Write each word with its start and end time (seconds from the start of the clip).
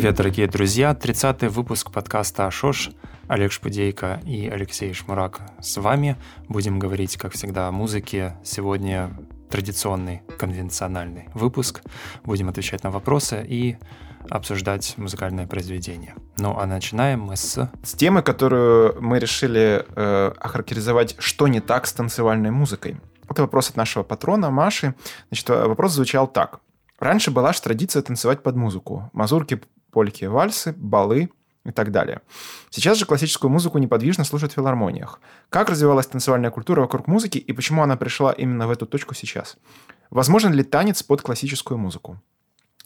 Привет, 0.00 0.16
дорогие 0.16 0.46
друзья! 0.46 0.96
30-й 0.98 1.48
выпуск 1.48 1.90
подкаста 1.90 2.46
«Ашош». 2.46 2.88
Олег 3.28 3.52
Шпудейко 3.52 4.18
и 4.24 4.48
Алексей 4.48 4.94
Шмурак 4.94 5.42
с 5.60 5.76
вами. 5.76 6.16
Будем 6.48 6.78
говорить, 6.78 7.18
как 7.18 7.34
всегда, 7.34 7.68
о 7.68 7.70
музыке. 7.70 8.34
Сегодня 8.42 9.10
традиционный, 9.50 10.22
конвенциональный 10.38 11.28
выпуск. 11.34 11.82
Будем 12.24 12.48
отвечать 12.48 12.82
на 12.82 12.90
вопросы 12.90 13.44
и 13.46 13.76
обсуждать 14.30 14.94
музыкальное 14.96 15.46
произведение. 15.46 16.14
Ну 16.38 16.56
а 16.58 16.64
начинаем 16.64 17.20
мы 17.20 17.36
с... 17.36 17.70
С 17.82 17.92
темы, 17.92 18.22
которую 18.22 18.96
мы 19.02 19.18
решили 19.18 19.84
э, 19.86 20.32
охарактеризовать, 20.38 21.16
что 21.18 21.46
не 21.46 21.60
так 21.60 21.86
с 21.86 21.92
танцевальной 21.92 22.50
музыкой. 22.50 22.96
Это 23.28 23.42
вопрос 23.42 23.68
от 23.68 23.76
нашего 23.76 24.02
патрона 24.02 24.50
Маши. 24.50 24.94
Значит, 25.28 25.50
вопрос 25.50 25.92
звучал 25.92 26.26
так. 26.26 26.60
Раньше 26.98 27.30
была 27.30 27.52
же 27.52 27.60
традиция 27.60 28.02
танцевать 28.02 28.42
под 28.42 28.56
музыку. 28.56 29.10
Мазурки, 29.12 29.60
польки, 29.90 30.24
вальсы, 30.24 30.74
балы 30.76 31.30
и 31.64 31.72
так 31.72 31.90
далее. 31.90 32.22
Сейчас 32.70 32.98
же 32.98 33.06
классическую 33.06 33.50
музыку 33.50 33.78
неподвижно 33.78 34.24
слушают 34.24 34.52
в 34.52 34.56
филармониях. 34.56 35.20
Как 35.50 35.68
развивалась 35.68 36.06
танцевальная 36.06 36.50
культура 36.50 36.80
вокруг 36.80 37.06
музыки 37.06 37.38
и 37.38 37.52
почему 37.52 37.82
она 37.82 37.96
пришла 37.96 38.32
именно 38.32 38.66
в 38.66 38.70
эту 38.70 38.86
точку 38.86 39.14
сейчас? 39.14 39.56
Возможен 40.10 40.52
ли 40.52 40.64
танец 40.64 41.02
под 41.02 41.22
классическую 41.22 41.78
музыку? 41.78 42.20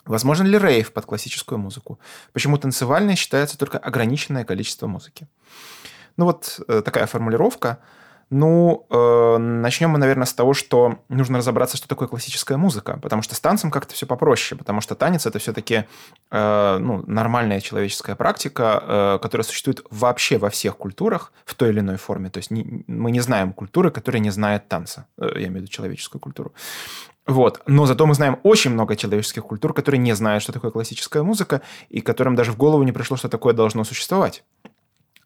Возможен 0.05 0.47
ли 0.47 0.59
рейв 0.59 0.93
под 0.93 1.07
классическую 1.07 1.59
музыку? 1.59 1.99
Почему 2.33 2.59
танцевальной 2.59 3.17
считается 3.17 3.57
только 3.57 3.79
ограниченное 3.79 4.45
количество 4.45 4.87
музыки? 4.87 5.29
Ну 6.17 6.27
вот 6.27 6.61
э, 6.69 6.83
такая 6.83 7.07
формулировка– 7.07 7.79
ну, 8.31 8.87
э, 8.91 9.39
начнем 9.39 9.91
мы, 9.91 9.99
наверное, 9.99 10.27
с 10.27 10.33
того, 10.33 10.55
что 10.55 10.99
нужно 11.09 11.39
разобраться, 11.39 11.77
что 11.77 11.89
такое 11.89 12.09
классическая 12.09 12.57
музыка, 12.57 12.99
потому 13.03 13.23
что 13.23 13.35
с 13.35 13.41
танцем 13.41 13.71
как-то 13.71 13.95
все 13.95 14.07
попроще, 14.07 14.59
потому 14.59 14.81
что 14.81 14.95
танец 14.95 15.27
это 15.27 15.39
все-таки 15.39 15.85
э, 16.31 16.79
ну, 16.81 17.05
нормальная 17.07 17.61
человеческая 17.61 18.17
практика, 18.17 18.83
э, 18.83 19.19
которая 19.23 19.45
существует 19.45 19.85
вообще 19.91 20.39
во 20.39 20.51
всех 20.51 20.77
культурах 20.77 21.33
в 21.45 21.55
той 21.55 21.71
или 21.71 21.81
иной 21.81 21.97
форме. 21.97 22.31
То 22.31 22.39
есть 22.39 22.51
не, 22.51 22.85
мы 22.87 23.11
не 23.11 23.21
знаем 23.21 23.53
культуры, 23.53 23.91
которая 23.91 24.21
не 24.21 24.31
знает 24.31 24.69
танца. 24.69 25.07
Э, 25.19 25.27
я 25.35 25.47
имею 25.47 25.53
в 25.53 25.57
виду 25.57 25.69
человеческую 25.69 26.21
культуру. 26.21 26.53
Вот. 27.27 27.63
Но 27.67 27.87
зато 27.87 28.07
мы 28.07 28.15
знаем 28.15 28.39
очень 28.43 28.71
много 28.71 28.97
человеческих 28.97 29.45
культур, 29.45 29.73
которые 29.73 29.99
не 29.99 30.15
знают, 30.15 30.43
что 30.43 30.53
такое 30.53 30.71
классическая 30.71 31.23
музыка, 31.23 31.63
и 31.89 32.01
которым 32.01 32.35
даже 32.35 32.53
в 32.53 32.57
голову 32.57 32.83
не 32.83 32.93
пришло, 32.93 33.17
что 33.17 33.29
такое 33.29 33.55
должно 33.55 33.85
существовать. 33.85 34.45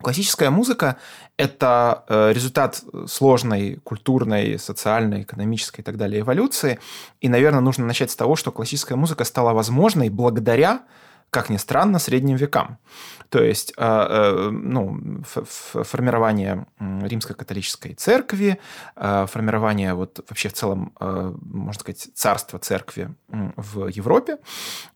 Классическая 0.01 0.51
музыка– 0.51 0.97
это 1.37 2.05
э, 2.09 2.33
результат 2.33 2.83
сложной 3.07 3.81
культурной, 3.83 4.59
социальной, 4.59 5.23
экономической 5.23 5.81
и 5.81 5.83
так 5.83 5.97
далее 5.97 6.21
эволюции. 6.21 6.79
И, 7.21 7.29
наверное, 7.29 7.61
нужно 7.61 7.85
начать 7.85 8.13
с 8.13 8.17
того, 8.17 8.37
что 8.37 8.53
классическая 8.53 8.95
музыка 8.95 9.25
стала 9.25 9.53
возможной 9.53 10.09
благодаря 10.09 10.83
как 11.31 11.51
ни 11.51 11.57
странно, 11.57 11.99
средним 11.99 12.37
векам. 12.37 12.79
То 13.29 13.43
есть 13.43 13.75
э, 13.77 13.83
э, 13.85 14.51
ну, 14.51 15.23
формирование 15.25 16.67
римской 16.79 17.37
католической 17.37 17.93
церкви, 17.95 18.59
э, 18.97 19.27
формирование 19.29 19.95
вот 19.95 20.25
вообще 20.29 20.49
в 20.49 20.55
целом, 20.55 20.93
можно 20.99 21.81
сказать, 21.81 22.09
царства 22.15 22.59
церкви 22.59 23.15
в 23.29 23.89
Европе 23.89 24.39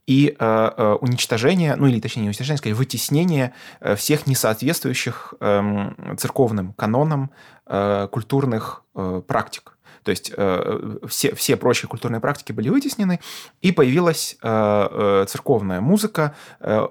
и 0.06 0.34
уничтожение, 0.38 1.76
ну 1.76 1.86
или 1.86 2.00
точнее 2.00 2.22
не 2.22 2.28
уничтожение, 2.28 2.58
скорее 2.58 2.74
вытеснение 2.74 3.52
всех 3.96 4.26
несоответствующих 4.26 5.34
эм, 5.40 6.16
церковным 6.18 6.72
канонам 6.72 7.30
культурных 8.10 8.82
практик. 9.26 9.76
То 10.02 10.10
есть 10.10 10.32
э, 10.36 10.98
все, 11.06 11.34
все 11.34 11.56
прочие 11.56 11.88
культурные 11.88 12.20
практики 12.20 12.52
были 12.52 12.68
вытеснены, 12.68 13.20
и 13.60 13.72
появилась 13.72 14.36
э, 14.42 14.48
э, 14.48 15.26
церковная 15.28 15.80
музыка, 15.80 16.34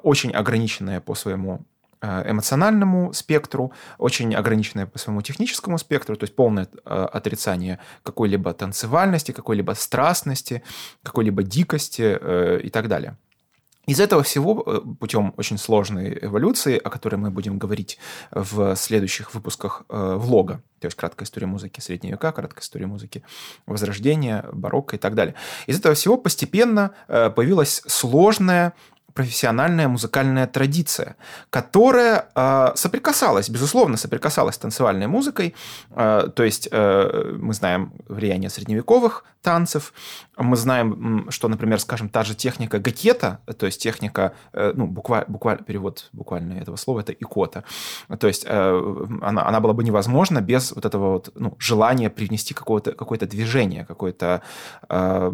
очень 0.03 0.31
ограниченная 0.31 1.01
по 1.01 1.15
своему 1.15 1.65
эмоциональному 2.01 3.13
спектру, 3.13 3.71
очень 3.99 4.33
ограниченная 4.33 4.87
по 4.87 4.97
своему 4.97 5.21
техническому 5.21 5.77
спектру, 5.77 6.15
то 6.15 6.23
есть 6.23 6.35
полное 6.35 6.67
отрицание 6.83 7.77
какой-либо 8.01 8.53
танцевальности, 8.53 9.31
какой-либо 9.31 9.73
страстности, 9.73 10.63
какой-либо 11.03 11.43
дикости 11.43 12.63
и 12.63 12.69
так 12.69 12.87
далее. 12.87 13.17
Из 13.87 13.99
этого 13.99 14.21
всего, 14.23 14.63
э, 14.65 14.81
путем 14.99 15.33
очень 15.37 15.57
сложной 15.57 16.19
эволюции, 16.21 16.77
о 16.77 16.89
которой 16.89 17.15
мы 17.15 17.31
будем 17.31 17.57
говорить 17.57 17.97
в 18.31 18.75
следующих 18.75 19.33
выпусках 19.33 19.83
э, 19.89 20.15
влога, 20.17 20.61
то 20.79 20.85
есть 20.85 20.97
краткая 20.97 21.25
история 21.25 21.47
музыки 21.47 21.79
среднего 21.79 22.11
века, 22.13 22.31
краткая 22.31 22.61
история 22.61 22.87
музыки 22.87 23.23
возрождения, 23.65 24.45
барокко 24.53 24.95
и 24.95 24.99
так 24.99 25.15
далее. 25.15 25.35
Из 25.67 25.77
этого 25.79 25.95
всего 25.95 26.17
постепенно 26.17 26.91
э, 27.07 27.29
появилась 27.29 27.81
сложная 27.87 28.73
профессиональная 29.13 29.87
музыкальная 29.87 30.47
традиция, 30.47 31.15
которая 31.49 32.29
э, 32.35 32.71
соприкасалась, 32.75 33.49
безусловно, 33.49 33.97
соприкасалась 33.97 34.55
с 34.55 34.57
танцевальной 34.57 35.07
музыкой. 35.07 35.53
Э, 35.91 36.29
то 36.33 36.43
есть 36.43 36.69
э, 36.71 37.35
мы 37.37 37.53
знаем 37.53 37.93
влияние 38.07 38.49
средневековых 38.49 39.25
танцев, 39.41 39.93
мы 40.45 40.57
знаем, 40.57 41.27
что, 41.29 41.47
например, 41.47 41.79
скажем, 41.79 42.09
та 42.09 42.23
же 42.23 42.35
техника 42.35 42.79
гакета, 42.79 43.39
то 43.57 43.65
есть 43.65 43.81
техника, 43.81 44.33
э, 44.53 44.73
ну, 44.75 44.87
буквально, 44.87 45.25
буквально 45.27 45.63
перевод 45.63 46.09
буквально 46.13 46.53
этого 46.53 46.75
слова, 46.75 46.99
это 46.99 47.13
икота. 47.13 47.63
То 48.19 48.27
есть 48.27 48.45
э, 48.47 49.07
она, 49.21 49.47
она 49.47 49.59
была 49.59 49.73
бы 49.73 49.83
невозможна 49.83 50.41
без 50.41 50.71
вот 50.71 50.85
этого 50.85 51.13
вот, 51.13 51.31
ну, 51.35 51.55
желания 51.59 52.09
привнести 52.09 52.53
какое-то 52.53 52.91
какое 52.93 53.19
движение, 53.19 53.85
какое-то, 53.85 54.41
э, 54.89 55.31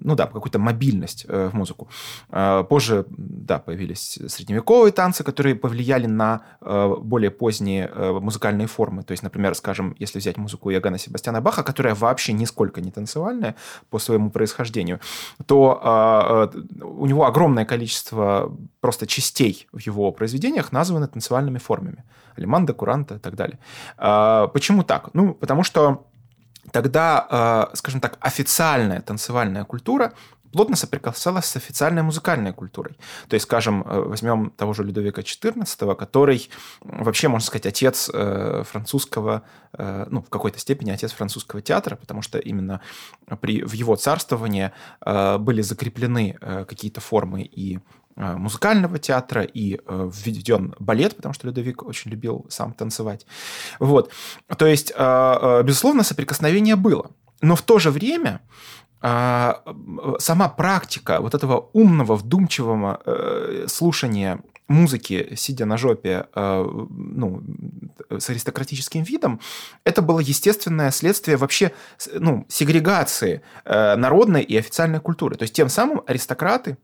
ну 0.00 0.14
да, 0.14 0.26
какую-то 0.26 0.58
мобильность 0.58 1.26
в 1.28 1.54
музыку. 1.54 1.88
Позже 2.68 3.04
да, 3.08 3.58
появились 3.58 4.18
средневековые 4.28 4.92
танцы, 4.92 5.24
которые 5.24 5.54
повлияли 5.54 6.06
на 6.06 6.40
более 6.60 7.30
поздние 7.30 7.90
музыкальные 8.20 8.66
формы. 8.66 9.02
То 9.02 9.12
есть, 9.12 9.22
например, 9.22 9.54
скажем, 9.54 9.94
если 9.98 10.18
взять 10.18 10.36
музыку 10.36 10.70
Иоганна 10.70 10.98
Себастьяна 10.98 11.40
Баха, 11.40 11.62
которая 11.62 11.94
вообще 11.94 12.32
нисколько 12.32 12.80
не 12.80 12.90
танцевальная 12.90 13.54
по 13.90 13.98
своему 13.98 14.30
происхождению, 14.30 14.45
то 15.46 16.50
э, 16.54 16.82
у 16.82 17.06
него 17.06 17.26
огромное 17.26 17.64
количество 17.64 18.54
просто 18.80 19.06
частей 19.06 19.66
в 19.72 19.78
его 19.78 20.12
произведениях 20.12 20.72
названы 20.72 21.08
танцевальными 21.08 21.58
формами. 21.58 22.04
Алиманда, 22.36 22.74
куранта 22.74 23.14
и 23.14 23.18
так 23.18 23.34
далее. 23.34 23.58
Почему 24.52 24.82
так? 24.82 25.10
Ну, 25.14 25.32
потому 25.32 25.62
что 25.62 26.06
тогда, 26.70 27.70
скажем 27.72 28.00
так, 28.00 28.18
официальная 28.20 29.00
танцевальная 29.00 29.64
культура 29.64 30.12
плотно 30.52 30.76
соприкасалась 30.76 31.46
с 31.46 31.56
официальной 31.56 32.02
музыкальной 32.02 32.52
культурой. 32.52 32.96
То 33.28 33.34
есть, 33.34 33.44
скажем, 33.44 33.82
э, 33.82 34.00
возьмем 34.00 34.50
того 34.50 34.72
же 34.72 34.84
Людовика 34.84 35.22
XIV, 35.22 35.94
который 35.96 36.48
вообще, 36.80 37.28
можно 37.28 37.46
сказать, 37.46 37.66
отец 37.66 38.10
э, 38.12 38.62
французского, 38.64 39.42
э, 39.72 40.06
ну, 40.10 40.22
в 40.22 40.28
какой-то 40.28 40.58
степени 40.58 40.90
отец 40.90 41.12
французского 41.12 41.62
театра, 41.62 41.96
потому 41.96 42.22
что 42.22 42.38
именно 42.38 42.80
при, 43.40 43.62
в 43.62 43.72
его 43.72 43.96
царствовании 43.96 44.72
были 45.04 45.62
закреплены 45.62 46.36
какие-то 46.68 47.00
формы 47.00 47.42
и 47.42 47.78
музыкального 48.16 48.98
театра 48.98 49.42
и 49.42 49.78
введен 49.86 50.74
балет, 50.78 51.16
потому 51.16 51.34
что 51.34 51.46
Людовик 51.46 51.82
очень 51.82 52.10
любил 52.10 52.46
сам 52.48 52.72
танцевать. 52.72 53.26
Вот. 53.78 54.10
То 54.56 54.66
есть, 54.66 54.92
безусловно, 54.96 56.02
соприкосновение 56.02 56.76
было. 56.76 57.10
Но 57.42 57.56
в 57.56 57.62
то 57.62 57.78
же 57.78 57.90
время 57.90 58.40
а, 59.08 59.62
сама 60.18 60.48
практика 60.48 61.20
вот 61.20 61.34
этого 61.34 61.70
умного, 61.72 62.16
вдумчивого 62.16 63.00
э, 63.06 63.66
слушания 63.68 64.40
музыки, 64.66 65.34
сидя 65.36 65.64
на 65.64 65.76
жопе, 65.76 66.26
э, 66.34 66.64
ну, 66.90 67.40
с 68.10 68.28
аристократическим 68.30 69.04
видом, 69.04 69.40
это 69.84 70.02
было 70.02 70.18
естественное 70.18 70.90
следствие 70.90 71.36
вообще 71.36 71.70
ну, 72.14 72.46
сегрегации 72.48 73.42
э, 73.64 73.94
народной 73.94 74.42
и 74.42 74.56
официальной 74.56 74.98
культуры. 74.98 75.36
То 75.36 75.44
есть 75.44 75.54
тем 75.54 75.68
самым 75.68 76.02
аристократы 76.08 76.76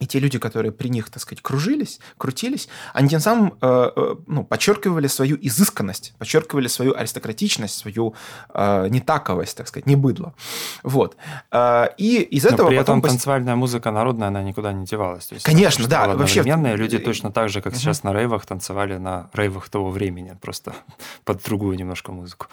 и 0.00 0.06
те 0.06 0.18
люди, 0.18 0.38
которые 0.38 0.72
при 0.72 0.88
них, 0.88 1.10
так 1.10 1.22
сказать, 1.22 1.42
кружились, 1.42 2.00
крутились, 2.16 2.68
они 2.94 3.08
тем 3.08 3.20
самым 3.20 3.54
э, 3.60 3.90
э, 3.94 4.16
ну, 4.26 4.44
подчеркивали 4.44 5.06
свою 5.06 5.36
изысканность, 5.40 6.14
подчеркивали 6.18 6.68
свою 6.68 6.94
аристократичность, 6.96 7.78
свою 7.78 8.14
э, 8.54 8.88
нетаковость, 8.88 9.56
так 9.56 9.68
сказать, 9.68 9.86
не 9.86 9.96
быдло. 9.96 10.34
Вот. 10.82 11.16
Э, 11.52 11.88
и 11.98 12.22
из 12.22 12.46
этого 12.46 12.62
Но 12.62 12.68
при 12.68 12.78
потом... 12.78 12.98
этом 13.00 13.10
танцевальная 13.10 13.56
музыка 13.56 13.90
народная, 13.90 14.28
она 14.28 14.42
никуда 14.42 14.72
не 14.72 14.86
девалась. 14.86 15.26
То 15.26 15.34
есть 15.34 15.44
Конечно, 15.44 15.86
да. 15.86 16.08
Вообще... 16.08 16.42
люди 16.42 16.98
точно 16.98 17.30
так 17.30 17.50
же, 17.50 17.60
как 17.60 17.74
угу. 17.74 17.78
сейчас 17.78 18.02
на 18.02 18.14
рейвах, 18.14 18.46
танцевали 18.46 18.96
на 18.96 19.28
рейвах 19.34 19.68
того 19.68 19.90
времени, 19.90 20.34
просто 20.40 20.72
под 21.24 21.42
другую 21.42 21.76
немножко 21.76 22.10
музыку. 22.10 22.46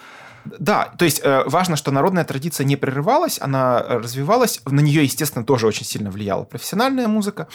Да, 0.59 0.93
то 0.97 1.05
есть 1.05 1.21
э, 1.23 1.43
важно, 1.45 1.75
что 1.75 1.91
народная 1.91 2.23
традиция 2.23 2.65
не 2.65 2.75
прерывалась, 2.75 3.39
она 3.41 3.81
развивалась, 3.81 4.61
на 4.65 4.79
нее, 4.79 5.03
естественно, 5.03 5.45
тоже 5.45 5.67
очень 5.67 5.85
сильно 5.85 6.11
влияла 6.11 6.43
профессиональная 6.43 7.07
музыка. 7.07 7.47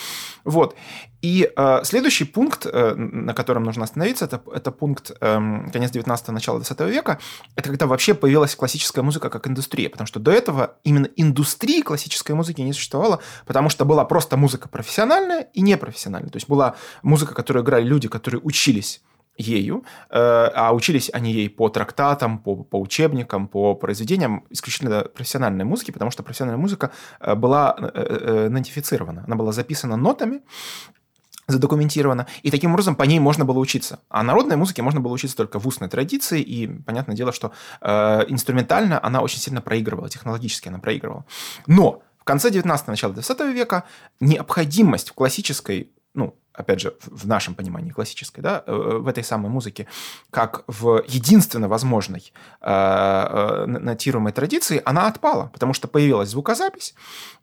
Вот. 0.45 0.77
И 1.23 1.49
э, 1.57 1.81
следующий 1.85 2.25
пункт, 2.25 2.67
э, 2.67 2.95
на 2.95 3.33
котором 3.33 3.63
нужно 3.63 3.85
остановиться, 3.85 4.25
это, 4.25 4.43
это 4.53 4.73
пункт 4.73 5.13
э, 5.21 5.39
конец 5.73 5.93
19-го, 5.93 6.33
начала 6.33 6.59
20 6.59 6.81
века, 6.81 7.21
это 7.55 7.69
когда 7.69 7.87
вообще 7.87 8.15
появилась 8.15 8.57
классическая 8.57 9.03
музыка 9.03 9.31
как 9.31 9.47
индустрия, 9.47 9.89
потому 9.89 10.09
что 10.09 10.19
до 10.19 10.33
этого 10.33 10.75
именно 10.83 11.09
индустрии 11.17 11.81
классической 11.83 12.33
музыки 12.33 12.61
не 12.61 12.73
существовало, 12.73 13.21
потому 13.47 13.69
что 13.69 13.85
была 13.85 14.05
просто 14.05 14.37
музыка 14.37 14.69
профессиональная 14.69 15.43
и 15.55 15.63
непрофессиональная. 15.63 16.31
То 16.31 16.39
есть 16.39 16.49
была 16.49 16.75
музыка, 17.03 17.35
которую 17.35 17.63
играли 17.63 17.85
люди, 17.85 18.09
которые 18.09 18.41
учились 18.41 19.01
ею, 19.43 19.85
э, 20.11 20.19
а 20.19 20.73
учились 20.73 21.11
они 21.13 21.33
ей 21.33 21.51
по 21.51 21.69
трактатам, 21.69 22.39
по, 22.39 22.57
по 22.57 22.81
учебникам, 22.81 23.49
по 23.49 23.75
произведениям 23.75 24.45
исключительно 24.51 25.03
профессиональной 25.03 25.65
музыки, 25.65 25.91
потому 25.91 26.11
что 26.11 26.23
профессиональная 26.23 26.61
музыка 26.61 26.91
э, 27.21 27.35
была 27.35 27.77
э, 27.79 28.49
нотифицирована, 28.49 29.25
она 29.27 29.37
была 29.37 29.53
записана 29.53 29.97
нотами, 29.97 30.41
задокументирована, 31.49 32.27
и 32.43 32.51
таким 32.51 32.73
образом 32.73 32.95
по 32.95 33.03
ней 33.03 33.19
можно 33.19 33.45
было 33.45 33.59
учиться. 33.59 33.99
А 34.09 34.23
народной 34.23 34.57
музыке 34.57 34.81
можно 34.83 35.01
было 35.01 35.13
учиться 35.13 35.37
только 35.37 35.59
в 35.59 35.67
устной 35.67 35.89
традиции, 35.89 36.41
и 36.41 36.69
понятное 36.69 37.17
дело, 37.17 37.33
что 37.33 37.53
инструментально 37.83 39.05
она 39.05 39.21
очень 39.21 39.41
сильно 39.41 39.61
проигрывала, 39.61 40.09
технологически 40.09 40.69
она 40.69 40.79
проигрывала. 40.79 41.25
Но 41.67 42.03
в 42.21 42.25
конце 42.25 42.51
19 42.51 42.87
начала 42.87 43.13
20 43.13 43.41
века 43.53 43.83
необходимость 44.21 45.11
в 45.11 45.15
классической 45.15 45.91
ну, 46.15 46.37
опять 46.55 46.81
же, 46.81 46.95
в 47.07 47.27
нашем 47.27 47.55
понимании 47.55 47.91
классической, 47.91 48.41
да, 48.41 48.63
э, 48.67 48.73
в 48.73 49.09
этой 49.09 49.25
самой 49.25 49.51
музыке, 49.51 49.87
как 50.31 50.65
в 50.67 51.03
единственно 51.07 51.69
возможной 51.69 52.33
э, 52.61 52.71
э, 52.71 53.67
нотируемой 53.67 54.33
традиции, 54.33 54.83
она 54.85 55.07
отпала, 55.07 55.51
потому 55.53 55.75
что 55.75 55.89
появилась 55.89 56.31
звукозапись, 56.31 56.95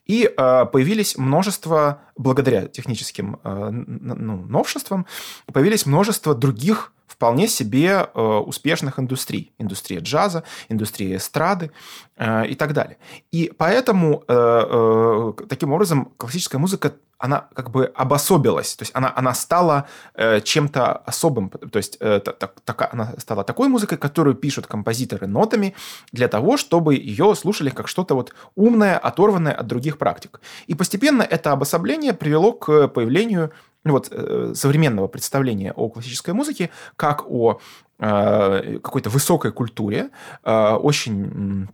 и 0.06 0.24
э, 0.26 0.66
появились 0.66 1.18
множество, 1.18 2.02
благодаря 2.18 2.68
техническим 2.68 3.40
э, 3.44 3.70
ну, 3.72 4.38
новшествам, 4.46 5.06
появились 5.52 5.86
множество 5.86 6.36
других 6.36 6.94
вполне 7.10 7.48
себе 7.48 8.08
э, 8.14 8.22
успешных 8.22 9.00
индустрий. 9.00 9.52
Индустрия 9.58 10.00
джаза, 10.00 10.44
индустрия 10.70 11.18
эстрады 11.18 11.72
э, 12.16 12.48
и 12.48 12.56
так 12.56 12.74
далее. 12.74 12.98
И 13.32 13.52
поэтому 13.58 14.24
э, 14.28 15.34
таким 15.50 15.74
образом 15.74 16.14
классическая 16.18 16.60
музыка 16.60 16.94
она 17.20 17.48
как 17.54 17.70
бы 17.70 17.92
обособилась, 17.96 18.76
то 18.76 18.84
есть 18.84 18.92
она, 18.96 19.12
она 19.14 19.34
стала 19.34 19.88
э, 20.16 20.40
чем-то 20.40 20.94
особым, 20.94 21.50
то 21.50 21.78
есть 21.78 21.98
э, 22.00 22.22
так, 22.22 22.62
так, 22.64 22.94
она 22.94 23.14
стала 23.18 23.44
такой 23.44 23.68
музыкой, 23.68 23.98
которую 23.98 24.36
пишут 24.36 24.68
композиторы 24.68 25.28
нотами 25.28 25.76
для 26.14 26.30
того, 26.30 26.56
чтобы 26.56 26.96
ее 26.96 27.36
слушали 27.36 27.72
как 27.72 27.90
что-то 27.90 28.16
вот 28.16 28.34
умное, 28.56 28.98
оторванное 28.98 29.52
от 29.52 29.68
других 29.68 29.98
практик. 29.98 30.40
И 30.68 30.76
постепенно 30.76 31.22
это 31.22 31.52
обособление 31.52 32.14
привело 32.14 32.54
к 32.54 32.88
появлению 32.88 33.52
вот, 33.86 34.10
э, 34.12 34.54
современного 34.56 35.08
представления 35.08 35.74
о 35.74 35.90
классической 35.90 36.34
музыке 36.34 36.70
как 36.96 37.30
о 37.30 37.60
э, 38.00 38.80
какой-то 38.82 39.10
высокой 39.10 39.52
культуре, 39.52 40.10
э, 40.44 40.72
очень 40.74 41.68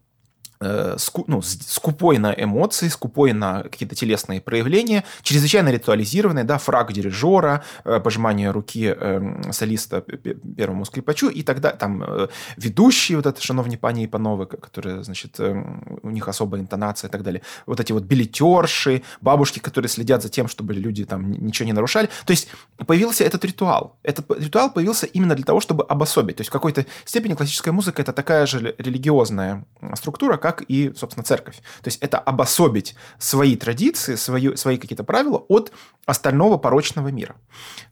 ску, 0.97 1.25
ну, 1.27 1.41
скупой 1.41 2.17
на 2.17 2.33
эмоции, 2.33 2.87
скупой 2.87 3.33
на 3.33 3.63
какие-то 3.63 3.95
телесные 3.95 4.41
проявления, 4.41 5.03
чрезвычайно 5.21 5.69
ритуализированный, 5.69 6.43
да, 6.43 6.57
фраг 6.57 6.93
дирижера, 6.93 7.63
э, 7.83 7.99
пожимание 7.99 8.51
руки 8.51 8.93
э, 8.95 9.51
солиста 9.51 10.01
первому 10.01 10.85
скрипачу, 10.85 11.29
и 11.29 11.43
тогда 11.43 11.71
там 11.71 12.03
э, 12.03 12.27
ведущие, 12.57 13.17
вот 13.17 13.25
это 13.25 13.41
шановни 13.41 13.75
пани 13.75 14.03
и 14.03 14.07
пановы, 14.07 14.45
которые, 14.45 15.03
значит, 15.03 15.39
э, 15.39 15.55
у 16.03 16.09
них 16.09 16.27
особая 16.27 16.61
интонация 16.61 17.09
и 17.09 17.11
так 17.11 17.23
далее, 17.23 17.41
вот 17.65 17.79
эти 17.79 17.91
вот 17.91 18.03
билетерши, 18.03 19.03
бабушки, 19.21 19.59
которые 19.59 19.89
следят 19.89 20.21
за 20.21 20.29
тем, 20.29 20.47
чтобы 20.47 20.73
люди 20.73 21.05
там 21.05 21.31
ничего 21.31 21.65
не 21.65 21.73
нарушали. 21.73 22.09
То 22.25 22.31
есть 22.31 22.47
появился 22.85 23.23
этот 23.23 23.43
ритуал. 23.45 23.97
Этот 24.03 24.29
ритуал 24.39 24.71
появился 24.71 25.05
именно 25.05 25.35
для 25.35 25.45
того, 25.45 25.59
чтобы 25.59 25.83
обособить. 25.83 26.37
То 26.37 26.41
есть 26.41 26.49
в 26.49 26.53
какой-то 26.53 26.85
степени 27.05 27.33
классическая 27.33 27.71
музыка 27.71 28.01
это 28.01 28.13
такая 28.13 28.45
же 28.45 28.75
религиозная 28.77 29.65
структура, 29.95 30.37
как 30.45 30.61
и, 30.67 30.93
собственно, 30.95 31.23
церковь. 31.23 31.55
То 31.81 31.87
есть 31.87 31.97
это 32.03 32.19
обособить 32.19 32.95
свои 33.17 33.55
традиции, 33.55 34.13
свои, 34.13 34.55
свои 34.55 34.77
какие-то 34.77 35.03
правила 35.03 35.43
от 35.47 35.71
остального 36.05 36.57
порочного 36.57 37.07
мира. 37.07 37.35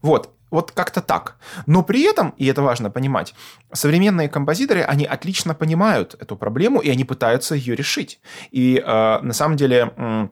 Вот. 0.04 0.30
Вот 0.52 0.70
как-то 0.70 1.02
так. 1.02 1.38
Но 1.66 1.82
при 1.82 2.04
этом, 2.04 2.36
и 2.38 2.46
это 2.46 2.62
важно 2.62 2.92
понимать, 2.92 3.34
современные 3.72 4.30
композиторы, 4.30 4.84
они 4.84 5.04
отлично 5.04 5.56
понимают 5.56 6.16
эту 6.20 6.36
проблему, 6.36 6.80
и 6.80 6.92
они 6.92 7.06
пытаются 7.06 7.56
ее 7.56 7.76
решить. 7.76 8.20
И 8.52 8.78
э, 8.78 9.20
на 9.24 9.34
самом 9.34 9.58
деле... 9.58 9.92
Э, 9.98 10.28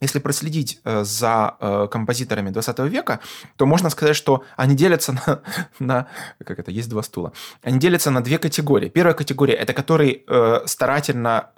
если 0.00 0.18
проследить 0.18 0.80
э, 0.84 1.04
за 1.04 1.56
э, 1.60 1.88
композиторами 1.90 2.50
20 2.50 2.78
века, 2.90 3.20
то 3.56 3.66
можно 3.66 3.90
сказать, 3.90 4.16
что 4.16 4.42
они 4.56 4.74
делятся 4.74 5.12
на, 5.12 5.42
на... 5.78 6.06
Как 6.44 6.58
это? 6.58 6.70
Есть 6.70 6.88
два 6.88 7.02
стула. 7.02 7.32
Они 7.62 7.78
делятся 7.78 8.10
на 8.10 8.22
две 8.22 8.38
категории. 8.38 8.88
Первая 8.88 9.14
категория– 9.14 9.54
это 9.62 9.72
которые 9.72 10.22
э, 10.26 10.60
старательно 10.66 11.50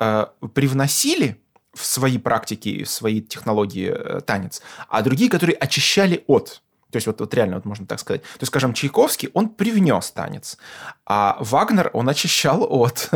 привносили 0.55 1.41
в 1.75 1.85
свои 1.85 2.19
практики, 2.19 2.85
в 2.85 2.91
свои 2.91 3.21
технологии 3.21 4.21
танец, 4.21 4.62
а 4.89 5.03
другие, 5.03 5.31
которые 5.31 5.56
очищали 5.56 6.25
от. 6.27 6.62
То 6.93 6.97
есть 6.97 7.06
вот, 7.06 7.21
вот 7.21 7.35
реально 7.35 7.56
вот 7.56 7.65
можно 7.65 7.87
так 7.87 7.99
сказать. 7.99 8.23
То 8.23 8.39
есть, 8.41 8.49
скажем, 8.49 8.75
Чайковский, 8.75 9.31
он 9.33 9.49
привнес 9.49 10.11
танец, 10.11 10.59
а 11.06 11.37
Вагнер, 11.41 11.91
он 11.93 12.09
очищал 12.09 12.67
от. 12.69 13.11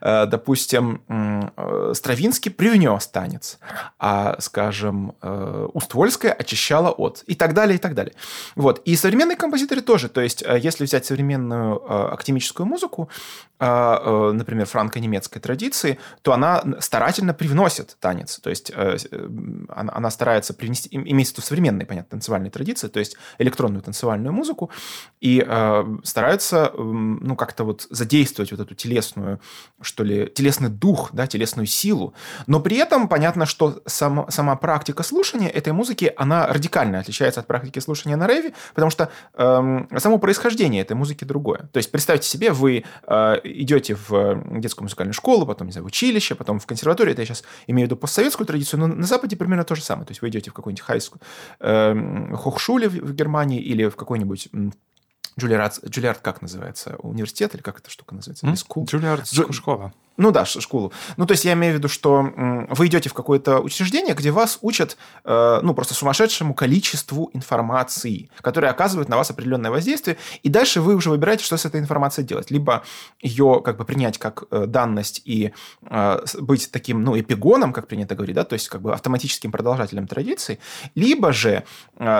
Э, 0.00 0.26
допустим, 0.26 1.02
э, 1.08 1.92
Стравинский 1.94 2.50
привнес 2.50 3.06
танец, 3.08 3.58
а, 3.98 4.36
скажем, 4.40 5.14
э, 5.20 5.68
Уствольская 5.74 6.32
очищала 6.32 6.90
от. 6.90 7.24
И 7.26 7.34
так 7.34 7.52
далее, 7.52 7.76
и 7.76 7.78
так 7.78 7.94
далее. 7.94 8.14
Вот. 8.54 8.80
И 8.84 8.96
современные 8.96 9.36
композиторы 9.36 9.82
тоже. 9.82 10.08
То 10.08 10.20
есть, 10.20 10.42
если 10.42 10.84
взять 10.84 11.04
современную 11.04 12.12
академическую 12.12 12.66
музыку, 12.66 13.08
например, 13.60 14.66
франко-немецкой 14.66 15.40
традиции, 15.40 15.98
то 16.22 16.32
она 16.32 16.62
старательно 16.80 17.34
привносит 17.34 17.96
танец. 18.00 18.38
То 18.38 18.50
есть, 18.50 18.72
она 19.68 20.10
старается 20.10 20.54
привнести, 20.54 20.88
имеется 20.92 21.34
в 21.34 21.38
виду 21.38 21.46
современные, 21.46 21.86
понятно, 21.86 22.10
танцевальные 22.10 22.50
традиции, 22.50 22.88
то 22.88 22.98
есть 22.98 23.16
электронную 23.38 23.82
танцевальную 23.82 24.32
музыку 24.32 24.70
и 25.20 25.44
э, 25.46 25.84
стараются, 26.04 26.70
э, 26.72 26.80
ну, 26.80 27.36
как-то 27.36 27.64
вот 27.64 27.86
задействовать 27.90 28.50
вот 28.50 28.60
эту 28.60 28.74
телесную, 28.74 29.40
что 29.80 30.04
ли, 30.04 30.30
телесный 30.34 30.68
дух, 30.68 31.10
да, 31.12 31.26
телесную 31.26 31.66
силу. 31.66 32.14
Но 32.46 32.60
при 32.60 32.76
этом 32.76 33.08
понятно, 33.08 33.46
что 33.46 33.82
сам, 33.86 34.26
сама 34.30 34.56
практика 34.56 35.02
слушания 35.02 35.48
этой 35.48 35.72
музыки, 35.72 36.12
она 36.16 36.46
радикально 36.46 37.00
отличается 37.00 37.40
от 37.40 37.46
практики 37.46 37.78
слушания 37.80 38.16
на 38.16 38.26
рейве, 38.26 38.52
потому 38.74 38.90
что 38.90 39.10
э, 39.34 39.98
само 39.98 40.18
происхождение 40.18 40.82
этой 40.82 40.94
музыки 40.94 41.24
другое. 41.24 41.68
То 41.72 41.78
есть 41.78 41.90
представьте 41.90 42.28
себе, 42.28 42.52
вы 42.52 42.84
э, 43.06 43.36
идете 43.50 43.96
в 44.08 44.60
детскую 44.60 44.84
музыкальную 44.84 45.14
школу, 45.14 45.46
потом, 45.46 45.66
не 45.66 45.72
знаю, 45.72 45.84
в 45.84 45.88
училище, 45.88 46.34
потом 46.34 46.58
в 46.58 46.66
консерваторию, 46.66 47.12
это 47.12 47.22
я 47.22 47.26
сейчас 47.26 47.44
имею 47.66 47.86
в 47.86 47.90
виду 47.90 47.96
постсоветскую 47.96 48.46
традицию, 48.46 48.80
но 48.80 48.86
на 48.86 49.06
Западе 49.06 49.36
примерно 49.36 49.64
то 49.64 49.74
же 49.74 49.82
самое. 49.82 50.06
То 50.06 50.12
есть 50.12 50.22
вы 50.22 50.28
идете 50.28 50.50
в 50.50 50.54
какой-нибудь 50.54 50.82
хайскую 50.82 51.20
э, 51.60 52.34
хохшуле 52.36 52.88
в 52.88 53.14
Германии 53.14 53.60
или 53.60 53.88
в 53.88 53.96
какой-нибудь 53.96 54.48
Джулиард, 55.38 55.84
Джулиард 55.84 56.18
как 56.18 56.42
называется? 56.42 56.96
Университет 56.98 57.54
или 57.54 57.62
как 57.62 57.78
эта 57.78 57.90
штука 57.90 58.14
называется? 58.14 58.46
Mm? 58.46 58.84
Джулиард 58.84 59.28
Джу... 59.30 59.52
школа. 59.52 59.92
Ну 60.18 60.32
да, 60.32 60.44
школу. 60.44 60.92
Ну, 61.16 61.26
то 61.26 61.32
есть 61.32 61.44
я 61.44 61.52
имею 61.52 61.74
в 61.74 61.76
виду, 61.76 61.88
что 61.88 62.32
вы 62.70 62.88
идете 62.88 63.08
в 63.08 63.14
какое-то 63.14 63.60
учреждение, 63.60 64.16
где 64.16 64.32
вас 64.32 64.58
учат, 64.62 64.96
э, 65.24 65.60
ну, 65.62 65.74
просто 65.74 65.94
сумасшедшему 65.94 66.54
количеству 66.54 67.30
информации, 67.34 68.28
которая 68.40 68.72
оказывает 68.72 69.08
на 69.08 69.16
вас 69.16 69.30
определенное 69.30 69.70
воздействие, 69.70 70.16
и 70.42 70.48
дальше 70.48 70.80
вы 70.80 70.96
уже 70.96 71.10
выбираете, 71.10 71.44
что 71.44 71.56
с 71.56 71.64
этой 71.64 71.80
информацией 71.80 72.26
делать. 72.26 72.50
Либо 72.50 72.82
ее 73.20 73.62
как 73.64 73.76
бы 73.76 73.84
принять 73.84 74.18
как 74.18 74.42
э, 74.50 74.66
данность 74.66 75.22
и 75.24 75.52
э, 75.82 76.18
быть 76.40 76.68
таким, 76.72 77.04
ну, 77.04 77.16
эпигоном, 77.16 77.72
как 77.72 77.86
принято 77.86 78.16
говорить, 78.16 78.34
да, 78.34 78.42
то 78.42 78.54
есть 78.54 78.68
как 78.68 78.82
бы 78.82 78.92
автоматическим 78.92 79.52
продолжателем 79.52 80.08
традиции, 80.08 80.58
либо 80.96 81.32
же 81.32 81.62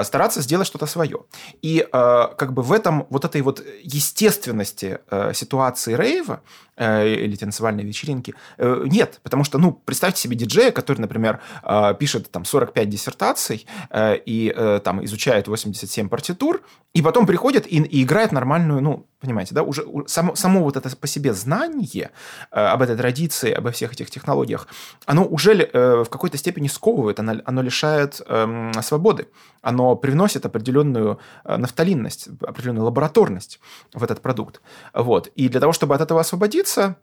стараться 0.05 0.41
сделать 0.41 0.69
что-то 0.69 0.87
свое. 0.87 1.25
И 1.63 1.87
как 1.91 2.53
бы 2.53 2.63
в 2.63 2.73
этом, 2.73 3.07
вот 3.11 3.25
этой 3.25 3.41
вот 3.43 3.65
естественности 3.83 5.01
ситуации 5.33 5.95
рейва, 5.95 6.43
или 6.81 7.37
танцевальной 7.37 7.85
вечеринки. 7.89 8.35
Э, 8.57 8.83
нет, 8.87 9.21
потому 9.23 9.45
что, 9.45 9.59
ну, 9.59 9.73
представьте 9.73 10.21
себе 10.21 10.37
диджея, 10.37 10.71
который, 10.71 11.01
например, 11.01 11.41
э, 11.63 11.95
пишет 11.99 12.31
там 12.31 12.45
45 12.45 12.89
диссертаций 12.89 13.67
и 13.95 14.81
там 14.85 15.05
изучает 15.05 15.49
87 15.49 16.09
партитур, 16.09 16.63
и 16.95 17.03
потом 17.03 17.27
приходит 17.27 17.67
и, 17.67 17.77
и 17.77 18.03
играет 18.03 18.33
нормальную, 18.33 18.81
ну, 18.81 19.07
понимаете, 19.21 19.55
да, 19.55 19.63
уже 19.63 19.85
само, 20.07 20.35
само 20.35 20.63
вот 20.63 20.77
это 20.77 20.95
по 20.97 21.07
себе 21.07 21.33
знание 21.35 22.11
об 22.51 22.83
этой 22.83 22.97
традиции, 22.97 23.53
обо 23.53 23.71
всех 23.71 23.93
этих 23.93 24.11
технологиях, 24.11 24.69
оно 25.07 25.25
уже 25.25 25.71
в 25.73 26.07
какой-то 26.07 26.37
степени 26.39 26.69
сковывает, 26.69 27.21
оно, 27.21 27.41
оно 27.45 27.63
лишает 27.63 28.21
эм, 28.27 28.73
свободы, 28.83 29.29
оно 29.63 29.97
привносит 29.97 30.47
определенную 30.47 31.19
нафталинность, 31.45 32.29
определенную 32.43 32.85
лабораторность 32.85 33.61
в 33.93 34.03
этот 34.03 34.21
продукт. 34.21 34.61
Вот. 34.95 35.29
И 35.29 35.49
для 35.49 35.61
того, 35.61 35.73
чтобы 35.73 35.95
от 35.95 36.01
этого 36.01 36.21
освободиться, 36.21 36.49
Э, 36.79 36.97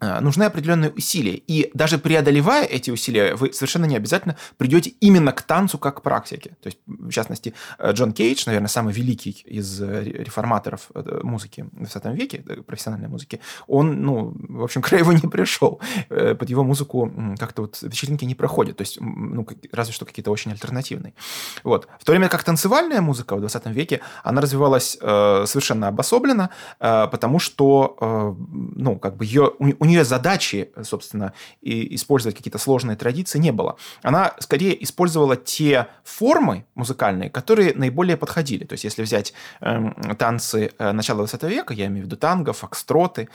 нужны 0.00 0.44
определенные 0.44 0.90
усилия. 0.90 1.34
И 1.34 1.70
даже 1.74 1.98
преодолевая 1.98 2.64
эти 2.64 2.90
усилия, 2.90 3.34
вы 3.34 3.52
совершенно 3.52 3.86
не 3.86 3.96
обязательно 3.96 4.36
придете 4.56 4.90
именно 5.00 5.32
к 5.32 5.42
танцу 5.42 5.78
как 5.78 5.98
к 5.98 6.02
практике. 6.02 6.56
То 6.62 6.66
есть, 6.66 6.78
в 6.86 7.10
частности, 7.10 7.54
э, 7.78 7.92
Джон 7.92 8.12
Кейдж, 8.12 8.44
наверное, 8.46 8.68
самый 8.68 8.92
великий 8.92 9.30
из 9.46 9.80
э, 9.80 10.02
реформаторов 10.04 10.90
музыки 11.22 11.66
в 11.72 11.78
20 11.78 12.04
веке, 12.06 12.44
профессиональной 12.66 13.08
музыки, 13.08 13.40
он, 13.66 14.02
ну, 14.02 14.34
в 14.48 14.64
общем, 14.64 14.82
к 14.82 14.92
его 14.92 15.12
не 15.12 15.28
пришел. 15.28 15.80
Под 16.08 16.50
его 16.50 16.64
музыку 16.64 17.10
как-то 17.38 17.62
вот 17.62 17.78
вечеринки 17.82 18.24
не 18.24 18.34
проходят. 18.34 18.76
То 18.76 18.82
есть, 18.82 18.98
ну, 19.00 19.46
разве 19.72 19.92
что 19.92 20.04
какие-то 20.04 20.30
очень 20.30 20.52
альтернативные. 20.52 21.14
Вот. 21.62 21.88
В 22.00 22.04
то 22.04 22.12
время 22.12 22.28
как 22.28 22.44
танцевальная 22.44 23.00
музыка 23.00 23.36
в 23.36 23.40
20 23.40 23.66
веке, 23.66 24.00
она 24.22 24.40
развивалась 24.40 24.98
э, 25.00 25.44
совершенно 25.46 25.88
обособленно, 25.88 26.50
э, 26.80 27.06
потому 27.10 27.38
что, 27.38 27.96
э, 28.00 28.34
ну, 28.76 28.98
как 28.98 29.16
бы 29.16 29.24
ее, 29.24 29.52
у, 29.58 29.83
у 29.84 29.86
нее 29.86 30.02
задачи, 30.02 30.70
собственно, 30.82 31.34
и 31.60 31.94
использовать 31.94 32.34
какие-то 32.34 32.56
сложные 32.56 32.96
традиции 32.96 33.38
не 33.38 33.52
было. 33.52 33.76
Она 34.02 34.34
скорее 34.38 34.82
использовала 34.82 35.36
те 35.36 35.88
формы 36.04 36.64
музыкальные, 36.74 37.28
которые 37.28 37.74
наиболее 37.74 38.16
подходили. 38.16 38.64
То 38.64 38.72
есть, 38.72 38.84
если 38.84 39.02
взять 39.02 39.34
э, 39.60 40.14
танцы 40.18 40.72
э, 40.78 40.92
начала 40.92 41.18
20 41.18 41.42
века, 41.42 41.74
я 41.74 41.86
имею 41.86 42.04
в 42.04 42.06
виду 42.06 42.16
танго, 42.16 42.54
фокстроты, 42.54 43.28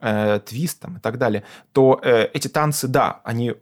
э, 0.00 0.40
твист 0.44 0.80
там, 0.80 0.98
и 0.98 1.00
так 1.00 1.16
далее, 1.16 1.42
то 1.72 1.98
э, 2.02 2.26
эти 2.34 2.48
танцы, 2.48 2.86
да, 2.86 3.22
они 3.24 3.50
э, 3.50 3.54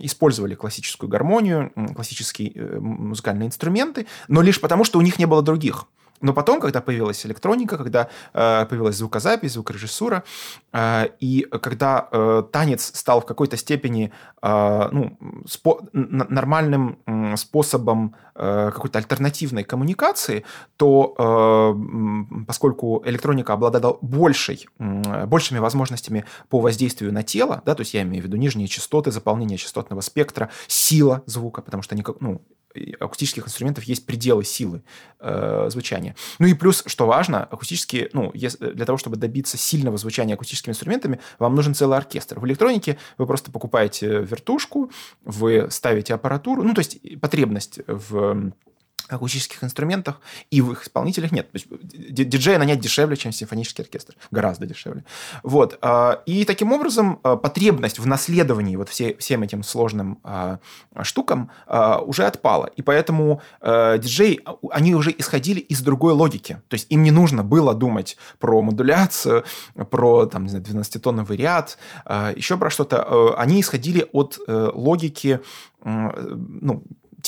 использовали 0.00 0.54
классическую 0.54 1.10
гармонию, 1.10 1.70
классические 1.94 2.52
э, 2.54 2.78
музыкальные 2.80 3.48
инструменты, 3.48 4.06
но 4.28 4.40
лишь 4.40 4.58
потому, 4.58 4.84
что 4.84 4.98
у 4.98 5.02
них 5.02 5.18
не 5.18 5.26
было 5.26 5.42
других. 5.42 5.86
Но 6.20 6.32
потом, 6.32 6.60
когда 6.60 6.80
появилась 6.80 7.24
электроника, 7.26 7.76
когда 7.76 8.08
э, 8.32 8.66
появилась 8.66 8.96
звукозапись, 8.96 9.52
звукорежиссура, 9.52 10.24
э, 10.72 11.08
и 11.20 11.46
когда 11.62 12.08
э, 12.10 12.42
танец 12.52 12.92
стал 12.94 13.20
в 13.20 13.26
какой-то 13.26 13.56
степени 13.56 14.12
э, 14.42 14.88
ну, 14.92 15.16
спо- 15.46 15.88
нормальным 15.92 16.98
э, 17.06 17.36
способом 17.36 18.14
э, 18.34 18.70
какой-то 18.74 18.98
альтернативной 18.98 19.64
коммуникации, 19.64 20.44
то 20.76 21.14
э, 21.18 22.44
поскольку 22.46 23.02
электроника 23.04 23.52
обладала 23.52 23.98
большей, 24.00 24.66
э, 24.78 25.26
большими 25.26 25.58
возможностями 25.58 26.24
по 26.48 26.60
воздействию 26.60 27.12
на 27.12 27.22
тело, 27.22 27.62
да, 27.64 27.74
то 27.74 27.82
есть 27.82 27.94
я 27.94 28.02
имею 28.02 28.22
в 28.22 28.26
виду 28.26 28.36
нижние 28.36 28.68
частоты, 28.68 29.10
заполнение 29.10 29.58
частотного 29.58 30.00
спектра, 30.00 30.50
сила 30.66 31.22
звука, 31.26 31.62
потому 31.62 31.82
что 31.82 31.94
они, 31.94 32.04
ну, 32.20 32.42
акустических 33.00 33.46
инструментов 33.46 33.84
есть 33.84 34.06
пределы 34.06 34.44
силы 34.44 34.82
э, 35.20 35.68
звучания. 35.70 36.14
Ну 36.38 36.46
и 36.46 36.54
плюс, 36.54 36.82
что 36.86 37.06
важно, 37.06 37.44
акустические, 37.44 38.10
ну, 38.12 38.32
для 38.32 38.86
того, 38.86 38.98
чтобы 38.98 39.16
добиться 39.16 39.56
сильного 39.56 39.96
звучания 39.96 40.34
акустическими 40.34 40.72
инструментами, 40.72 41.20
вам 41.38 41.54
нужен 41.54 41.74
целый 41.74 41.96
оркестр. 41.96 42.38
В 42.38 42.46
электронике 42.46 42.98
вы 43.16 43.26
просто 43.26 43.50
покупаете 43.50 44.20
вертушку, 44.20 44.90
вы 45.24 45.68
ставите 45.70 46.14
аппаратуру, 46.14 46.62
ну, 46.62 46.74
то 46.74 46.80
есть 46.80 47.20
потребность 47.20 47.80
в 47.86 48.52
акустических 49.08 49.64
инструментах, 49.64 50.20
и 50.50 50.60
в 50.60 50.72
их 50.72 50.82
исполнителях 50.82 51.32
нет. 51.32 51.50
То 51.50 51.56
есть 51.56 51.66
диджея 51.70 52.58
нанять 52.58 52.80
дешевле, 52.80 53.16
чем 53.16 53.32
симфонический 53.32 53.84
оркестр. 53.84 54.14
Гораздо 54.30 54.66
дешевле. 54.66 55.04
Вот. 55.42 55.78
А, 55.80 56.22
и 56.26 56.44
таким 56.44 56.72
образом 56.72 57.20
а, 57.22 57.36
потребность 57.36 57.98
в 57.98 58.06
наследовании 58.06 58.76
вот 58.76 58.88
все, 58.88 59.14
всем 59.16 59.42
этим 59.42 59.62
сложным 59.62 60.18
а, 60.22 60.58
штукам 61.02 61.50
уже 62.06 62.26
отпала. 62.26 62.66
И 62.76 62.82
поэтому 62.82 63.40
диджеи, 63.62 64.40
они 64.70 64.94
уже 64.94 65.14
исходили 65.16 65.60
из 65.60 65.80
другой 65.80 66.12
логики. 66.12 66.60
То 66.68 66.74
есть 66.74 66.86
им 66.90 67.02
не 67.02 67.10
нужно 67.10 67.42
было 67.42 67.74
думать 67.74 68.16
про 68.38 68.60
модуляцию, 68.62 69.44
про, 69.90 70.26
там, 70.26 70.44
не 70.44 70.50
знаю, 70.50 70.64
12-тонновый 70.64 71.36
ряд, 71.36 71.78
еще 72.34 72.56
про 72.56 72.70
что-то. 72.70 73.34
Они 73.36 73.60
исходили 73.60 74.06
от 74.12 74.38
э, 74.46 74.70
логики 74.74 75.40
ну, 75.84 76.82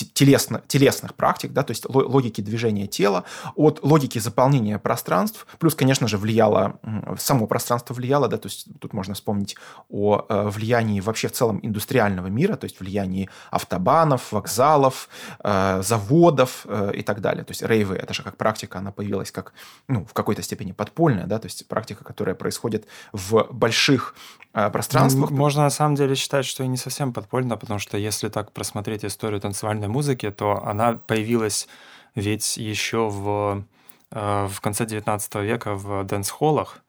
телесно, 0.05 0.63
телесных 0.67 1.15
практик, 1.15 1.53
да, 1.53 1.63
то 1.63 1.71
есть 1.71 1.87
логики 1.89 2.41
движения 2.41 2.87
тела, 2.87 3.25
от 3.55 3.81
логики 3.83 4.19
заполнения 4.19 4.79
пространств, 4.79 5.47
плюс, 5.59 5.75
конечно 5.75 6.09
же, 6.09 6.19
влияло, 6.19 6.79
само 7.19 7.47
пространство 7.47 7.95
влияло, 7.95 8.29
да, 8.29 8.37
то 8.37 8.47
есть 8.49 8.69
тут 8.81 8.93
можно 8.93 9.15
вспомнить 9.15 9.57
о 9.89 10.25
э, 10.29 10.49
влиянии 10.49 11.01
вообще 11.01 11.29
в 11.29 11.33
целом 11.33 11.61
индустриального 11.63 12.27
мира, 12.29 12.57
то 12.57 12.65
есть 12.65 12.81
влиянии 12.81 13.29
автобанов, 13.51 14.33
вокзалов, 14.33 15.09
э, 15.43 15.83
заводов 15.83 16.67
э, 16.67 16.93
и 16.95 17.03
так 17.03 17.21
далее. 17.21 17.45
То 17.45 17.51
есть 17.53 17.63
рейвы, 17.63 17.97
это 17.97 18.15
же 18.15 18.23
как 18.23 18.37
практика, 18.37 18.79
она 18.79 18.93
появилась 18.93 19.31
как, 19.31 19.53
ну, 19.89 20.05
в 20.05 20.13
какой-то 20.13 20.43
степени 20.43 20.73
подпольная, 20.73 21.27
да, 21.27 21.39
то 21.39 21.47
есть 21.47 21.67
практика, 21.69 22.05
которая 22.05 22.35
происходит 22.35 22.87
в 23.13 23.47
больших 23.51 24.15
пространствах. 24.53 25.31
Ну, 25.31 25.37
можно 25.37 25.63
на 25.63 25.71
самом 25.71 25.95
деле 25.95 26.15
считать, 26.17 26.45
что 26.45 26.65
и 26.65 26.67
не 26.67 26.77
совсем 26.77 27.13
подпольно, 27.13 27.57
потому 27.57 27.79
что 27.79 27.97
если 27.97 28.29
так 28.29 28.53
просмотреть 28.53 29.05
историю 29.05 29.41
танцевальной 29.41 29.87
музыки, 29.91 30.31
то 30.31 30.65
она 30.65 30.95
появилась 30.95 31.69
ведь 32.15 32.57
еще 32.57 33.09
в, 33.09 33.65
э, 34.11 34.47
в 34.47 34.61
конце 34.61 34.87
19 34.87 35.35
века 35.37 35.75
в 35.75 36.05
дэнс-холлах. 36.05 36.83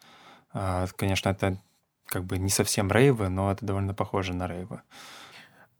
Э, 0.53 0.88
конечно, 0.96 1.29
это 1.29 1.58
как 2.05 2.25
бы 2.25 2.38
не 2.38 2.50
совсем 2.50 2.91
рейвы, 2.91 3.29
но 3.29 3.51
это 3.51 3.65
довольно 3.65 3.93
похоже 3.93 4.34
на 4.34 4.48
рейвы. 4.48 4.81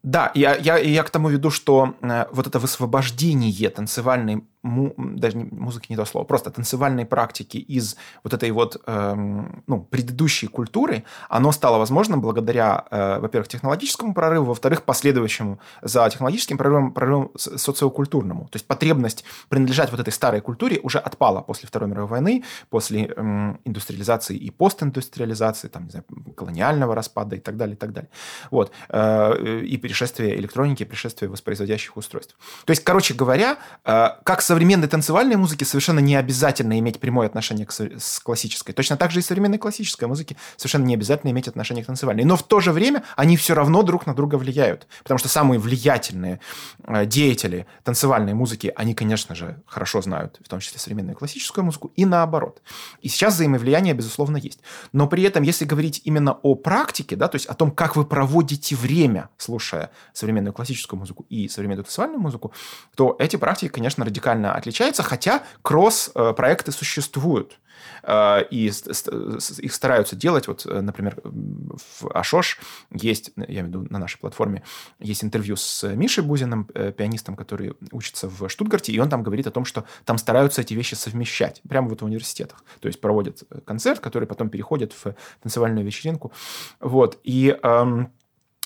Да, 0.02 0.32
я, 0.34 0.56
я, 0.56 0.78
я 0.78 1.02
к 1.02 1.10
тому 1.10 1.28
веду, 1.28 1.50
что 1.50 1.94
э, 2.00 2.26
вот 2.32 2.46
это 2.46 2.58
высвобождение 2.58 3.70
танцевальной 3.70 4.44
му, 4.62 4.94
даже 4.96 5.36
не, 5.36 5.44
музыки 5.44 5.86
не 5.90 5.96
то 5.96 6.04
слово, 6.04 6.24
просто 6.24 6.50
танцевальной 6.50 7.04
практики 7.04 7.56
из 7.56 7.96
вот 8.22 8.32
этой 8.32 8.50
вот 8.50 8.80
эм, 8.86 9.62
ну, 9.66 9.82
предыдущей 9.82 10.46
культуры, 10.46 11.04
оно 11.28 11.52
стало 11.52 11.78
возможным 11.78 12.20
благодаря, 12.20 12.84
э, 12.90 13.18
во-первых, 13.18 13.48
технологическому 13.48 14.14
прорыву, 14.14 14.46
во-вторых, 14.46 14.82
последующему 14.82 15.58
за 15.82 16.08
технологическим 16.08 16.58
прорывом, 16.58 16.92
прорывом 16.92 17.30
социокультурному. 17.36 18.44
То 18.48 18.56
есть 18.56 18.66
потребность 18.66 19.24
принадлежать 19.48 19.90
вот 19.90 20.00
этой 20.00 20.12
старой 20.12 20.40
культуре 20.40 20.78
уже 20.82 20.98
отпала 20.98 21.40
после 21.40 21.68
Второй 21.68 21.88
мировой 21.88 22.08
войны, 22.08 22.44
после 22.70 23.06
эм, 23.06 23.60
индустриализации 23.64 24.36
и 24.36 24.50
постиндустриализации, 24.50 25.68
там, 25.68 25.84
не 25.84 25.90
знаю, 25.90 26.04
колониального 26.36 26.94
распада 26.94 27.36
и 27.36 27.40
так 27.40 27.56
далее, 27.56 27.74
и 27.74 27.78
так 27.78 27.92
далее. 27.92 28.10
Вот. 28.50 28.70
Э, 28.88 29.60
и 29.62 29.76
перешествие 29.76 30.38
электроники, 30.38 30.84
перешествие 30.84 31.28
воспроизводящих 31.28 31.96
устройств. 31.96 32.36
То 32.64 32.70
есть, 32.70 32.84
короче 32.84 33.14
говоря, 33.14 33.58
э, 33.84 34.08
как 34.24 34.42
современной 34.52 34.86
танцевальной 34.86 35.36
музыке 35.36 35.64
совершенно 35.64 36.00
не 36.00 36.14
обязательно 36.14 36.78
иметь 36.78 37.00
прямое 37.00 37.26
отношение 37.26 37.64
к, 37.64 37.72
с 37.72 38.20
классической. 38.20 38.74
Точно 38.74 38.98
так 38.98 39.10
же 39.10 39.20
и 39.20 39.22
современной 39.22 39.56
классической 39.56 40.06
музыке 40.06 40.36
совершенно 40.58 40.84
не 40.84 40.92
обязательно 40.92 41.30
иметь 41.30 41.48
отношение 41.48 41.82
к 41.82 41.86
танцевальной. 41.86 42.24
Но 42.24 42.36
в 42.36 42.42
то 42.42 42.60
же 42.60 42.70
время 42.70 43.02
они 43.16 43.38
все 43.38 43.54
равно 43.54 43.82
друг 43.82 44.06
на 44.06 44.14
друга 44.14 44.36
влияют. 44.36 44.86
Потому 45.02 45.16
что 45.16 45.30
самые 45.30 45.58
влиятельные 45.58 46.38
э, 46.84 47.06
деятели 47.06 47.66
танцевальной 47.82 48.34
музыки, 48.34 48.70
они, 48.76 48.94
конечно 48.94 49.34
же, 49.34 49.62
хорошо 49.66 50.02
знают, 50.02 50.38
в 50.44 50.48
том 50.50 50.60
числе 50.60 50.78
современную 50.78 51.16
классическую 51.16 51.64
музыку, 51.64 51.90
и 51.96 52.04
наоборот. 52.04 52.60
И 53.00 53.08
сейчас 53.08 53.34
взаимовлияние, 53.34 53.94
безусловно, 53.94 54.36
есть. 54.36 54.60
Но 54.92 55.06
при 55.06 55.22
этом, 55.22 55.44
если 55.44 55.64
говорить 55.64 56.02
именно 56.04 56.32
о 56.42 56.56
практике, 56.56 57.16
да, 57.16 57.28
то 57.28 57.36
есть 57.36 57.46
о 57.46 57.54
том, 57.54 57.70
как 57.70 57.96
вы 57.96 58.04
проводите 58.04 58.76
время, 58.76 59.30
слушая 59.38 59.92
современную 60.12 60.52
классическую 60.52 61.00
музыку 61.00 61.24
и 61.30 61.48
современную 61.48 61.84
танцевальную 61.84 62.20
музыку, 62.20 62.52
то 62.94 63.16
эти 63.18 63.36
практики, 63.36 63.70
конечно, 63.70 64.04
радикально 64.04 64.41
сильно 64.42 64.54
отличается, 64.54 65.02
хотя 65.02 65.42
кросс-проекты 65.62 66.72
существуют. 66.72 67.58
Э, 68.02 68.42
и 68.50 68.66
их 68.66 69.72
стараются 69.72 70.16
делать. 70.16 70.48
Вот, 70.48 70.66
э, 70.66 70.80
например, 70.80 71.16
в 71.24 72.10
Ашош 72.14 72.58
есть, 72.90 73.32
я 73.36 73.44
имею 73.44 73.64
в 73.64 73.68
виду 73.68 73.86
на 73.90 73.98
нашей 73.98 74.18
платформе, 74.18 74.62
есть 75.00 75.24
интервью 75.24 75.56
с 75.56 75.88
Мишей 75.94 76.24
Бузиным, 76.24 76.68
э, 76.74 76.92
пианистом, 76.92 77.36
который 77.36 77.74
учится 77.92 78.28
в 78.28 78.48
Штутгарте, 78.48 78.92
и 78.92 78.98
он 79.00 79.08
там 79.08 79.22
говорит 79.22 79.46
о 79.46 79.50
том, 79.50 79.64
что 79.64 79.84
там 80.04 80.18
стараются 80.18 80.62
эти 80.62 80.74
вещи 80.74 80.94
совмещать 80.94 81.62
прямо 81.68 81.88
вот 81.88 82.02
в 82.02 82.04
университетах. 82.04 82.64
То 82.80 82.88
есть 82.88 83.00
проводят 83.00 83.42
концерт, 83.64 84.00
который 84.00 84.26
потом 84.26 84.48
переходит 84.48 84.92
в 84.92 85.14
танцевальную 85.42 85.84
вечеринку. 85.84 86.32
Вот. 86.80 87.18
И 87.24 87.56
эм, 87.62 88.08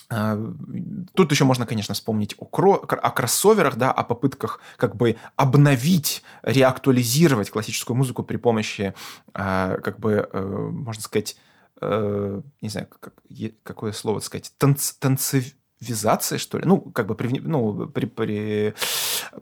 тут 0.09 1.33
еще 1.33 1.45
можно, 1.45 1.67
конечно, 1.67 1.95
вспомнить 1.95 2.35
о, 2.39 2.45
кро- 2.45 2.85
о 2.85 3.11
кроссоверах, 3.11 3.77
да, 3.77 3.91
о 3.91 4.05
попытках 4.05 4.61
как 4.77 4.97
бы 4.97 5.17
обновить, 5.37 6.23
реактуализировать 6.43 7.51
классическую 7.51 7.97
музыку 7.97 8.23
при 8.23 8.37
помощи, 8.37 8.95
а, 9.35 9.79
как 9.79 9.99
бы, 9.99 10.29
э, 10.33 10.41
можно 10.41 11.03
сказать, 11.03 11.37
э, 11.81 12.41
не 12.61 12.69
знаю, 12.69 12.87
как, 12.89 13.15
какое 13.63 13.93
слово 13.93 14.21
сказать, 14.21 14.53
танц, 14.59 14.93
танцевизация, 14.93 16.39
что 16.39 16.59
ли, 16.59 16.65
ну, 16.67 16.81
как 16.81 17.07
бы, 17.07 17.17
при, 17.17 17.41
ну, 17.41 17.89
при, 17.89 18.07
при, 18.07 18.75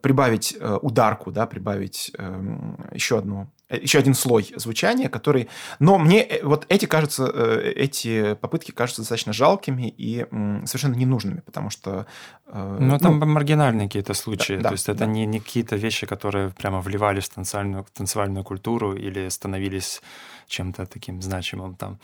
прибавить 0.00 0.56
э, 0.58 0.78
ударку, 0.80 1.30
да, 1.30 1.46
прибавить 1.46 2.10
эм, 2.16 2.88
еще 2.92 3.18
одну 3.18 3.52
еще 3.70 3.98
один 3.98 4.14
слой 4.14 4.52
звучания, 4.56 5.08
который... 5.08 5.48
Но 5.78 5.98
мне 5.98 6.22
э, 6.22 6.44
вот 6.44 6.66
эти, 6.68 6.86
кажутся, 6.86 7.30
э, 7.32 7.72
эти 7.76 8.34
попытки 8.34 8.70
кажутся 8.70 9.02
достаточно 9.02 9.32
жалкими 9.32 9.94
и 9.96 10.26
совершенно 10.66 10.94
ненужными, 10.94 11.40
потому 11.40 11.70
что... 11.70 12.06
Ну, 12.52 12.98
там 12.98 13.18
ну, 13.18 13.26
маргинальные 13.26 13.88
какие-то 13.88 14.14
случаи. 14.14 14.56
Да, 14.56 14.68
То 14.68 14.74
есть 14.74 14.88
это 14.88 15.00
да. 15.00 15.06
не, 15.06 15.26
не 15.26 15.40
какие-то 15.40 15.76
вещи, 15.76 16.06
которые 16.06 16.50
прямо 16.50 16.80
вливались 16.80 17.24
в 17.24 17.34
танцевальную, 17.34 17.86
танцевальную 17.92 18.44
культуру 18.44 18.94
или 18.94 19.28
становились 19.28 20.02
чем-то 20.46 20.86
таким 20.86 21.22
значимым 21.22 21.74
там. 21.74 21.98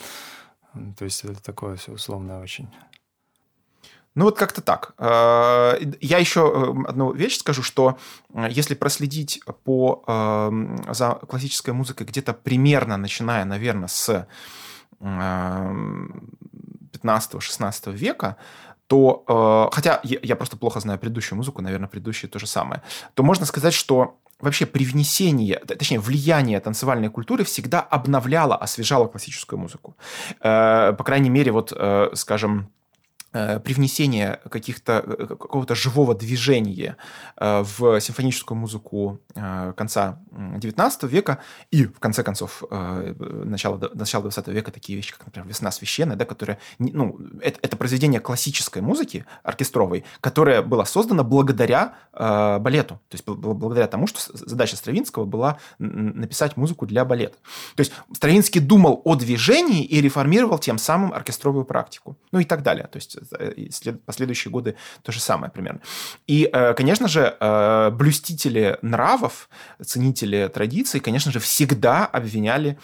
То 0.99 1.05
есть 1.05 1.25
это 1.25 1.43
такое 1.43 1.77
все 1.77 1.93
условное 1.93 2.41
очень. 2.41 2.69
Ну 4.17 4.25
вот 4.25 4.37
как-то 4.37 4.61
так. 4.61 4.95
Э, 4.99 5.79
я 6.01 6.19
еще 6.19 6.41
э, 6.41 6.75
одну 6.89 7.13
вещь 7.13 7.39
скажу, 7.39 7.63
что 7.63 7.97
э, 8.35 8.49
если 8.51 8.75
проследить 8.75 9.41
по, 9.65 10.03
за 10.89 11.15
классической 11.29 11.73
музыкой 11.73 12.07
где-то 12.07 12.33
примерно, 12.33 12.97
начиная, 12.97 13.45
наверное, 13.45 13.89
с 13.89 14.27
15-16 15.01 17.93
века, 17.93 18.37
то, 18.87 19.71
хотя 19.73 20.01
я 20.03 20.37
просто 20.37 20.57
плохо 20.57 20.81
знаю 20.81 20.99
предыдущую 20.99 21.37
музыку, 21.37 21.63
наверное, 21.63 21.89
предыдущие 21.89 22.29
то 22.29 22.41
же 22.41 22.49
самое, 22.49 22.83
то 23.15 23.23
можно 23.23 23.47
сказать, 23.47 23.73
что 23.73 24.19
вообще 24.41 24.67
привнесение, 24.67 25.61
точнее, 25.61 26.01
влияние 26.01 26.59
танцевальной 26.59 27.09
культуры 27.09 27.45
всегда 27.45 27.81
обновляло, 27.81 28.57
освежало 28.57 29.07
классическую 29.07 29.61
музыку. 29.61 29.97
По 30.41 31.05
крайней 31.05 31.31
мере, 31.31 31.53
вот, 31.53 31.73
скажем, 32.15 32.57
Э, 32.57 32.80
привнесение 33.33 34.41
каких-то, 34.51 35.05
э, 35.07 35.27
какого-то 35.27 35.75
живого 35.77 36.15
движения 36.15 36.97
э, 37.37 37.63
в 37.63 38.01
симфоническую 38.01 38.59
музыку 38.59 39.21
конца 39.77 40.21
XIX 40.33 41.09
века 41.09 41.39
и, 41.71 41.85
в 41.85 42.01
конце 42.01 42.23
концов, 42.23 42.63
начала, 42.71 43.81
начала 43.95 44.27
XX 44.27 44.53
века 44.53 44.73
такие 44.73 44.97
вещи, 44.97 45.13
как, 45.13 45.27
например, 45.27 45.49
«Весна 45.49 45.71
священная», 45.71 46.17
да, 46.17 46.25
которая, 46.25 46.59
ну, 46.79 47.19
это, 47.41 47.59
это 47.63 47.77
произведение 47.77 48.21
классической 48.21 48.83
музыки, 48.83 49.25
оркестровой, 49.43 50.05
которое 50.21 50.63
было 50.63 50.85
создано 50.85 51.25
благодаря 51.25 51.95
балету, 52.13 53.01
то 53.09 53.15
есть 53.15 53.27
благодаря 53.27 53.87
тому, 53.87 54.07
что 54.07 54.21
задача 54.33 54.77
Стравинского 54.77 55.25
была 55.25 55.59
написать 55.79 56.57
музыку 56.57 56.87
для 56.87 57.05
балета. 57.05 57.37
То 57.77 57.81
есть 57.81 57.93
Стравинский 58.13 58.61
думал 58.61 59.01
о 59.05 59.15
движении 59.15 59.85
и 59.85 60.01
реформировал 60.01 60.59
тем 60.59 60.79
самым 60.79 61.13
оркестровую 61.13 61.65
практику, 61.65 62.17
ну 62.33 62.41
и 62.41 62.45
так 62.45 62.63
далее. 62.63 62.87
То 62.87 62.97
есть 62.97 63.20
Э, 63.20 63.20
последующие 64.07 64.51
годы 64.51 64.77
то 65.03 65.13
же 65.13 65.21
самое 65.21 65.51
примерно. 65.51 65.81
И, 66.27 66.49
э, 66.53 66.75
конечно 66.75 67.09
же, 67.09 67.37
э, 67.39 67.91
блюстители 67.91 68.79
нравов, 68.83 69.49
ценители 69.85 70.51
традиций, 70.53 71.01
конечно 71.01 71.33
же, 71.33 71.39
всегда 71.39 72.07
обвиняли 72.07 72.79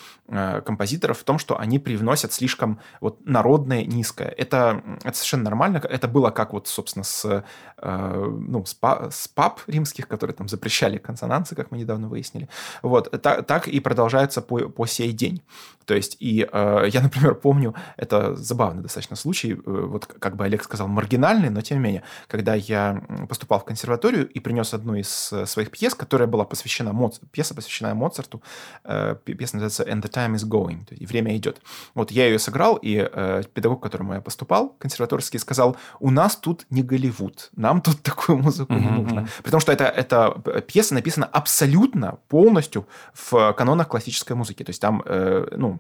композиторов 0.65 1.21
в 1.21 1.25
том, 1.25 1.39
что 1.39 1.57
они 1.57 1.79
привносят 1.79 2.33
слишком 2.33 2.81
вот 3.01 3.25
народное, 3.25 3.85
низкое. 3.85 4.29
Это, 4.29 4.83
это 5.05 5.17
совершенно 5.17 5.45
нормально. 5.45 5.81
Это 5.89 6.09
было 6.09 6.31
как 6.31 6.53
вот, 6.53 6.67
собственно, 6.67 7.05
с, 7.05 7.45
ну, 7.81 8.65
с, 8.67 8.77
с 9.11 9.29
пап 9.29 9.61
римских, 9.69 10.09
которые 10.09 10.35
там 10.35 10.49
запрещали 10.49 10.99
консонансы, 10.99 11.55
как 11.55 11.71
мы 11.71 11.79
недавно 11.79 12.09
выяснили. 12.09 12.49
Вот. 12.83 13.09
Так, 13.23 13.47
так 13.47 13.69
и 13.69 13.79
продолжается 13.79 14.43
по, 14.43 14.69
по 14.69 14.87
сей 14.87 15.13
день. 15.13 15.43
То 15.85 15.95
есть, 15.95 16.17
и 16.19 16.39
я, 16.39 17.01
например, 17.01 17.37
помню, 17.37 17.77
это 17.97 18.35
забавный 18.35 18.83
достаточно 18.83 19.15
случай, 19.15 19.55
вот 19.55 20.07
как 20.27 20.35
бы 20.37 20.45
Олег 20.45 20.65
сказал, 20.65 20.89
маргинальный, 20.89 21.51
но 21.51 21.61
тем 21.61 21.79
не 21.79 21.85
менее, 21.85 22.03
когда 22.27 22.57
я 22.57 23.01
поступал 23.29 23.61
в 23.61 23.65
консерваторию 23.65 24.29
и 24.29 24.41
принес 24.41 24.75
одну 24.75 24.97
из 24.97 25.33
э, 25.33 25.47
своих 25.47 25.71
пьес, 25.71 25.95
которая 25.95 26.27
была 26.27 26.45
посвящена 26.45 26.93
Моц... 26.93 27.21
пьеса, 27.31 27.55
посвященная 27.55 27.95
Моцарту, 27.95 28.43
э, 28.83 29.15
пьеса 29.25 29.57
называется 29.57 29.85
«And 29.85 30.03
the 30.03 30.11
time 30.11 30.35
is 30.35 30.45
going», 30.45 30.85
то 30.85 30.95
есть 30.95 31.07
«Время 31.09 31.37
идет». 31.37 31.63
Вот 31.95 32.11
я 32.11 32.27
ее 32.27 32.41
сыграл, 32.41 32.75
и 32.75 33.09
э, 33.09 33.43
педагог, 33.55 33.79
к 33.79 33.83
которому 33.85 34.15
я 34.15 34.21
поступал, 34.21 34.71
консерваторский, 34.81 35.39
сказал, 35.39 35.77
у 36.01 36.11
нас 36.11 36.35
тут 36.35 36.67
не 36.71 36.83
Голливуд, 36.83 37.51
нам 37.55 37.81
тут 37.81 38.03
такую 38.03 38.39
музыку 38.39 38.73
не 38.73 38.89
нужно. 38.89 39.29
Потому 39.45 39.61
что 39.61 39.71
это, 39.71 39.85
эта 39.85 40.63
пьеса 40.67 40.95
написана 40.95 41.27
абсолютно 41.27 42.19
полностью 42.29 42.89
в 43.15 43.53
канонах 43.53 43.87
классической 43.87 44.35
музыки. 44.35 44.65
То 44.65 44.71
есть 44.71 44.81
там, 44.81 45.05
ну, 45.07 45.79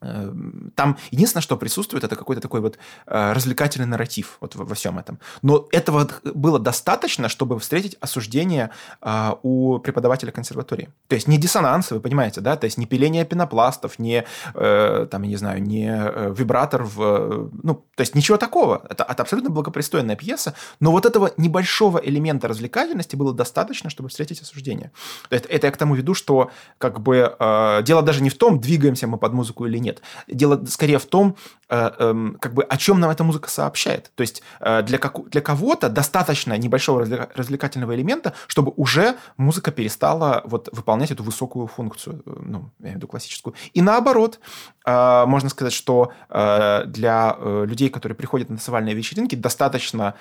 там 0.00 0.96
единственное, 1.10 1.42
что 1.42 1.56
присутствует, 1.56 2.04
это 2.04 2.16
какой-то 2.16 2.40
такой 2.40 2.60
вот 2.60 2.78
э, 3.06 3.32
развлекательный 3.32 3.86
нарратив 3.86 4.38
вот 4.40 4.54
во, 4.54 4.74
всем 4.74 4.98
этом. 4.98 5.18
Но 5.42 5.68
этого 5.72 6.08
было 6.24 6.58
достаточно, 6.58 7.28
чтобы 7.28 7.58
встретить 7.58 7.96
осуждение 8.00 8.70
э, 9.02 9.32
у 9.42 9.78
преподавателя 9.78 10.32
консерватории. 10.32 10.88
То 11.08 11.16
есть 11.16 11.28
не 11.28 11.36
диссонансы, 11.36 11.94
вы 11.94 12.00
понимаете, 12.00 12.40
да? 12.40 12.56
То 12.56 12.64
есть 12.64 12.78
не 12.78 12.86
пиление 12.86 13.26
пенопластов, 13.26 13.98
не, 13.98 14.24
э, 14.54 15.06
там, 15.10 15.22
я 15.22 15.28
не 15.28 15.36
знаю, 15.36 15.62
не 15.62 15.90
вибратор 16.34 16.84
в... 16.84 17.50
Ну, 17.62 17.84
то 17.94 18.00
есть 18.00 18.14
ничего 18.14 18.38
такого. 18.38 18.86
Это, 18.88 19.04
это 19.04 19.22
абсолютно 19.22 19.50
благопристойная 19.50 20.16
пьеса, 20.16 20.54
но 20.80 20.92
вот 20.92 21.04
этого 21.04 21.32
небольшого 21.36 21.98
элемента 21.98 22.48
развлекательности 22.48 23.16
было 23.16 23.34
достаточно, 23.34 23.90
чтобы 23.90 24.08
встретить 24.08 24.40
осуждение. 24.40 24.92
Это, 25.28 25.48
это 25.48 25.66
я 25.66 25.72
к 25.72 25.76
тому 25.76 25.94
веду, 25.94 26.14
что 26.14 26.50
как 26.78 27.00
бы 27.00 27.36
дело 27.84 28.02
даже 28.02 28.22
не 28.22 28.30
в 28.30 28.38
том, 28.38 28.60
двигаемся 28.60 29.06
мы 29.06 29.18
под 29.18 29.32
музыку 29.34 29.66
или 29.66 29.78
нет, 29.78 29.89
нет. 29.90 30.02
Дело 30.28 30.64
скорее 30.66 30.98
в 30.98 31.06
том, 31.06 31.36
как 31.70 32.52
бы 32.52 32.64
о 32.64 32.76
чем 32.76 32.98
нам 32.98 33.10
эта 33.10 33.22
музыка 33.22 33.48
сообщает. 33.48 34.10
То 34.16 34.22
есть 34.22 34.42
э, 34.58 34.82
для, 34.82 34.98
как, 34.98 35.28
для 35.30 35.40
кого-то 35.40 35.88
достаточно 35.88 36.58
небольшого 36.58 37.06
развлекательного 37.36 37.94
элемента, 37.94 38.34
чтобы 38.48 38.72
уже 38.76 39.14
музыка 39.36 39.70
перестала 39.70 40.42
вот 40.44 40.68
выполнять 40.72 41.12
эту 41.12 41.22
высокую 41.22 41.68
функцию, 41.68 42.22
э, 42.26 42.32
ну, 42.42 42.70
я 42.80 42.86
имею 42.86 42.94
в 42.94 42.96
виду 42.96 43.06
классическую. 43.06 43.54
И 43.72 43.82
наоборот, 43.82 44.40
можно 44.84 45.50
сказать, 45.50 45.72
что 45.74 46.12
для 46.28 47.36
людей, 47.40 47.90
которые 47.90 48.16
приходят 48.16 48.48
на 48.48 48.56
танцевальные 48.56 48.94
вечеринки, 48.94 49.34
достаточно, 49.36 50.14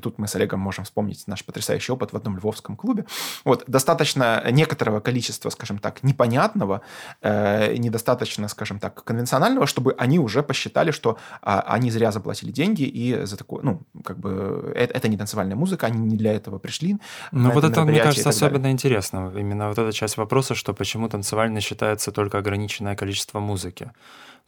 тут 0.00 0.18
мы 0.18 0.28
с 0.28 0.36
Олегом 0.36 0.60
можем 0.60 0.84
вспомнить 0.84 1.26
наш 1.26 1.44
потрясающий 1.44 1.92
опыт 1.92 2.12
в 2.12 2.16
одном 2.16 2.36
львовском 2.36 2.76
клубе, 2.76 3.04
вот, 3.44 3.64
достаточно 3.66 4.42
некоторого 4.50 5.00
количества, 5.00 5.50
скажем 5.50 5.78
так, 5.78 6.02
непонятного, 6.02 6.80
недостаточно, 7.22 8.48
скажем 8.48 8.78
так, 8.78 9.02
конвенционального, 9.04 9.66
чтобы 9.66 9.94
они 9.98 10.18
уже 10.18 10.42
посчитали, 10.42 10.77
что 10.92 11.18
а, 11.42 11.60
они 11.60 11.90
зря 11.90 12.12
заплатили 12.12 12.50
деньги 12.50 12.82
и 12.82 13.24
за 13.24 13.36
такое, 13.36 13.62
ну, 13.62 13.82
как 14.04 14.18
бы 14.18 14.72
это, 14.74 14.94
это 14.94 15.08
не 15.08 15.16
танцевальная 15.16 15.56
музыка, 15.56 15.86
они 15.86 15.98
не 15.98 16.16
для 16.16 16.32
этого 16.32 16.58
пришли. 16.58 16.96
Ну 17.32 17.50
вот 17.50 17.64
это, 17.64 17.84
мне 17.84 18.00
кажется, 18.00 18.28
особенно 18.28 18.58
далее. 18.58 18.72
интересно. 18.72 19.32
Именно 19.36 19.68
вот 19.68 19.78
эта 19.78 19.92
часть 19.92 20.16
вопроса, 20.16 20.54
что 20.54 20.74
почему 20.74 21.08
танцевальный 21.08 21.60
считается 21.60 22.12
только 22.12 22.38
ограниченное 22.38 22.96
количество 22.96 23.40
музыки. 23.40 23.90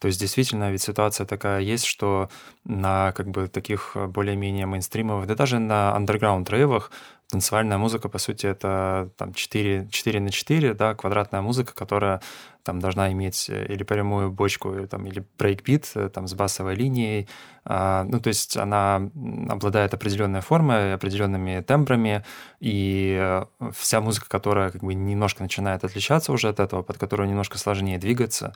То 0.01 0.09
есть 0.09 0.19
действительно 0.19 0.71
ведь 0.71 0.83
ситуация 0.83 1.27
такая 1.27 1.61
есть, 1.61 1.85
что 1.85 2.31
на 2.64 3.12
как 3.12 3.29
бы 3.29 3.49
таких 3.49 3.97
более-менее 4.09 4.64
мейнстримовых, 4.64 5.27
да 5.27 5.35
даже 5.35 5.59
на 5.59 5.95
андерграунд-рейвах 5.95 6.90
танцевальная 7.31 7.79
музыка, 7.79 8.09
по 8.09 8.19
сути, 8.19 8.47
это 8.47 9.11
там 9.16 9.35
4, 9.35 9.88
4 9.90 10.21
на 10.21 10.31
4, 10.31 10.75
да, 10.75 10.95
квадратная 10.95 11.43
музыка, 11.43 11.75
которая 11.75 12.21
там 12.62 12.81
должна 12.81 13.12
иметь 13.12 13.49
э, 13.49 13.66
или 13.66 13.83
прямую 13.83 14.31
бочку, 14.31 14.75
или, 14.75 14.87
там, 14.87 15.07
или 15.07 15.25
брейкбит 15.38 15.90
э, 15.94 16.09
там, 16.09 16.27
с 16.27 16.35
басовой 16.35 16.75
линией. 16.75 17.29
А, 17.64 18.05
ну, 18.05 18.20
то 18.20 18.29
есть 18.29 18.57
она 18.57 19.11
обладает 19.49 19.94
определенной 19.94 20.40
формой, 20.40 20.94
определенными 20.94 21.61
тембрами, 21.61 22.25
и 22.61 23.16
э, 23.20 23.44
вся 23.73 24.01
музыка, 24.01 24.27
которая 24.29 24.70
как 24.70 24.83
бы 24.83 24.94
немножко 24.94 25.42
начинает 25.42 25.85
отличаться 25.85 26.33
уже 26.33 26.49
от 26.49 26.61
этого, 26.61 26.83
под 26.83 26.99
которую 26.99 27.29
немножко 27.29 27.59
сложнее 27.59 27.99
двигаться, 27.99 28.55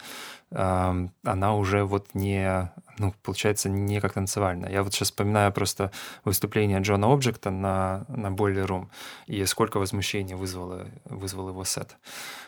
она 0.51 1.57
уже 1.57 1.85
вот 1.85 2.09
не 2.15 2.71
ну, 2.99 3.13
получается, 3.23 3.69
не 3.69 4.01
как 4.01 4.13
танцевальная. 4.13 4.71
Я 4.71 4.83
вот 4.83 4.95
сейчас 4.95 5.09
вспоминаю 5.09 5.53
просто 5.53 5.91
выступление 6.25 6.81
Джона 6.81 7.13
Обжекта 7.13 7.51
на, 7.51 8.05
на 8.09 8.29
Boiler 8.29 8.67
Room, 8.67 8.87
и 9.27 9.45
сколько 9.47 9.79
возмущения 9.79 10.37
вызвало, 10.37 10.87
вызвал 11.05 11.49
его 11.49 11.65
сет. 11.65 11.97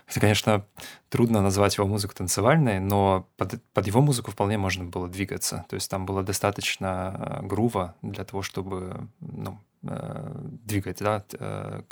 Это, 0.08 0.20
конечно, 0.20 0.64
трудно 1.08 1.42
назвать 1.42 1.76
его 1.76 1.86
музыку 1.88 2.14
танцевальной, 2.14 2.78
но 2.78 3.28
под, 3.36 3.60
под 3.72 3.86
его 3.86 4.00
музыку 4.00 4.30
вполне 4.30 4.56
можно 4.56 4.84
было 4.84 5.08
двигаться. 5.08 5.64
То 5.68 5.74
есть 5.74 5.90
там 5.90 6.06
было 6.06 6.22
достаточно 6.22 6.45
э, 6.52 7.40
грува 7.42 7.94
для 8.02 8.24
того, 8.24 8.42
чтобы 8.42 9.08
ну, 9.20 9.58
э, 9.82 10.32
двигать, 10.64 10.98
да, 10.98 11.24
э, 11.32 11.82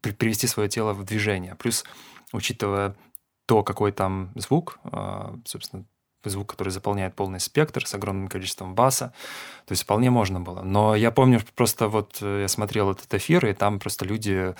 привести 0.00 0.46
свое 0.46 0.68
тело 0.68 0.92
в 0.92 1.04
движение. 1.04 1.54
Плюс, 1.54 1.84
учитывая 2.32 2.94
то, 3.46 3.62
какой 3.62 3.92
там 3.92 4.30
звук, 4.36 4.78
собственно, 5.44 5.84
звук, 6.24 6.50
который 6.50 6.70
заполняет 6.70 7.14
полный 7.14 7.38
спектр 7.38 7.86
с 7.86 7.94
огромным 7.94 8.28
количеством 8.28 8.74
баса. 8.74 9.12
То 9.66 9.72
есть 9.72 9.82
вполне 9.82 10.10
можно 10.10 10.40
было. 10.40 10.62
Но 10.62 10.94
я 10.94 11.10
помню, 11.10 11.42
просто 11.54 11.88
вот 11.88 12.22
я 12.22 12.48
смотрел 12.48 12.90
этот 12.90 13.12
эфир, 13.12 13.44
и 13.44 13.52
там 13.52 13.78
просто 13.78 14.06
люди 14.06 14.54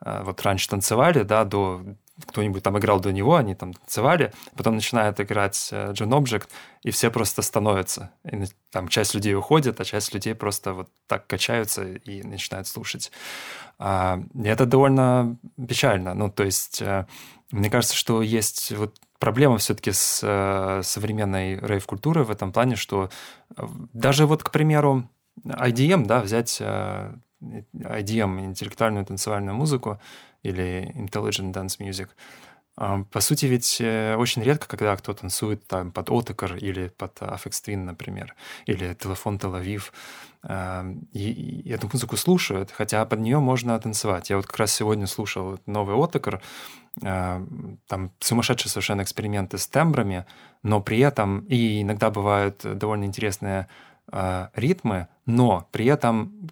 вот 0.00 0.40
раньше 0.40 0.70
танцевали, 0.70 1.22
да, 1.22 1.44
до 1.44 1.82
кто-нибудь 2.26 2.62
там 2.62 2.78
играл 2.78 3.00
до 3.00 3.12
него, 3.12 3.36
они 3.36 3.54
там 3.54 3.74
танцевали, 3.74 4.32
потом 4.56 4.74
начинает 4.74 5.20
играть 5.20 5.68
э, 5.72 5.92
John 5.92 6.10
Object, 6.10 6.48
и 6.82 6.90
все 6.90 7.10
просто 7.10 7.42
становятся. 7.42 8.10
И 8.24 8.44
там 8.70 8.88
часть 8.88 9.14
людей 9.14 9.34
уходит, 9.34 9.80
а 9.80 9.84
часть 9.84 10.14
людей 10.14 10.34
просто 10.34 10.72
вот 10.72 10.88
так 11.06 11.26
качаются 11.26 11.84
и 11.84 12.22
начинают 12.22 12.66
слушать. 12.66 13.12
А, 13.78 14.20
и 14.34 14.48
это 14.48 14.66
довольно 14.66 15.36
печально. 15.68 16.14
Ну, 16.14 16.30
то 16.30 16.44
есть, 16.44 16.82
мне 17.50 17.70
кажется, 17.70 17.96
что 17.96 18.22
есть 18.22 18.72
вот 18.72 18.96
проблема 19.20 19.58
все-таки 19.58 19.92
с 19.92 20.20
э, 20.24 20.82
современной 20.82 21.60
рейв-культурой 21.60 22.24
в 22.24 22.30
этом 22.30 22.52
плане, 22.52 22.74
что 22.74 23.10
э, 23.56 23.66
даже 23.92 24.26
вот, 24.26 24.42
к 24.42 24.50
примеру, 24.50 25.08
IDM, 25.44 26.06
да, 26.06 26.20
взять 26.20 26.56
э, 26.60 27.14
IDM, 27.40 28.46
интеллектуальную 28.46 29.04
танцевальную 29.06 29.54
музыку 29.54 30.00
или 30.42 30.92
Intelligent 30.96 31.52
Dance 31.52 31.78
Music, 31.78 32.08
По 32.76 33.20
ссути, 33.20 33.44
ведь 33.44 33.78
э, 33.80 34.16
очень 34.16 34.42
редко, 34.42 34.66
когда 34.66 34.96
кто 34.96 35.12
танцует 35.12 35.66
там 35.66 35.92
под 35.92 36.08
Отекар 36.10 36.56
или 36.56 36.88
под 36.88 37.20
Affix 37.20 37.50
Twin, 37.66 37.84
например, 37.84 38.34
или 38.64 38.94
Телефон 38.94 39.36
Тель-Авив, 39.36 39.92
и, 41.12 41.70
эту 41.70 41.90
музыку 41.92 42.16
слушают, 42.16 42.70
хотя 42.70 43.04
под 43.04 43.20
нее 43.20 43.38
можно 43.38 43.78
танцевать. 43.78 44.30
Я 44.30 44.36
вот 44.36 44.46
как 44.46 44.56
раз 44.56 44.72
сегодня 44.72 45.06
слушал 45.06 45.58
новый 45.66 45.94
Отекар, 46.02 46.40
там 46.98 48.12
сумасшедшие 48.20 48.70
совершенно 48.70 49.02
эксперименты 49.02 49.58
с 49.58 49.66
тембрами, 49.66 50.24
но 50.62 50.80
при 50.80 51.00
этом 51.00 51.40
и 51.40 51.82
иногда 51.82 52.08
бывают 52.08 52.62
довольно 52.64 53.04
интересные 53.04 53.68
ритмы, 54.54 55.08
но 55.26 55.68
при 55.72 55.84
этом 55.84 56.50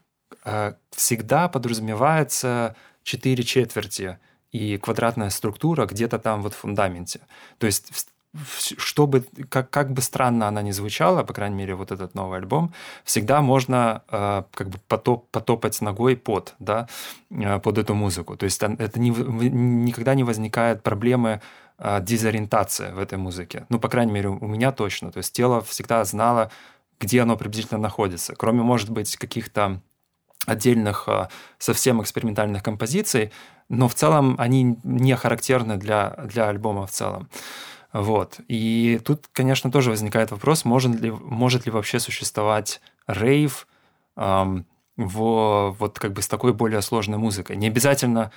всегда 0.91 1.49
подразумевается 1.49 2.77
четыре 3.09 3.43
четверти 3.43 4.19
и 4.53 4.77
квадратная 4.77 5.31
структура 5.31 5.87
где-то 5.87 6.19
там 6.19 6.43
вот 6.43 6.55
в 6.55 6.59
фундаменте. 6.59 7.21
То 7.59 7.67
есть 7.67 7.91
чтобы, 8.77 9.25
как, 9.49 9.71
как 9.71 9.91
бы 9.93 10.03
странно 10.03 10.49
она 10.49 10.61
ни 10.61 10.71
звучала, 10.73 11.25
по 11.25 11.33
крайней 11.33 11.57
мере, 11.57 11.75
вот 11.75 11.91
этот 11.91 12.15
новый 12.15 12.39
альбом, 12.39 12.75
всегда 13.05 13.41
можно 13.41 14.03
э, 14.11 14.43
как 14.53 14.69
бы 14.69 14.79
потоп, 14.87 15.31
потопать 15.31 15.81
ногой 15.81 16.15
под, 16.17 16.55
да, 16.59 16.89
э, 17.31 17.59
под 17.59 17.79
эту 17.79 17.95
музыку. 17.95 18.37
То 18.37 18.45
есть 18.45 18.63
это 18.63 19.01
не, 19.01 19.11
никогда 19.11 20.15
не 20.15 20.25
возникает 20.25 20.83
проблемы 20.83 21.41
э, 21.79 22.01
дезориентации 22.03 22.93
в 22.93 22.99
этой 22.99 23.17
музыке. 23.17 23.65
Ну, 23.71 23.81
по 23.81 23.89
крайней 23.89 24.13
мере, 24.13 24.29
у 24.29 24.47
меня 24.47 24.73
точно. 24.73 25.11
То 25.11 25.19
есть 25.19 25.33
тело 25.33 25.63
всегда 25.63 26.05
знало, 26.05 26.51
где 27.01 27.23
оно 27.23 27.37
приблизительно 27.37 27.81
находится. 27.81 28.35
Кроме, 28.37 28.63
может 28.63 28.91
быть, 28.91 29.17
каких-то 29.17 29.81
отдельных 30.49 31.05
э, 31.07 31.29
совсем 31.59 32.03
экспериментальных 32.03 32.63
композиций, 32.63 33.33
но 33.69 33.89
в 33.89 33.95
целом 33.95 34.35
они 34.39 34.79
не 34.83 35.15
характерны 35.17 35.77
для, 35.77 36.17
для 36.25 36.49
альбома 36.49 36.87
в 36.87 36.91
целом. 36.91 37.29
Вот. 37.93 38.41
И 38.49 39.01
тут, 39.05 39.27
конечно, 39.33 39.71
тоже 39.71 39.91
возникает 39.91 40.31
вопрос, 40.31 40.65
может 40.65 41.01
ли, 41.01 41.11
может 41.11 41.67
ли 41.67 41.73
вообще 41.73 42.01
существовать 42.01 42.81
рейв 43.07 43.67
эм, 44.17 44.67
в, 44.97 45.75
вот 45.79 45.99
как 45.99 46.13
бы 46.13 46.23
с 46.23 46.29
такой 46.29 46.53
более 46.53 46.83
сложной 46.83 47.19
музыкой. 47.19 47.57
Не 47.57 47.69
обязательно 47.69 48.31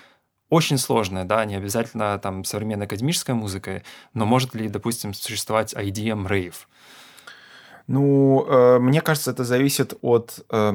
очень 0.50 0.78
сложная, 0.78 1.24
да, 1.24 1.44
не 1.46 1.56
обязательно 1.56 2.18
там 2.20 2.44
современной 2.44 2.86
академической 2.86 3.34
музыкой, 3.34 3.84
но 4.14 4.26
может 4.26 4.54
ли, 4.54 4.68
допустим, 4.68 5.14
существовать 5.14 5.74
IDM 5.74 6.28
рейв? 6.28 6.68
Ну, 7.92 8.46
э, 8.48 8.80
мне 8.80 9.02
кажется, 9.02 9.32
это 9.32 9.44
зависит 9.44 9.94
от, 10.02 10.40
э, 10.50 10.72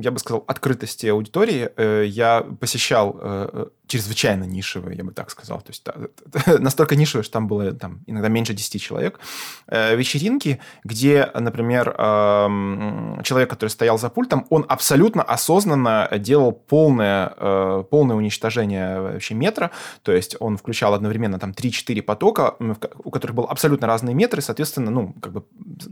я 0.00 0.10
бы 0.10 0.18
сказал, 0.18 0.44
открытости 0.46 1.06
аудитории. 1.06 1.68
Э, 1.76 2.04
я 2.06 2.40
посещал 2.58 3.18
э, 3.20 3.66
чрезвычайно 3.90 4.44
нишевые, 4.44 4.96
я 4.96 5.04
бы 5.04 5.12
так 5.12 5.30
сказал. 5.30 5.60
То 5.60 5.70
есть 5.70 5.84
да, 5.84 6.58
настолько 6.58 6.96
нишевые, 6.96 7.24
что 7.24 7.34
там 7.34 7.48
было 7.48 7.72
там, 7.72 8.00
иногда 8.06 8.28
меньше 8.28 8.54
10 8.54 8.80
человек. 8.80 9.18
Э, 9.66 9.96
вечеринки, 9.96 10.60
где, 10.84 11.28
например, 11.34 11.94
э, 11.98 13.22
человек, 13.24 13.50
который 13.50 13.70
стоял 13.70 13.98
за 13.98 14.08
пультом, 14.08 14.46
он 14.48 14.64
абсолютно 14.68 15.22
осознанно 15.22 16.08
делал 16.18 16.52
полное, 16.52 17.34
э, 17.36 17.84
полное 17.90 18.16
уничтожение 18.16 19.00
вообще 19.00 19.34
метра. 19.34 19.70
То 20.02 20.12
есть 20.12 20.36
он 20.38 20.56
включал 20.56 20.94
одновременно 20.94 21.38
там 21.38 21.50
3-4 21.50 22.00
потока, 22.02 22.54
у 23.04 23.10
которых 23.10 23.34
был 23.34 23.44
абсолютно 23.44 23.88
разные 23.88 24.14
метры. 24.14 24.40
Соответственно, 24.40 24.90
ну, 24.92 25.14
как 25.20 25.32
бы 25.32 25.40
э, 25.40 25.89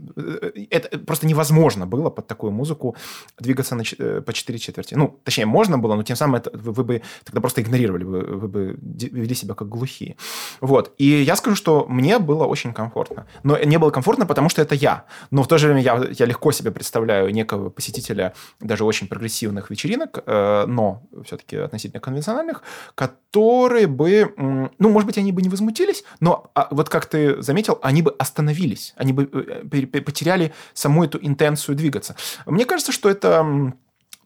это 0.69 0.97
просто 0.99 1.27
невозможно 1.27 1.85
было 1.85 2.09
под 2.09 2.27
такую 2.27 2.51
музыку 2.51 2.95
двигаться 3.39 3.75
на, 3.75 3.83
э, 3.97 4.21
по 4.21 4.33
4 4.33 4.59
четверти. 4.59 4.95
Ну, 4.95 5.19
точнее, 5.23 5.45
можно 5.45 5.77
было, 5.77 5.95
но 5.95 6.03
тем 6.03 6.15
самым 6.15 6.35
это, 6.35 6.51
вы, 6.53 6.71
вы 6.71 6.83
бы 6.83 7.01
тогда 7.23 7.41
просто 7.41 7.61
игнорировали, 7.61 8.03
вы, 8.03 8.21
вы 8.21 8.47
бы 8.47 8.77
вели 8.81 9.35
себя 9.35 9.53
как 9.53 9.69
глухие. 9.69 10.15
Вот. 10.61 10.93
И 10.97 11.05
я 11.05 11.35
скажу, 11.35 11.55
что 11.55 11.85
мне 11.87 12.19
было 12.19 12.45
очень 12.45 12.73
комфортно. 12.73 13.27
Но 13.43 13.57
не 13.57 13.77
было 13.77 13.91
комфортно, 13.91 14.25
потому 14.25 14.49
что 14.49 14.61
это 14.61 14.75
я. 14.75 15.05
Но 15.31 15.43
в 15.43 15.47
то 15.47 15.57
же 15.57 15.67
время 15.67 15.81
я, 15.81 16.07
я 16.11 16.25
легко 16.25 16.51
себе 16.51 16.71
представляю 16.71 17.31
некого 17.33 17.69
посетителя 17.69 18.33
даже 18.59 18.85
очень 18.85 19.07
прогрессивных 19.07 19.69
вечеринок, 19.69 20.23
э, 20.25 20.65
но 20.67 21.03
все-таки 21.25 21.57
относительно 21.57 21.99
конвенциональных, 21.99 22.63
которые 22.95 23.87
бы, 23.87 24.33
ну, 24.37 24.89
может 24.89 25.07
быть, 25.07 25.17
они 25.17 25.31
бы 25.31 25.41
не 25.41 25.49
возмутились, 25.49 26.03
но 26.19 26.51
а, 26.55 26.67
вот 26.71 26.89
как 26.89 27.05
ты 27.05 27.41
заметил, 27.41 27.79
они 27.81 28.01
бы 28.01 28.11
остановились, 28.17 28.93
они 28.97 29.13
бы 29.13 29.29
э, 29.31 29.61
потеряли 29.85 30.53
саму 30.73 31.03
эту 31.03 31.19
интенцию 31.21 31.75
двигаться. 31.75 32.15
Мне 32.45 32.65
кажется, 32.65 32.91
что 32.91 33.09
это 33.09 33.73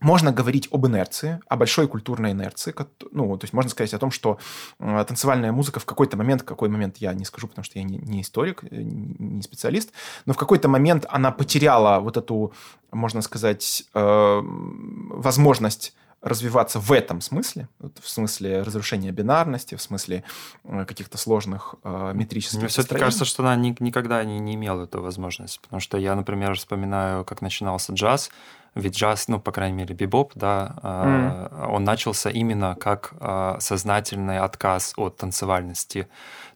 можно 0.04 0.34
говорить 0.34 0.68
об 0.72 0.86
инерции, 0.86 1.40
о 1.48 1.56
большой 1.56 1.88
культурной 1.88 2.34
инерции. 2.34 2.76
Ну, 3.12 3.38
то 3.38 3.46
есть 3.46 3.54
можно 3.54 3.70
сказать 3.70 3.94
о 3.94 4.00
том, 4.00 4.12
что 4.12 4.38
танцевальная 4.78 5.52
музыка 5.52 5.80
в 5.80 5.86
какой-то 5.86 6.18
момент, 6.18 6.44
какой 6.44 6.70
момент 6.70 6.98
я 6.98 7.14
не 7.14 7.26
скажу, 7.26 7.48
потому 7.48 7.64
что 7.64 7.80
я 7.80 7.86
не, 7.86 7.98
не 7.98 8.22
историк, 8.22 8.64
э, 8.66 8.68
не 8.72 9.42
специалист, 9.42 9.92
но 10.26 10.34
в 10.34 10.38
какой-то 10.38 10.68
момент 10.68 11.06
она 11.10 11.32
потеряла 11.32 12.00
вот 12.00 12.18
эту, 12.18 12.54
можно 12.92 13.22
сказать, 13.22 13.86
э, 13.94 14.42
возможность 14.44 15.96
развиваться 16.24 16.80
в 16.80 16.92
этом 16.92 17.22
смысле, 17.22 17.68
в 17.80 18.10
смысле 18.10 18.62
разрушения 18.62 19.12
бинарности, 19.12 19.76
в 19.76 19.82
смысле 19.82 20.24
каких-то 20.64 21.18
сложных 21.18 21.76
э, 21.84 22.12
метрических 22.16 22.60
Мне 22.60 22.68
все-таки 22.70 23.00
кажется, 23.00 23.26
что 23.26 23.44
она 23.44 23.56
ни, 23.56 23.76
никогда 23.80 24.24
не, 24.24 24.40
не 24.40 24.56
имела 24.56 24.84
эту 24.84 25.02
возможность, 25.02 25.60
потому 25.60 25.80
что 25.82 25.98
я, 25.98 26.16
например, 26.16 26.56
вспоминаю, 26.56 27.26
как 27.26 27.42
начинался 27.42 27.94
джаз, 27.94 28.32
ведь 28.76 28.98
джаз, 28.98 29.28
ну, 29.28 29.40
по 29.40 29.52
крайней 29.52 29.78
мере, 29.78 29.94
бибоп, 29.94 30.32
да, 30.36 30.76
mm. 30.82 31.68
он 31.70 31.84
начался 31.84 32.30
именно 32.30 32.76
как 32.76 33.14
а, 33.20 33.58
сознательный 33.60 34.40
отказ 34.40 34.94
от 34.98 35.18
танцевальности. 35.18 36.08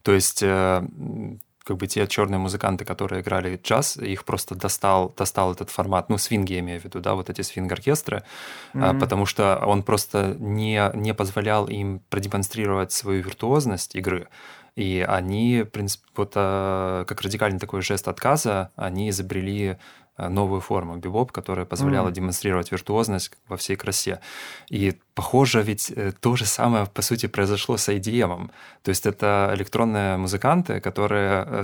То 0.01 0.13
есть 0.13 0.41
э, 0.41 0.87
как 1.67 1.77
бы 1.77 1.87
те 1.87 2.07
черные 2.07 2.39
музыканты, 2.39 2.85
которые 2.85 3.21
играли 3.21 3.59
джаз, 3.61 3.97
их 3.97 4.23
просто 4.23 4.55
достал, 4.55 5.13
достал 5.17 5.51
этот 5.51 5.69
формат, 5.69 6.09
ну, 6.09 6.17
свинги 6.17 6.53
я 6.53 6.59
имею 6.59 6.79
в 6.79 6.85
виду, 6.85 7.01
да, 7.01 7.13
вот 7.13 7.29
эти 7.29 7.41
свинг-оркестры, 7.41 8.23
mm-hmm. 8.73 8.99
потому 8.99 9.25
что 9.25 9.61
он 9.65 9.83
просто 9.83 10.35
не, 10.39 10.91
не 10.95 11.13
позволял 11.13 11.67
им 11.67 12.01
продемонстрировать 12.09 12.91
свою 12.91 13.21
виртуозность 13.21 13.95
игры. 13.95 14.27
И 14.75 15.03
они, 15.07 15.63
в 15.63 15.71
принципе, 15.71 16.05
вот 16.15 16.33
как 16.33 17.21
радикальный 17.21 17.59
такой 17.59 17.81
жест 17.81 18.07
отказа, 18.07 18.69
они 18.75 19.09
изобрели 19.09 19.77
новую 20.17 20.61
форму 20.61 20.97
бибоп, 20.97 21.31
которая 21.31 21.65
позволяла 21.65 22.09
mm. 22.09 22.11
демонстрировать 22.11 22.71
виртуозность 22.71 23.31
во 23.47 23.55
всей 23.55 23.75
красе. 23.75 24.19
И 24.69 24.93
похоже, 25.13 25.61
ведь 25.61 25.91
э, 25.91 26.11
то 26.19 26.35
же 26.35 26.45
самое, 26.45 26.85
по 26.85 27.01
сути, 27.01 27.27
произошло 27.27 27.77
с 27.77 27.89
IDM. 27.89 28.49
То 28.83 28.89
есть 28.89 29.05
это 29.05 29.51
электронные 29.55 30.17
музыканты, 30.17 30.79
которые 30.79 31.45
э, 31.47 31.63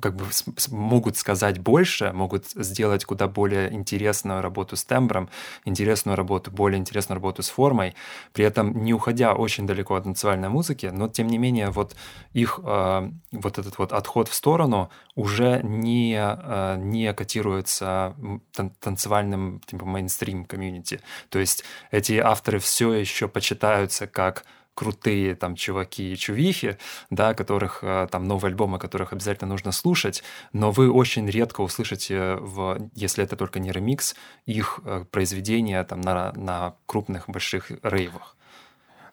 как 0.00 0.16
бы 0.16 0.26
могут 0.70 1.16
сказать 1.16 1.58
больше, 1.58 2.12
могут 2.12 2.46
сделать 2.54 3.04
куда 3.04 3.26
более 3.26 3.72
интересную 3.72 4.42
работу 4.42 4.76
с 4.76 4.84
тембром, 4.84 5.30
интересную 5.64 6.14
работу, 6.16 6.50
более 6.50 6.78
интересную 6.78 7.16
работу 7.16 7.42
с 7.42 7.48
формой, 7.48 7.94
при 8.32 8.44
этом 8.44 8.84
не 8.84 8.92
уходя 8.92 9.34
очень 9.34 9.66
далеко 9.66 9.94
от 9.94 10.04
танцевальной 10.04 10.50
музыки, 10.50 10.86
но 10.86 11.08
тем 11.08 11.28
не 11.28 11.38
менее 11.38 11.70
вот 11.70 11.96
их 12.34 12.60
э, 12.62 13.10
вот 13.32 13.58
этот 13.58 13.78
вот 13.78 13.92
отход 13.92 14.28
в 14.28 14.34
сторону 14.34 14.90
уже 15.14 15.60
не, 15.62 16.16
э, 16.18 16.76
не 16.78 17.12
котируется 17.14 18.14
тан 18.52 18.70
танцевальным 18.80 19.60
типа 19.66 19.86
мейнстрим 19.86 20.44
комьюнити. 20.44 21.00
То 21.30 21.38
есть 21.38 21.64
эти 21.90 22.14
авторы 22.18 22.58
все 22.58 22.92
еще 22.92 23.26
почитаются 23.26 24.06
как 24.06 24.44
крутые 24.78 25.34
там 25.34 25.56
чуваки 25.56 26.12
и 26.12 26.16
чувихи, 26.16 26.78
да, 27.10 27.34
которых 27.34 27.80
э, 27.82 28.06
там 28.12 28.28
новые 28.28 28.50
альбомы, 28.50 28.78
которых 28.78 29.12
обязательно 29.12 29.48
нужно 29.48 29.72
слушать, 29.72 30.22
но 30.52 30.70
вы 30.70 30.88
очень 30.88 31.28
редко 31.28 31.62
услышите, 31.62 32.36
в, 32.36 32.78
если 32.94 33.24
это 33.24 33.34
только 33.34 33.58
не 33.58 33.72
ремикс, 33.72 34.14
их 34.46 34.78
э, 34.84 35.04
произведения 35.10 35.82
там 35.82 36.00
на, 36.00 36.32
на 36.36 36.74
крупных 36.86 37.28
больших 37.28 37.72
рейвах. 37.82 38.36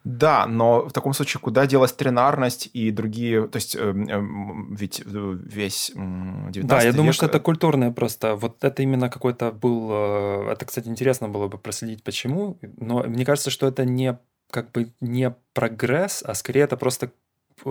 Да, 0.04 0.46
но 0.46 0.88
в 0.88 0.92
таком 0.92 1.14
случае 1.14 1.42
куда 1.42 1.66
делась 1.66 1.94
тренарность 1.94 2.70
и 2.74 2.92
другие, 2.92 3.48
то 3.48 3.56
есть 3.56 3.76
э, 3.76 3.80
э, 3.80 4.22
ведь 4.70 5.02
весь 5.04 5.92
19 5.96 6.68
Да, 6.68 6.78
я 6.82 6.90
век... 6.90 6.96
думаю, 6.96 7.14
что 7.14 7.26
это 7.26 7.40
культурное 7.40 7.90
просто. 7.90 8.36
Вот 8.36 8.64
это 8.64 8.84
именно 8.84 9.10
какой-то 9.10 9.52
был... 9.52 9.90
Э, 9.92 10.52
это, 10.52 10.66
кстати, 10.68 10.90
интересно 10.90 11.28
было 11.28 11.48
бы 11.48 11.58
проследить, 11.58 12.04
почему, 12.04 12.60
но 12.78 13.02
мне 13.02 13.26
кажется, 13.26 13.50
что 13.50 13.68
это 13.68 13.84
не 13.84 14.20
как 14.52 14.72
бы 14.72 14.92
не 15.02 15.36
прогресс, 15.54 16.24
а 16.26 16.34
скорее 16.34 16.62
это 16.62 16.78
просто 16.78 17.12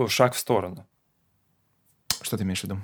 шаг 0.07 0.33
в 0.33 0.39
сторону. 0.39 0.85
Что 2.21 2.37
ты 2.37 2.43
имеешь 2.43 2.61
в 2.61 2.63
виду? 2.63 2.79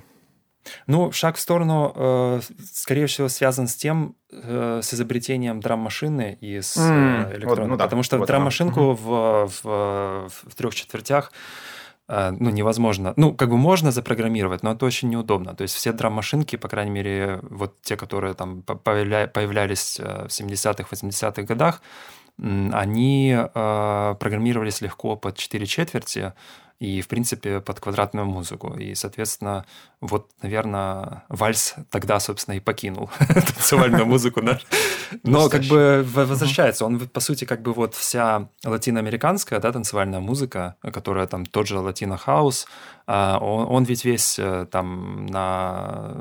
Ну, 0.86 1.12
шаг 1.12 1.36
в 1.36 1.40
сторону, 1.40 1.92
э, 1.94 2.40
скорее 2.72 3.06
всего, 3.06 3.28
связан 3.28 3.66
с 3.66 3.74
тем, 3.74 4.14
э, 4.30 4.80
с 4.82 4.94
изобретением 4.94 5.60
драм-машины 5.60 6.38
и 6.40 6.60
с 6.60 6.76
mm, 6.76 7.34
электронной. 7.34 7.62
Вот, 7.62 7.68
ну, 7.68 7.76
да, 7.76 7.84
Потому 7.84 8.02
что 8.02 8.18
вот 8.18 8.28
драм-машинку 8.28 8.80
mm 8.80 8.94
в, 8.94 9.50
в, 9.62 10.28
в 10.28 10.54
трех 10.54 10.74
четвертях 10.74 11.32
э, 12.08 12.30
ну, 12.30 12.50
невозможно. 12.50 13.12
Ну, 13.16 13.34
как 13.34 13.48
бы 13.48 13.56
можно 13.56 13.90
запрограммировать, 13.90 14.62
но 14.62 14.72
это 14.72 14.86
очень 14.86 15.08
неудобно. 15.08 15.54
То 15.54 15.62
есть 15.62 15.74
все 15.74 15.92
драм-машинки, 15.92 16.56
по 16.56 16.68
крайней 16.68 16.92
мере, 16.92 17.40
вот 17.42 17.80
те, 17.82 17.96
которые 17.96 18.34
там 18.34 18.62
появлялись 18.62 19.98
в 19.98 20.28
70-х, 20.28 20.86
80-х 20.90 21.42
годах, 21.42 21.82
они 22.38 23.36
э, 23.36 24.14
программировались 24.18 24.80
легко 24.80 25.16
под 25.16 25.36
4 25.36 25.66
четверти, 25.66 26.32
и, 26.82 27.00
в 27.00 27.06
принципе, 27.06 27.60
под 27.60 27.78
квадратную 27.78 28.26
музыку. 28.26 28.74
И, 28.76 28.96
соответственно, 28.96 29.64
вот, 30.00 30.30
наверное, 30.42 31.22
вальс 31.28 31.76
тогда, 31.90 32.18
собственно, 32.18 32.56
и 32.56 32.60
покинул 32.60 33.08
танцевальную 33.18 34.04
музыку. 34.04 34.42
Но 35.22 35.48
как 35.48 35.62
бы 35.62 36.04
возвращается. 36.12 36.84
Он, 36.84 36.98
по 36.98 37.20
сути, 37.20 37.44
как 37.44 37.62
бы 37.62 37.72
вот 37.72 37.94
вся 37.94 38.48
латиноамериканская 38.64 39.60
да, 39.60 39.70
танцевальная 39.70 40.18
музыка, 40.18 40.74
которая 40.80 41.28
там 41.28 41.46
тот 41.46 41.68
же 41.68 41.78
латино-хаус, 41.78 42.66
он, 43.06 43.66
он 43.68 43.84
ведь 43.84 44.04
весь 44.04 44.38
э, 44.38 44.66
там 44.70 45.26
на... 45.26 46.14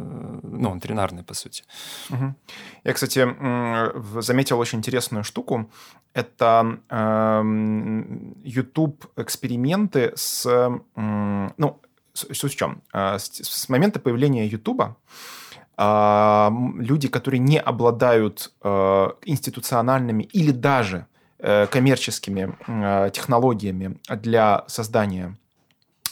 Ну, 0.43 0.71
он 0.71 0.79
тринарный, 0.79 1.23
по 1.23 1.33
сути. 1.33 1.63
Я, 2.83 2.93
кстати, 2.93 3.27
заметил 4.21 4.59
очень 4.59 4.79
интересную 4.79 5.23
штуку. 5.23 5.69
Это 6.13 6.79
эм, 6.89 8.35
YouTube-эксперименты 8.43 10.11
с... 10.15 10.45
Ну, 10.95 11.79
суть 12.13 12.53
в 12.53 12.55
чем? 12.55 12.81
Э, 12.93 13.17
с 13.19 13.69
момента 13.69 13.99
появления 13.99 14.47
YouTube 14.47 14.83
а, 15.77 16.53
люди, 16.75 17.07
которые 17.07 17.39
не 17.39 17.59
обладают 17.59 18.51
э, 18.63 19.09
институциональными 19.25 20.23
или 20.23 20.51
даже 20.51 21.07
коммерческими 21.71 22.55
технологиями 23.09 23.97
для 24.07 24.63
создания 24.67 25.35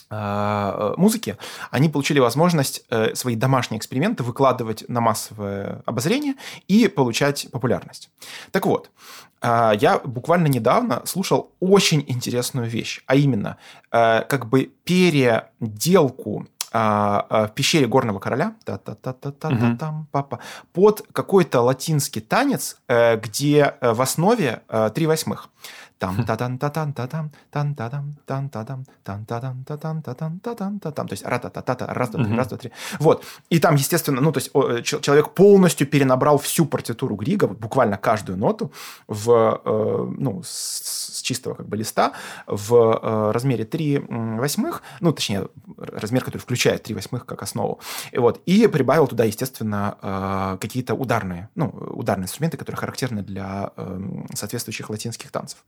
э, 0.09 0.93
музыки, 0.97 1.37
они 1.71 1.89
получили 1.89 2.19
возможность 2.19 2.83
э, 2.89 3.13
свои 3.15 3.35
домашние 3.35 3.77
эксперименты 3.77 4.23
выкладывать 4.23 4.85
на 4.87 5.01
массовое 5.01 5.83
обозрение 5.85 6.33
и 6.67 6.87
получать 6.87 7.47
популярность. 7.51 8.09
Так 8.51 8.65
вот, 8.65 8.89
я 9.41 10.01
буквально 10.03 10.47
недавно 10.47 11.01
слушал 11.05 11.51
очень 11.59 12.03
интересную 12.07 12.67
вещь, 12.67 13.01
а 13.05 13.15
именно 13.15 13.57
э, 13.91 14.23
как 14.23 14.47
бы 14.47 14.71
переделку 14.83 16.47
а, 16.71 17.47
в 17.47 17.55
пещере 17.55 17.87
горного 17.87 18.19
короля 18.19 18.53
под 20.71 21.01
какой-то 21.13 21.61
латинский 21.61 22.21
танец, 22.21 22.77
где 22.87 23.73
в 23.81 24.01
основе 24.03 24.61
три 24.93 25.07
восьмых 25.07 25.49
там 25.99 26.25
та 26.25 26.35
тан 26.35 26.57
та 26.57 26.69
тан 26.69 26.93
та 26.93 27.07
там 27.07 27.31
тан 27.51 27.75
та 27.75 27.89
там 27.89 28.15
тан 28.25 28.49
та 28.49 28.63
там 28.63 28.85
тан 29.03 29.25
та 29.25 29.39
там 29.39 29.63
та 29.63 29.77
там 29.77 30.01
та 30.01 30.13
там 30.13 30.39
та 30.39 30.55
там 30.55 30.79
та 30.79 30.91
там 30.91 31.07
то 31.07 31.13
есть 31.13 31.25
ра 31.25 31.39
та 31.39 31.49
та 31.49 31.61
та 31.61 31.75
та 31.75 31.93
раз 31.93 32.09
два 32.09 32.23
три 32.23 32.35
раз 32.35 32.47
два 32.47 32.57
три. 32.57 32.71
Вот. 32.99 33.25
И 33.49 33.59
там 33.59 33.75
естественно 33.75 34.21
ну 34.21 34.31
то 34.31 34.39
есть 34.39 34.51
человек 35.01 35.33
полностью 35.33 35.87
перенабрал 35.87 36.37
всю 36.37 36.65
партитуру 36.65 37.15
Грига 37.15 37.47
буквально 37.47 37.97
каждую 37.97 38.37
ноту 38.37 38.71
в 39.07 39.61
ну 40.17 40.41
с 40.45 41.21
чистого 41.21 41.55
как 41.55 41.67
бы 41.67 41.77
листа 41.77 42.13
в 42.47 43.31
размере 43.33 43.65
3 43.65 44.05
восьмых 44.39 44.81
ну 45.01 45.11
точнее 45.11 45.47
размер 45.77 46.23
который 46.23 46.41
включает 46.41 46.83
3 46.83 46.95
восьмых 46.95 47.25
как 47.25 47.43
основу. 47.43 47.79
И 48.13 48.19
вот. 48.19 48.41
И 48.45 48.67
прибавил 48.67 49.07
туда 49.07 49.25
естественно 49.25 50.57
какие-то 50.61 50.93
ударные 50.95 51.49
ну 51.55 51.67
ударные 51.67 52.23
инструменты 52.23 52.57
которые 52.57 52.79
характерны 52.79 53.21
для 53.21 53.71
соответствующих 54.33 54.89
латинских 54.89 55.31
танцев 55.31 55.59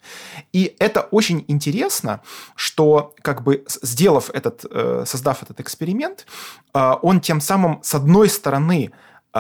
и 0.54 0.76
это 0.80 1.02
очень 1.12 1.46
интересно, 1.48 2.22
что 2.56 3.14
как 3.22 3.44
бы 3.44 3.64
сделав 3.82 4.30
этот, 4.30 4.66
э, 4.70 5.04
создав 5.06 5.44
этот 5.44 5.60
эксперимент, 5.60 6.26
э, 6.74 6.94
он 7.02 7.22
тем 7.22 7.42
самым 7.42 7.80
с 7.84 7.96
одной 7.96 8.30
стороны 8.30 8.92
э, 9.34 9.38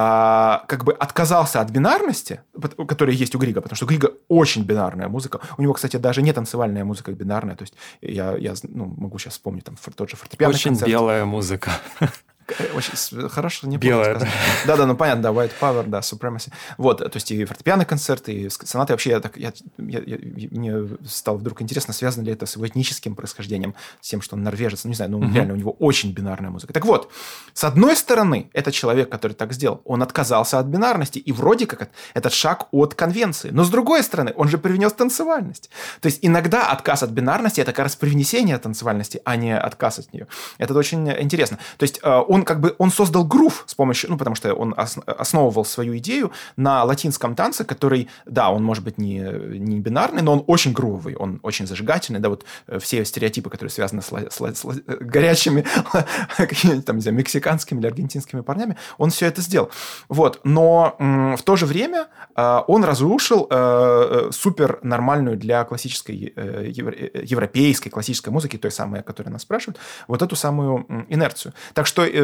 как 0.67 0.84
бы 0.84 0.94
отказался 0.94 1.62
от 1.62 1.70
бинарности, 1.70 2.41
которая 2.88 3.15
есть 3.15 3.36
у 3.36 3.39
Грига, 3.39 3.62
потому 3.62 3.76
что 3.76 3.86
Грига 3.86 4.12
очень 4.28 4.63
бинарная 4.63 5.10
музыка. 5.10 5.41
У 5.58 5.62
него, 5.62 5.74
кстати, 5.74 5.98
даже 5.98 6.22
не 6.22 6.34
танцевальная 6.34 6.86
музыка 6.86 7.12
бинарная. 7.12 7.56
То 7.56 7.63
есть 7.63 7.74
я, 8.02 8.36
я 8.38 8.54
ну, 8.63 8.86
могу 8.86 9.20
сейчас 9.20 9.34
вспомнить 9.34 9.65
там 9.65 9.76
тот 9.96 10.10
же 10.10 10.15
фортепиано. 10.15 10.54
Очень 10.54 10.72
концерт. 10.72 10.89
белая 10.89 11.26
музыка. 11.26 11.72
Очень 12.73 13.30
хорошо, 13.30 13.67
не 13.67 13.77
Белая, 13.77 14.19
да? 14.19 14.27
Да, 14.65 14.77
да, 14.77 14.86
ну 14.86 14.95
понятно, 14.95 15.23
да, 15.23 15.30
White 15.30 15.54
Power, 15.60 15.88
да, 15.88 15.99
Supremacy. 15.99 16.51
Вот, 16.77 16.99
то 16.99 17.12
есть 17.13 17.32
и 17.32 17.45
фортепианный 17.45 17.86
концерт, 17.86 18.27
и 18.30 18.49
сонаты 18.49 18.93
вообще, 18.93 19.12
я 19.12 19.19
так, 19.19 19.38
я, 19.38 19.54
я, 19.77 20.01
я, 20.06 20.17
мне 20.51 20.88
стало 21.06 21.38
вдруг 21.38 21.62
интересно, 21.62 21.93
связано 21.93 22.25
ли 22.25 22.32
это 22.32 22.45
с 22.45 22.56
его 22.56 22.67
этническим 22.67 23.15
происхождением, 23.15 23.75
с 24.01 24.10
тем, 24.10 24.21
что 24.21 24.36
он 24.36 24.43
норвежец, 24.43 24.84
ну 24.84 24.89
не 24.89 24.95
знаю, 24.95 25.12
ну 25.12 25.19
угу. 25.19 25.34
реально 25.34 25.54
у 25.54 25.58
него 25.58 25.71
очень 25.80 26.13
бинарная 26.13 26.49
музыка. 26.49 26.73
Так 26.73 26.86
вот, 26.86 27.12
с 27.54 27.63
одной 27.63 27.95
стороны, 27.95 28.49
этот 28.54 28.73
человек, 28.73 29.10
который 29.10 29.34
так 29.34 29.54
сделал, 29.54 29.82
он 29.86 30.04
отказался 30.04 30.60
от 30.60 30.65
бинарности, 30.65 31.19
и 31.19 31.32
вроде 31.32 31.65
как 31.65 31.89
этот 32.13 32.34
шаг 32.34 32.67
от 32.71 32.95
конвенции. 32.95 33.49
Но 33.51 33.63
с 33.63 33.69
другой 33.69 34.04
стороны, 34.04 34.34
он 34.36 34.47
же 34.47 34.58
привнес 34.58 34.93
танцевальность. 34.93 35.69
То 36.01 36.08
есть 36.08 36.19
иногда 36.21 36.69
отказ 36.71 37.04
от 37.04 37.10
бинарности– 37.12 37.62
это 37.62 37.71
как 37.71 37.84
раз 37.84 37.95
привнесение 37.95 38.58
танцевальности, 38.58 39.21
а 39.25 39.36
не 39.36 39.58
отказ 39.58 39.99
от 39.99 40.13
нее. 40.13 40.27
Это 40.58 40.73
очень 40.73 41.10
интересно. 41.10 41.58
То 41.77 41.84
есть 41.84 41.99
э, 42.04 42.10
он 42.32 42.46
как 42.46 42.62
бы 42.62 42.76
он 42.78 42.91
создал 42.91 43.26
грув 43.26 43.65
с 43.67 43.76
помощью, 43.76 44.10
ну, 44.10 44.17
потому 44.17 44.38
что 44.38 44.54
он 44.54 44.74
основывал 44.78 45.65
свою 45.65 45.98
идею 45.98 46.32
на 46.56 46.86
латинском 46.86 47.36
танце, 47.36 47.65
который, 47.65 48.08
да, 48.26 48.52
он 48.52 48.63
может 48.63 48.86
быть 48.86 48.98
не, 48.98 49.20
не 49.60 49.82
бинарный, 49.82 50.22
но 50.22 50.32
он 50.32 50.44
очень 50.48 50.72
грувовый, 50.72 51.15
он 51.15 51.41
очень 51.44 51.67
зажигательный, 51.67 52.22
да, 52.22 52.30
вот 52.30 52.46
э, 52.67 52.80
все 52.80 53.04
стереотипы, 53.04 53.50
которые 53.50 53.70
связаны 53.70 54.02
с, 54.02 54.08
с, 54.08 54.39
с, 54.39 54.62
с 54.62 54.65
горячими, 55.02 55.65
какими-нибудь 56.38 56.86
там, 56.86 56.96
не 56.96 57.02
знаю, 57.02 57.17
мексиканскими 57.17 57.80
или 57.80 57.88
аргентинскими 57.88 58.39
парнями, 58.39 58.78
он 58.98 59.10
все 59.10 59.26
это 59.26 59.41
сделал. 59.41 59.70
Вот, 60.08 60.39
но 60.46 60.96
в 61.38 61.44
то 61.44 61.58
же 61.58 61.65
время 61.65 62.08
э, 62.38 62.60
он 62.67 62.86
разрушил 62.86 63.48
э, 63.50 63.56
э 63.58 64.32
супер 64.32 64.80
нормальную 64.84 65.36
для 65.36 65.65
классической, 65.65 66.32
э, 66.34 66.72
европейской 66.72 67.89
классической 67.89 68.30
музыки, 68.30 68.58
той 68.58 68.72
самой, 68.72 69.02
о 69.02 69.04
которой 69.04 69.30
нас 69.30 69.41
спрашивают, 69.41 69.78
вот 70.08 70.22
эту 70.22 70.38
самую 70.38 70.86
инерцию. 71.10 71.54
Так 71.74 71.88
что 71.88 72.06
э, 72.06 72.20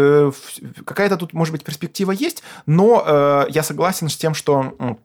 какая-то 0.85 1.17
тут, 1.17 1.33
может 1.33 1.51
быть, 1.51 1.63
перспектива 1.63 2.11
есть, 2.11 2.43
но 2.65 3.03
э, 3.05 3.45
я 3.49 3.63
согласен 3.63 4.09
с 4.09 4.17
тем, 4.17 4.33
что 4.33 4.97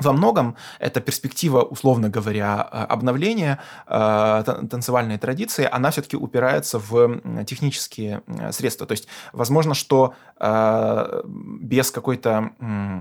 во 0.00 0.12
многом 0.12 0.56
эта 0.78 1.00
перспектива, 1.00 1.62
условно 1.62 2.08
говоря, 2.08 2.68
э, 2.72 2.84
обновления 2.84 3.58
э, 3.86 4.44
танцевальной 4.70 5.18
традиции, 5.18 5.68
она 5.70 5.90
все-таки 5.90 6.16
упирается 6.16 6.78
в 6.78 7.20
технические 7.44 8.22
средства. 8.52 8.86
То 8.86 8.92
есть, 8.92 9.08
возможно, 9.32 9.74
что 9.74 10.14
э, 10.38 11.22
без 11.24 11.90
какой-то, 11.90 12.50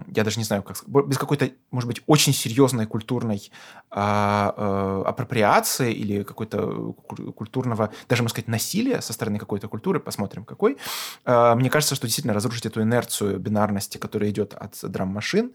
я 0.08 0.24
даже 0.24 0.40
не 0.40 0.44
знаю, 0.44 0.64
как 0.64 0.78
без 0.88 1.18
какой-то, 1.18 1.50
может 1.72 1.88
быть, 1.88 2.02
очень 2.08 2.34
серьезной 2.34 2.86
культурной 2.86 3.52
апроприации 3.90 5.94
или 5.94 6.24
какой-то 6.24 6.94
культурного, 7.36 7.92
даже, 8.08 8.24
можно 8.24 8.34
сказать, 8.34 8.48
насилия 8.48 9.02
со 9.02 9.14
стороны 9.14 9.40
какой-то 9.40 9.68
культуры, 9.68 10.00
посмотрим 10.00 10.46
какой, 10.46 10.78
мне 11.26 11.70
кажется, 11.70 11.96
что 11.96 12.08
действительно 12.08 12.34
разрушить 12.34 12.66
эту 12.66 12.82
инерцию 12.82 13.40
бинарности, 13.40 13.98
которая 13.98 14.30
идет 14.30 14.54
от 14.54 14.78
драм-машин, 14.84 15.52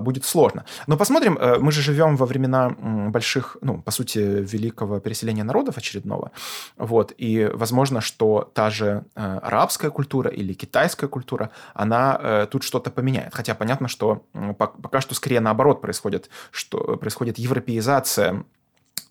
будет 0.00 0.24
сложно. 0.24 0.61
Но 0.86 0.96
посмотрим, 0.96 1.38
э, 1.38 1.58
мы 1.58 1.72
же 1.72 1.82
живем 1.82 2.16
во 2.16 2.26
времена 2.26 2.70
больших, 3.10 3.56
ну, 3.60 3.82
по 3.82 3.90
сути, 3.90 4.18
великого 4.18 5.00
переселения 5.00 5.44
народов 5.44 5.78
очередного. 5.78 6.30
Вот, 6.76 7.12
и 7.18 7.50
возможно, 7.54 8.00
что 8.00 8.50
та 8.54 8.70
же 8.70 9.04
э, 9.14 9.38
арабская 9.42 9.90
культура 9.90 10.30
или 10.30 10.54
китайская 10.54 11.08
культура, 11.08 11.50
она 11.74 12.18
э, 12.20 12.46
тут 12.50 12.62
что-то 12.62 12.90
поменяет. 12.90 13.34
Хотя 13.34 13.54
понятно, 13.54 13.88
что 13.88 14.24
пока 14.56 15.00
что 15.00 15.14
скорее 15.14 15.40
наоборот 15.40 15.80
происходит, 15.80 16.30
что 16.50 16.96
происходит 16.96 17.38
европеизация 17.38 18.44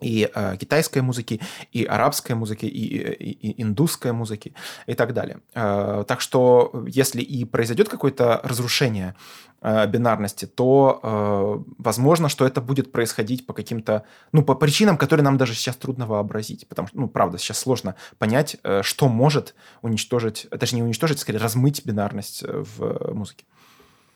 и 0.02 0.30
э, 0.34 0.58
китайской 0.58 1.00
музыки, 1.00 1.40
и 1.72 1.86
арабской 1.86 2.34
музыки, 2.34 2.66
и, 2.66 2.98
и, 2.98 3.32
и 3.32 3.62
индусской 3.62 4.12
музыки, 4.12 4.54
и 4.88 4.94
так 4.94 5.14
далее. 5.14 5.40
Э, 5.54 6.04
так 6.08 6.22
что, 6.22 6.84
если 6.88 7.22
и 7.22 7.46
произойдет 7.46 7.88
какое-то 7.88 8.42
разрушение 8.44 9.16
э, 9.62 9.88
бинарности, 9.88 10.46
то 10.46 11.00
э, 11.02 11.72
возможно, 11.78 12.30
что 12.30 12.46
это 12.46 12.62
будет 12.62 12.92
происходить 12.92 13.46
по 13.46 13.54
каким-то, 13.54 14.04
ну, 14.32 14.44
по 14.44 14.56
причинам, 14.56 14.98
которые 14.98 15.24
нам 15.24 15.38
даже 15.38 15.54
сейчас 15.54 15.76
трудно 15.76 16.08
вообразить. 16.08 16.68
Потому 16.68 16.88
что, 16.88 17.00
ну, 17.00 17.08
правда, 17.08 17.38
сейчас 17.38 17.60
сложно 17.60 17.96
понять, 18.18 18.58
э, 18.64 18.82
что 18.84 19.08
может 19.08 19.56
уничтожить, 19.82 20.48
даже 20.52 20.76
не 20.76 20.84
уничтожить, 20.84 21.20
скорее 21.20 21.40
размыть 21.40 21.86
бинарность 21.86 22.44
э, 22.44 22.64
в 22.78 23.14
музыке. 23.14 23.46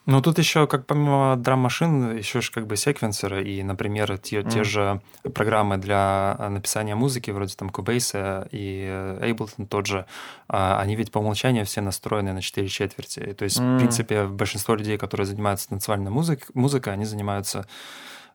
Ну, 0.06 0.22
тут 0.22 0.38
еще, 0.38 0.68
как 0.68 0.86
помимо 0.86 1.36
драм-машин, 1.36 2.16
еще 2.16 2.42
же 2.42 2.52
как 2.52 2.68
бы 2.68 2.76
секвенсеры 2.78 3.44
и, 3.44 3.64
например, 3.64 4.18
те, 4.20 4.42
mm. 4.42 4.52
те 4.52 4.64
же 4.64 5.02
программы 5.34 5.78
для 5.78 6.38
написания 6.50 6.94
музыки, 6.94 7.32
вроде 7.32 7.56
там 7.56 7.70
Cubase 7.70 8.48
и 8.52 8.86
Ableton 9.22 9.66
тот 9.66 9.88
же, 9.88 10.06
а, 10.48 10.80
они 10.80 10.96
ведь 10.96 11.12
по 11.12 11.20
умолчанию 11.20 11.66
все 11.66 11.82
настроены 11.82 12.34
на 12.34 12.42
4 12.42 12.68
четверти. 12.68 13.34
То 13.34 13.46
есть, 13.46 13.60
mm. 13.60 13.76
в 13.76 13.78
принципе, 13.80 14.26
большинство 14.26 14.76
людей, 14.76 14.98
которые 15.00 15.26
занимаются 15.26 15.70
танцевальной 15.70 16.12
музыкой, 16.12 16.48
музыкой 16.54 16.94
они 16.94 17.06
занимаются 17.06 17.66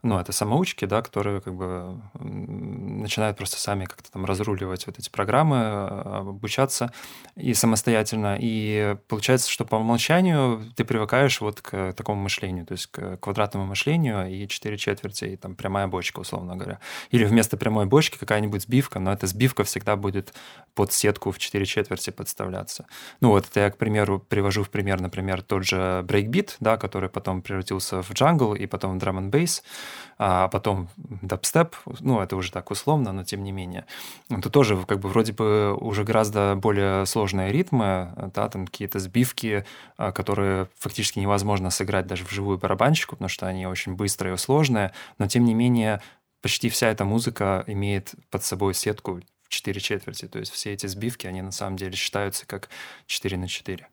ну, 0.03 0.19
это 0.19 0.33
самоучки, 0.33 0.87
да, 0.87 1.03
которые 1.03 1.41
как 1.41 1.55
бы 1.55 2.01
начинают 2.15 3.37
просто 3.37 3.59
сами 3.59 3.85
как-то 3.85 4.11
там 4.11 4.25
разруливать 4.25 4.87
вот 4.87 4.99
эти 4.99 5.11
программы, 5.11 5.57
а, 5.59 6.25
обучаться 6.29 6.93
и 7.37 7.53
самостоятельно. 7.53 8.37
И 8.41 8.97
получается, 9.09 9.51
что 9.51 9.65
по 9.65 9.77
умолчанию 9.77 10.63
ты 10.75 10.85
привыкаешь 10.85 11.41
вот 11.41 11.61
к 11.61 11.93
такому 11.93 12.23
мышлению, 12.23 12.65
то 12.65 12.73
есть 12.73 12.87
к 12.87 13.19
квадратному 13.19 13.67
мышлению 13.67 14.31
и 14.31 14.49
4 14.49 14.79
четверти, 14.79 15.25
и 15.27 15.37
там 15.37 15.55
прямая 15.55 15.87
бочка, 15.87 16.21
условно 16.21 16.57
говоря. 16.57 16.81
Или 17.11 17.25
вместо 17.25 17.57
прямой 17.59 17.85
бочки 17.87 18.17
какая-нибудь 18.17 18.63
сбивка, 18.63 19.01
но 19.01 19.13
эта 19.13 19.27
сбивка 19.27 19.65
всегда 19.65 19.97
будет 19.97 20.33
под 20.75 20.93
сетку 20.93 21.31
в 21.31 21.39
4 21.39 21.67
четверти 21.67 22.11
подставляться. 22.11 22.87
Ну 23.21 23.29
вот 23.31 23.47
это 23.51 23.61
я, 23.61 23.71
к 23.71 23.77
примеру, 23.77 24.19
привожу 24.19 24.65
в 24.65 24.71
пример, 24.71 25.01
например, 25.01 25.43
тот 25.43 25.65
же 25.65 26.03
брейкбит, 26.05 26.57
да, 26.61 26.79
который 26.79 27.11
потом 27.11 27.43
превратился 27.43 28.03
в 28.03 28.13
джангл 28.13 28.55
и 28.55 28.67
потом 28.67 28.97
в 28.97 28.99
драм 28.99 29.19
н 29.19 29.31
бейс, 29.31 29.63
а 30.19 30.49
потом 30.49 30.89
дабстеп, 30.97 31.77
ну 32.01 32.21
это 32.21 32.37
уже 32.37 32.53
так 32.53 32.71
условно, 32.71 33.13
но 33.13 33.25
тем 33.25 33.43
не 33.43 33.53
менее. 33.53 33.87
Это 34.29 34.51
тоже 34.51 34.77
как 34.87 35.01
бы 35.01 35.09
вроде 35.09 35.33
бы 35.33 35.75
уже 35.75 36.05
гораздо 36.05 36.55
более 36.57 37.07
сложные 37.07 37.53
ритмы, 37.53 38.13
да, 38.35 38.49
там 38.49 38.67
какие-то 38.67 38.99
сбивки, 38.99 39.65
а, 39.97 40.13
которые 40.13 40.69
фактически 40.79 41.19
невозможно 41.19 41.71
сыграть 41.71 42.07
даже 42.07 42.25
вживую 42.25 42.59
барабанщику, 42.59 43.17
потому 43.17 43.29
что 43.29 43.47
они 43.47 43.67
очень 43.67 43.95
быстрые 43.95 44.35
и 44.35 44.39
сложные, 44.39 44.93
но 45.19 45.27
тем 45.27 45.45
не 45.45 45.55
менее 45.55 46.01
почти 46.43 46.69
вся 46.69 46.89
эта 46.89 47.05
музыка 47.05 47.65
имеет 47.67 48.15
под 48.31 48.45
собой 48.45 48.75
сетку 48.75 49.21
4 49.51 49.81
четверти. 49.81 50.27
То 50.27 50.39
есть 50.39 50.53
все 50.53 50.73
эти 50.73 50.87
сбивки, 50.87 51.27
они 51.27 51.43
на 51.43 51.53
самом 51.53 51.77
деле 51.77 51.93
считаются 51.93 52.47
как 52.47 52.71
4 53.07 53.37
на 53.37 53.49
4. 53.49 53.87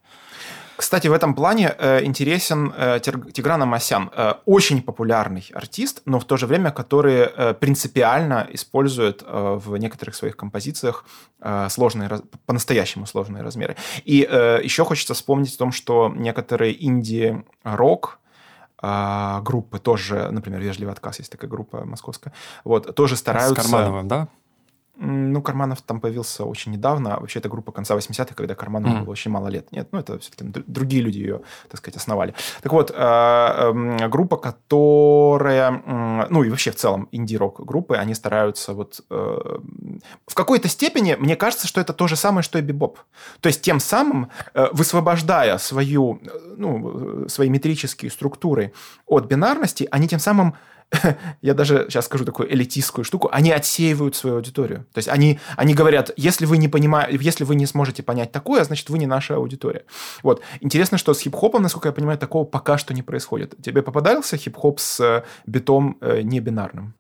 Кстати, 0.78 1.08
в 1.08 1.14
этом 1.14 1.34
плане 1.34 1.76
э, 1.76 2.04
интересен 2.04 2.72
э, 2.78 3.00
Тигран 3.00 3.64
Амасян. 3.64 4.12
Э, 4.16 4.36
очень 4.46 4.84
популярный 4.84 5.44
артист, 5.54 6.04
но 6.06 6.20
в 6.20 6.26
то 6.26 6.38
же 6.38 6.46
время 6.46 6.72
который 6.72 7.22
э, 7.22 7.54
принципиально 7.56 8.48
использует 8.52 9.24
э, 9.26 9.60
в 9.60 9.76
некоторых 9.78 10.16
своих 10.16 10.38
композициях 10.38 11.04
э, 11.42 11.68
сложные, 11.70 12.22
по-настоящему 12.46 13.08
сложные 13.08 13.42
размеры. 13.42 13.76
И 14.06 14.28
э, 14.30 14.60
еще 14.64 14.86
хочется 14.86 15.16
вспомнить 15.16 15.56
о 15.56 15.58
том, 15.58 15.72
что 15.72 16.14
некоторые 16.16 16.86
инди-рок, 16.86 18.20
э, 18.84 19.40
группы 19.42 19.80
тоже, 19.80 20.30
например, 20.30 20.62
«Вежливый 20.62 20.94
отказ», 20.94 21.18
есть 21.18 21.32
такая 21.32 21.50
группа 21.50 21.86
московская, 21.86 22.34
вот, 22.64 22.96
тоже 22.96 23.16
стараются... 23.16 23.64
С 23.64 23.66
Кармановым, 23.66 24.08
да? 24.08 24.28
Ну, 25.00 25.42
Карманов 25.44 25.82
там 25.84 26.02
появился 26.02 26.44
очень 26.44 26.72
недавно. 26.72 27.16
А 27.16 27.20
вообще, 27.20 27.40
это 27.40 27.50
группа 27.50 27.72
конца 27.72 27.96
80-х, 27.96 28.34
когда 28.34 28.56
Карманову 28.56 28.96
mm. 28.96 29.04
было 29.04 29.12
очень 29.12 29.30
мало 29.30 29.48
лет. 29.48 29.72
Нет, 29.72 29.90
ну, 29.92 30.00
это 30.00 30.18
все-таки 30.18 30.64
другие 30.66 31.04
люди 31.04 31.20
ее, 31.20 31.42
так 31.70 31.78
сказать, 31.78 31.98
основали. 31.98 32.34
Так 32.62 32.74
вот, 32.74 32.92
э, 32.92 32.96
эм, 32.96 34.10
группа, 34.10 34.38
которая... 34.38 36.28
Ну, 36.30 36.44
и 36.44 36.50
вообще, 36.50 36.72
в 36.72 36.76
целом, 36.76 37.08
инди-рок 37.12 37.64
группы, 37.64 37.96
они 37.96 38.16
стараются 38.16 38.74
вот... 38.74 39.02
Э, 39.12 39.60
в 40.26 40.34
какой-то 40.34 40.68
степени, 40.68 41.16
мне 41.20 41.36
кажется, 41.36 41.68
что 41.68 41.80
это 41.80 41.94
то 41.94 42.08
же 42.08 42.16
самое, 42.16 42.42
что 42.42 42.58
и 42.58 42.62
бибоп. 42.62 42.98
То 43.40 43.48
есть, 43.48 43.62
тем 43.62 43.80
самым, 43.80 44.30
э, 44.56 44.68
высвобождая 44.72 45.60
свою, 45.60 46.20
ну, 46.58 47.28
свои 47.30 47.50
метрические 47.50 48.10
структуры 48.10 48.74
от 49.06 49.26
бинарности, 49.26 49.88
они 49.92 50.08
тем 50.08 50.20
самым 50.20 50.56
я 51.42 51.54
даже 51.54 51.86
сейчас 51.90 52.06
скажу 52.06 52.26
такую 52.26 52.54
элитистскую 52.54 53.04
штуку, 53.04 53.30
они 53.32 53.52
отсеивают 53.52 54.16
свою 54.16 54.38
аудиторию. 54.38 54.86
То 54.94 55.00
есть 55.00 55.10
они, 55.10 55.40
они 55.56 55.74
говорят, 55.74 56.12
если 56.16 56.46
вы 56.46 56.58
не 56.58 56.68
понимаете, 56.68 57.18
если 57.22 57.44
вы 57.44 57.56
не 57.56 57.66
сможете 57.66 58.04
понять 58.04 58.32
такое, 58.32 58.64
значит, 58.64 58.90
вы 58.90 58.98
не 58.98 59.06
наша 59.06 59.36
аудитория. 59.36 59.86
Вот. 60.24 60.42
Интересно, 60.62 60.98
что 60.98 61.14
с 61.14 61.20
хип-хопом, 61.20 61.62
насколько 61.62 61.90
я 61.90 61.94
понимаю, 61.94 62.18
такого 62.18 62.46
пока 62.46 62.78
что 62.78 62.94
не 62.94 63.04
происходит. 63.04 63.56
Тебе 63.62 63.82
попадался 63.82 64.38
хип-хоп 64.38 64.80
с 64.80 65.00
э, 65.00 65.24
битом 65.46 65.98
э, 66.02 66.22
не 66.22 66.40
бинарным? 66.40 66.94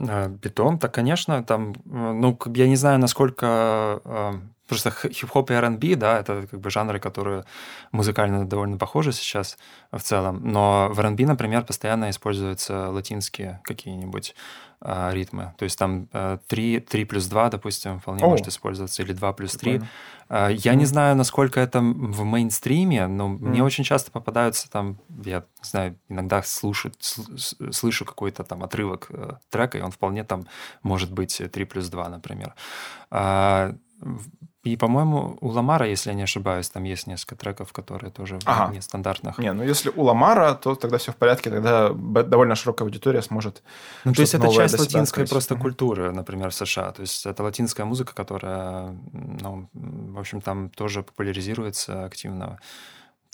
А, 0.00 0.28
битом, 0.28 0.78
так, 0.78 0.92
конечно, 0.92 1.42
там, 1.44 1.72
э, 1.72 1.74
ну, 1.84 2.38
я 2.54 2.66
не 2.66 2.76
знаю, 2.76 2.98
насколько 2.98 4.40
Просто 4.70 4.90
хип-хоп 4.90 5.50
и 5.50 5.54
R&B, 5.54 5.96
да, 5.96 6.18
это 6.18 6.46
как 6.50 6.60
бы 6.60 6.70
жанры, 6.70 7.00
которые 7.00 7.44
музыкально 7.92 8.46
довольно 8.46 8.78
похожи 8.78 9.12
сейчас 9.12 9.58
в 9.90 10.00
целом. 10.00 10.40
Но 10.44 10.88
в 10.92 11.00
R&B, 11.00 11.26
например, 11.26 11.64
постоянно 11.64 12.08
используются 12.10 12.88
латинские 12.90 13.60
какие-нибудь 13.64 14.34
а, 14.82 15.10
ритмы. 15.12 15.52
То 15.58 15.64
есть 15.64 15.78
там 15.78 16.08
а, 16.12 16.38
3, 16.46 16.80
3 16.80 17.04
плюс 17.04 17.26
2, 17.26 17.50
допустим, 17.50 18.00
вполне 18.00 18.24
О. 18.24 18.28
может 18.28 18.48
использоваться, 18.48 19.02
или 19.02 19.12
2 19.12 19.32
плюс 19.34 19.52
3. 19.52 19.82
А, 20.28 20.48
я 20.48 20.72
mm. 20.72 20.76
не 20.76 20.86
знаю, 20.86 21.16
насколько 21.16 21.60
это 21.60 21.80
в 21.80 22.24
мейнстриме, 22.24 23.06
но 23.06 23.26
mm. 23.26 23.38
мне 23.40 23.62
очень 23.62 23.84
часто 23.84 24.10
попадаются 24.10 24.70
там, 24.70 24.96
я 25.22 25.40
не 25.40 25.68
знаю, 25.68 25.98
иногда 26.08 26.42
слушаю, 26.42 26.94
слышу 27.00 28.06
какой-то 28.06 28.42
там 28.42 28.62
отрывок 28.62 29.08
э, 29.10 29.32
трека, 29.50 29.76
и 29.76 29.82
он 29.82 29.90
вполне 29.90 30.24
там 30.24 30.46
может 30.82 31.12
быть 31.12 31.42
3 31.52 31.64
плюс 31.66 31.88
2, 31.90 32.08
например. 32.08 32.54
А, 33.10 33.74
и, 34.62 34.76
по-моему, 34.76 35.38
у 35.40 35.48
Ламара, 35.48 35.86
если 35.86 36.10
я 36.10 36.14
не 36.14 36.22
ошибаюсь, 36.22 36.68
там 36.68 36.84
есть 36.84 37.06
несколько 37.06 37.34
треков, 37.34 37.72
которые 37.72 38.10
тоже 38.12 38.38
ага. 38.44 38.74
нестандартных. 38.74 39.38
Не, 39.38 39.54
ну 39.54 39.62
если 39.62 39.90
у 39.96 40.02
Ламара, 40.02 40.54
то 40.54 40.74
тогда 40.74 40.98
все 40.98 41.12
в 41.12 41.16
порядке, 41.16 41.48
тогда 41.48 41.88
довольно 41.88 42.54
широкая 42.54 42.86
аудитория 42.86 43.22
сможет. 43.22 43.62
Ну, 44.04 44.12
то 44.12 44.20
есть 44.20 44.34
это 44.34 44.52
часть 44.52 44.78
латинской 44.78 45.26
просто 45.26 45.54
mm-hmm. 45.54 45.60
культуры, 45.60 46.12
например, 46.12 46.50
в 46.50 46.54
США. 46.54 46.92
То 46.92 47.00
есть 47.00 47.24
это 47.24 47.42
латинская 47.42 47.84
музыка, 47.84 48.14
которая, 48.14 48.94
ну, 49.12 49.68
в 49.72 50.18
общем, 50.18 50.42
там 50.42 50.68
тоже 50.68 51.02
популяризируется 51.02 52.04
активно. 52.04 52.58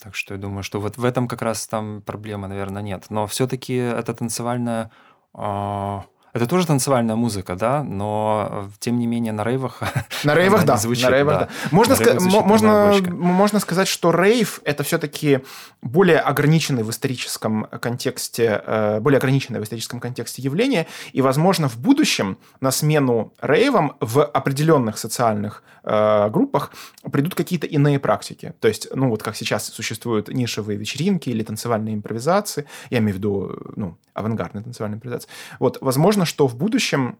Так 0.01 0.15
что 0.15 0.33
я 0.33 0.39
думаю, 0.39 0.63
что 0.63 0.79
вот 0.79 0.97
в 0.97 1.03
этом 1.03 1.27
как 1.27 1.41
раз 1.41 1.67
там 1.67 2.01
проблемы, 2.03 2.47
наверное, 2.47 2.81
нет. 2.81 3.07
Но 3.09 3.27
все-таки 3.27 3.73
это 3.73 4.13
танцевальная 4.13 4.91
а, 5.33 6.05
это 6.37 6.47
тоже 6.47 6.65
танцевальная 6.67 7.15
музыка, 7.15 7.55
да, 7.55 7.83
но 7.83 8.49
э, 8.51 8.69
тем 8.79 8.97
не 8.99 9.07
менее 9.07 9.33
на 9.33 9.43
рейвах... 9.43 9.81
На 10.23 10.33
рейвах, 10.33 10.65
да. 10.65 10.77
Звучит, 10.77 11.05
на 11.05 11.11
рейвах, 11.11 11.39
да. 11.39 11.45
да. 11.45 11.51
Можно, 11.71 11.95
на 11.95 12.19
звучит 12.19 12.43
можно, 12.45 13.03
можно 13.11 13.59
сказать, 13.59 13.87
что 13.87 14.11
рейв– 14.11 14.61
это 14.63 14.83
все-таки 14.83 15.41
более 15.81 16.19
ограниченный 16.19 16.83
в 16.83 16.89
историческом 16.89 17.65
контексте, 17.65 18.61
э, 18.65 18.99
более 18.99 19.17
ограниченное 19.17 19.59
в 19.59 19.63
историческом 19.63 19.99
контексте 19.99 20.41
явление, 20.41 20.87
и, 21.13 21.21
возможно, 21.21 21.67
в 21.67 21.77
будущем 21.77 22.37
на 22.61 22.71
смену 22.71 23.33
рейвам 23.41 23.95
в 23.99 24.23
определенных 24.23 24.97
социальных 24.97 25.63
э, 25.83 26.29
группах 26.29 26.71
придут 27.11 27.35
какие-то 27.35 27.67
иные 27.67 27.99
практики. 27.99 28.53
То 28.59 28.67
есть, 28.67 28.87
ну, 28.93 29.09
вот 29.09 29.23
как 29.23 29.35
сейчас 29.35 29.65
существуют 29.65 30.27
нишевые 30.27 30.77
вечеринки 30.77 31.29
или 31.29 31.43
танцевальные 31.43 31.95
импровизации, 31.95 32.65
я 32.89 32.99
имею 32.99 33.13
в 33.13 33.17
виду, 33.17 33.57
ну, 33.75 33.97
авангардные 34.13 34.63
танцевальные 34.63 34.97
импровизации. 34.97 35.29
Вот, 35.59 35.77
возможно, 35.81 36.25
что 36.27 36.47
в 36.47 36.55
будущем 36.55 37.17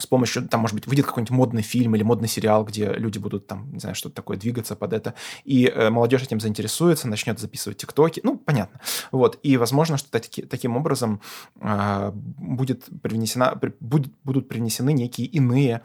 с 0.00 0.06
помощью, 0.06 0.48
там, 0.48 0.60
может 0.60 0.74
быть, 0.74 0.86
выйдет 0.86 1.06
какой-нибудь 1.06 1.30
модный 1.36 1.62
фильм 1.62 1.94
или 1.94 2.02
модный 2.02 2.28
сериал, 2.28 2.64
где 2.64 2.92
люди 2.92 3.18
будут 3.18 3.46
там, 3.46 3.70
не 3.72 3.80
знаю, 3.80 3.94
что-то 3.94 4.14
такое 4.14 4.36
двигаться 4.36 4.74
под 4.74 4.92
это, 4.92 5.14
и 5.44 5.66
э, 5.66 5.90
молодежь 5.90 6.22
этим 6.22 6.40
заинтересуется, 6.40 7.08
начнет 7.08 7.38
записывать 7.38 7.78
тиктоки, 7.78 8.20
ну, 8.24 8.36
понятно. 8.38 8.80
Вот, 9.12 9.38
и, 9.42 9.56
возможно, 9.56 9.98
что 9.98 10.10
таки, 10.10 10.42
таким 10.42 10.76
образом 10.76 11.20
э, 11.60 12.10
будет 12.14 12.86
привнесена, 13.02 13.58
будет, 13.80 14.12
будут 14.24 14.48
привнесены 14.48 14.92
некие 14.92 15.26
иные 15.26 15.82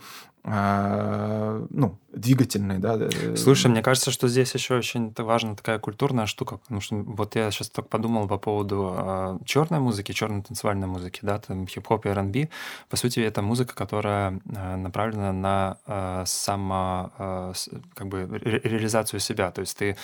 ну, 0.48 1.98
двигательный, 2.14 2.78
да. 2.78 2.98
Э, 3.00 3.36
Слушай, 3.36 3.72
мне 3.72 3.82
кажется, 3.82 4.12
что 4.12 4.28
здесь 4.28 4.54
еще 4.54 4.76
очень 4.76 5.12
важна 5.18 5.56
такая 5.56 5.80
культурная 5.80 6.28
штука, 6.28 6.58
потому 6.58 6.82
что 6.82 6.96
вот 6.98 7.36
я 7.36 7.50
сейчас 7.50 7.70
только 7.70 7.90
подумал 7.90 8.28
по 8.28 8.38
поводу 8.38 8.94
э, 8.96 9.40
черной 9.46 9.80
музыки, 9.80 10.12
черной 10.12 10.44
танцевальной 10.44 10.88
музыки, 10.88 11.20
да, 11.24 11.40
там 11.40 11.66
хип-хоп 11.66 12.06
и 12.06 12.10
R&B. 12.10 12.50
По 12.90 12.96
сути, 12.98 13.22
это 13.22 13.42
музыка, 13.42 13.74
которая 13.74 14.40
э, 14.46 14.76
направлена 14.76 15.34
на 15.34 16.26
само, 16.26 17.54
как 17.96 18.08
бы 18.08 18.26
ре- 18.26 18.62
реализацию 18.64 19.20
себя. 19.20 19.52
То 19.52 19.62
есть 19.62 19.78
ты, 19.78 19.98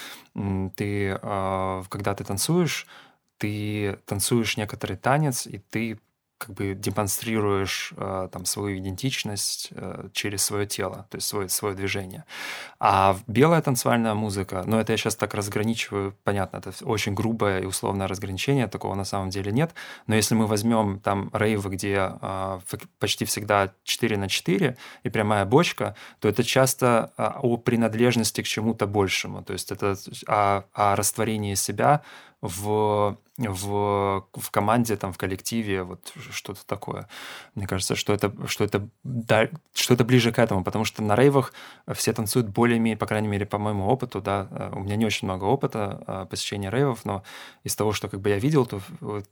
ты 0.76 1.20
когда 1.90 2.14
ты 2.16 2.24
танцуешь, 2.24 2.88
ты 3.38 4.00
танцуешь 4.06 4.58
некоторый 4.58 4.98
танец, 4.98 5.48
и 5.48 5.60
ты 5.60 6.00
как 6.42 6.56
бы 6.56 6.74
демонстрируешь 6.74 7.94
э, 7.96 8.30
там 8.32 8.46
свою 8.46 8.80
идентичность 8.80 9.68
э, 9.72 10.10
через 10.12 10.42
свое 10.42 10.66
тело, 10.66 11.06
то 11.12 11.18
есть 11.18 11.28
свое, 11.28 11.50
свое 11.50 11.76
движение. 11.76 12.24
А 12.80 13.16
белая 13.28 13.62
танцевальная 13.62 14.16
музыка, 14.16 14.64
ну 14.66 14.80
это 14.80 14.92
я 14.92 14.98
сейчас 14.98 15.16
так 15.16 15.36
разграничиваю, 15.36 16.16
понятно, 16.24 16.58
это 16.58 16.74
очень 16.84 17.14
грубое 17.14 17.62
и 17.62 17.66
условное 17.66 18.08
разграничение, 18.08 18.68
такого 18.68 18.96
на 18.96 19.06
самом 19.06 19.30
деле 19.30 19.52
нет, 19.52 19.72
но 20.08 20.16
если 20.16 20.34
мы 20.34 20.48
возьмем 20.48 21.00
там 21.00 21.30
рейвы, 21.32 21.70
где 21.70 22.12
э, 22.20 22.60
почти 22.98 23.26
всегда 23.26 23.72
4 23.84 24.18
на 24.18 24.28
4 24.28 24.78
и 25.04 25.10
прямая 25.10 25.46
бочка, 25.46 25.96
то 26.20 26.28
это 26.28 26.44
часто 26.44 27.12
о 27.18 27.58
принадлежности 27.58 28.42
к 28.42 28.48
чему-то 28.48 28.88
большему, 28.88 29.44
то 29.44 29.54
есть 29.54 29.72
это 29.72 29.96
о, 30.28 30.64
о 30.74 30.96
растворении 30.96 31.54
себя 31.54 32.02
в, 32.42 33.18
в, 33.38 34.26
в 34.34 34.52
команде, 34.52 34.98
там, 34.98 35.14
в 35.14 35.18
коллективе, 35.18 35.84
вот 35.84 36.12
что-то 36.32 36.66
такое. 36.66 37.08
Мне 37.54 37.68
кажется, 37.68 37.96
что 37.96 38.14
это, 38.14 38.34
что, 38.48 38.64
это, 38.64 38.88
да, 39.04 39.48
что 39.74 39.94
это 39.94 40.04
ближе 40.04 40.32
к 40.32 40.40
этому, 40.40 40.64
потому 40.64 40.84
что 40.84 41.04
на 41.04 41.16
рейвах 41.16 41.54
все 41.94 42.14
танцуют 42.14 42.48
более-менее, 42.48 42.98
по 42.98 43.06
крайней 43.06 43.28
мере, 43.28 43.46
по 43.46 43.60
моему 43.60 43.88
опыту, 43.88 44.22
да, 44.22 44.48
э, 44.50 44.72
у 44.74 44.80
меня 44.80 44.96
не 44.96 45.06
очень 45.06 45.28
много 45.28 45.46
опыта 45.46 46.04
э, 46.08 46.26
посещения 46.30 46.72
рейвов, 46.72 47.06
но 47.06 47.24
из 47.64 47.76
того, 47.76 47.94
что 47.94 48.10
как 48.10 48.22
бы 48.22 48.30
я 48.30 48.40
видел, 48.40 48.66
то 48.66 48.82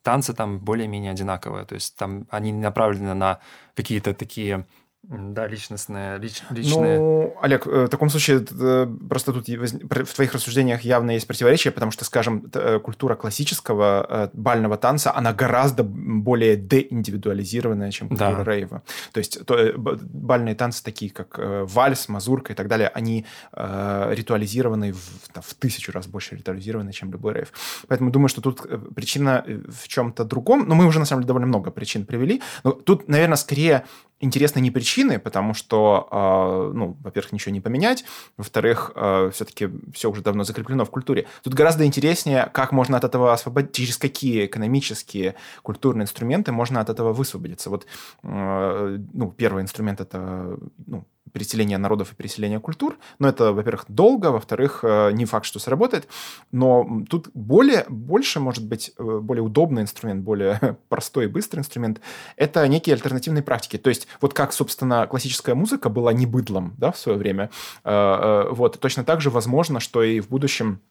танцы 0.04 0.34
там 0.34 0.60
более-менее 0.60 1.12
одинаковые, 1.12 1.66
то 1.66 1.76
есть 1.76 1.98
там 1.98 2.28
они 2.30 2.54
направлены 2.54 3.16
на 3.16 3.40
какие-то 3.76 4.14
такие 4.14 4.66
да, 5.04 5.48
личностное, 5.48 6.18
лич, 6.18 6.42
личное. 6.50 7.00
Ну, 7.00 7.34
Олег, 7.42 7.66
э, 7.66 7.86
в 7.86 7.88
таком 7.88 8.10
случае 8.10 8.46
э, 8.52 8.88
просто 9.10 9.32
тут 9.32 9.48
в 9.48 10.14
твоих 10.14 10.34
рассуждениях 10.34 10.82
явно 10.82 11.12
есть 11.12 11.26
противоречие, 11.26 11.72
потому 11.72 11.94
что, 11.94 12.04
скажем, 12.04 12.52
э, 12.54 12.80
культура 12.80 13.16
классического 13.16 14.30
бального 14.34 14.78
танца, 14.78 15.16
она 15.16 15.32
гораздо 15.34 15.84
более 15.84 16.58
деиндивидуализированная, 16.58 17.92
чем 17.92 18.10
культура 18.10 18.44
да. 18.44 18.52
рейва. 18.52 18.84
То 19.14 19.20
есть 19.20 19.46
то, 19.46 19.74
бальные 19.78 20.56
танцы, 20.56 20.84
такие 20.84 21.12
как 21.12 21.40
вальс, 21.40 22.10
мазурка 22.10 22.52
и 22.52 22.56
так 22.56 22.68
далее, 22.68 22.90
они 22.90 23.26
ритуализированы 23.54 24.92
в, 24.92 25.30
там, 25.34 25.44
в 25.44 25.54
тысячу 25.54 25.94
раз 25.94 26.08
больше 26.08 26.36
ритуализированы, 26.36 26.92
чем 26.92 27.12
любой 27.12 27.36
рейв. 27.36 27.54
Поэтому 27.88 28.12
думаю, 28.12 28.28
что 28.28 28.42
тут 28.42 28.62
причина 28.94 29.46
в 29.48 29.88
чем-то 29.88 30.26
другом. 30.26 30.68
Но 30.68 30.76
мы 30.76 30.86
уже, 30.86 31.00
на 31.00 31.06
самом 31.06 31.22
деле, 31.22 31.28
довольно 31.28 31.48
много 31.48 31.72
причин 31.72 32.06
привели. 32.06 32.42
Но 32.64 32.72
тут, 32.72 33.08
наверное, 33.08 33.38
скорее 33.38 33.86
интересны 34.20 34.60
не 34.60 34.72
причины, 34.72 35.20
потому 35.20 35.54
что, 35.54 36.08
э, 36.12 36.78
ну, 36.78 36.98
во-первых, 37.02 37.32
ничего 37.32 37.54
не 37.54 37.62
поменять, 37.62 38.04
во-вторых, 38.38 38.92
э, 38.96 39.32
все-таки 39.34 39.70
все 39.94 40.10
уже 40.10 40.22
давно 40.22 40.44
закреплено 40.44 40.86
в 40.86 40.90
культуре. 40.90 41.26
Тут 41.44 41.54
гораздо 41.54 41.86
интереснее, 41.86 42.50
как 42.54 42.72
можно 42.72 42.98
от 42.98 43.04
этого 43.04 43.34
освободиться, 43.34 43.82
через 43.82 43.98
какие 43.98 44.46
экономические, 44.46 45.36
культурные 45.64 46.04
инструменты 46.04 46.52
можно 46.52 46.82
от 46.82 46.90
этого 46.90 47.14
высвободиться. 47.14 47.70
Вот, 47.70 47.86
э, 48.24 48.98
ну, 49.14 49.32
первый 49.32 49.64
инструмент 49.64 50.02
это, 50.02 50.58
ну, 50.86 51.06
переселения 51.32 51.78
народов 51.78 52.12
и 52.12 52.16
переселения 52.16 52.60
культур. 52.60 52.98
Но 53.20 53.28
это, 53.28 53.52
во-первых, 53.52 53.86
долго, 53.88 54.28
во-вторых, 54.28 54.80
э, 54.84 55.12
не 55.12 55.26
факт, 55.26 55.46
что 55.46 55.60
сработает. 55.60 56.08
Но 56.52 57.04
тут 57.10 57.30
более, 57.34 57.86
больше, 57.90 58.40
может 58.40 58.66
быть, 58.66 58.92
э, 58.98 59.20
более 59.22 59.44
удобный 59.44 59.82
инструмент, 59.82 60.24
более 60.24 60.78
простой 60.90 61.26
и 61.26 61.28
быстрый 61.28 61.60
инструмент– 61.60 62.02
это 62.36 62.68
некие 62.68 62.94
альтернативные 62.94 63.44
практики. 63.44 63.78
То 63.78 63.90
есть 63.90 64.08
вот 64.22 64.34
как, 64.34 64.54
собственно, 64.54 65.08
классическая 65.08 65.56
музыка 65.56 65.90
была 65.90 66.14
не 66.14 66.26
быдлом 66.26 66.74
да, 66.78 66.92
в 66.92 66.98
свое 66.98 67.18
время, 67.18 67.50
э, 67.84 68.48
вот, 68.52 68.80
точно 68.80 69.04
так 69.04 69.22
же 69.22 69.30
возможно, 69.30 69.80
что 69.80 70.04
и 70.04 70.20
в 70.20 70.30
будущем 70.30 70.82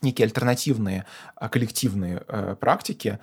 некие 0.00 0.24
альтернативные 0.24 1.06
коллективные 1.50 2.22
практики 2.58 3.20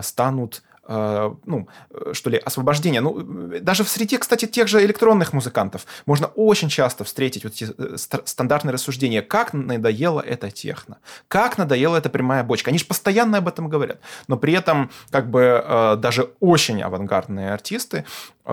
станут 0.00 0.62
ну, 0.88 1.68
э, 1.90 2.12
что 2.14 2.30
ли, 2.30 2.38
освобождения. 2.38 3.00
Ну, 3.00 3.50
даже 3.60 3.84
в 3.84 3.88
среде, 3.88 4.18
кстати, 4.18 4.46
тех 4.46 4.68
же 4.68 4.84
электронных 4.84 5.32
музыкантов 5.34 5.86
можно 6.06 6.28
очень 6.28 6.68
часто 6.68 7.04
встретить 7.04 7.44
вот 7.44 7.52
эти 7.52 7.68
э, 7.76 7.96
стандартные 8.24 8.72
рассуждения, 8.72 9.20
как 9.20 9.52
надоело 9.52 10.20
это 10.20 10.50
техно, 10.50 10.98
как 11.28 11.58
надоела 11.58 11.96
эта 11.96 12.08
прямая 12.08 12.42
бочка. 12.42 12.70
Они 12.70 12.78
же 12.78 12.86
постоянно 12.86 13.38
об 13.38 13.48
этом 13.48 13.68
говорят. 13.68 14.00
Но 14.28 14.36
при 14.36 14.54
этом, 14.54 14.90
как 15.10 15.30
бы, 15.30 15.96
даже 15.98 16.30
очень 16.40 16.82
авангардные 16.82 17.52
артисты, 17.52 18.04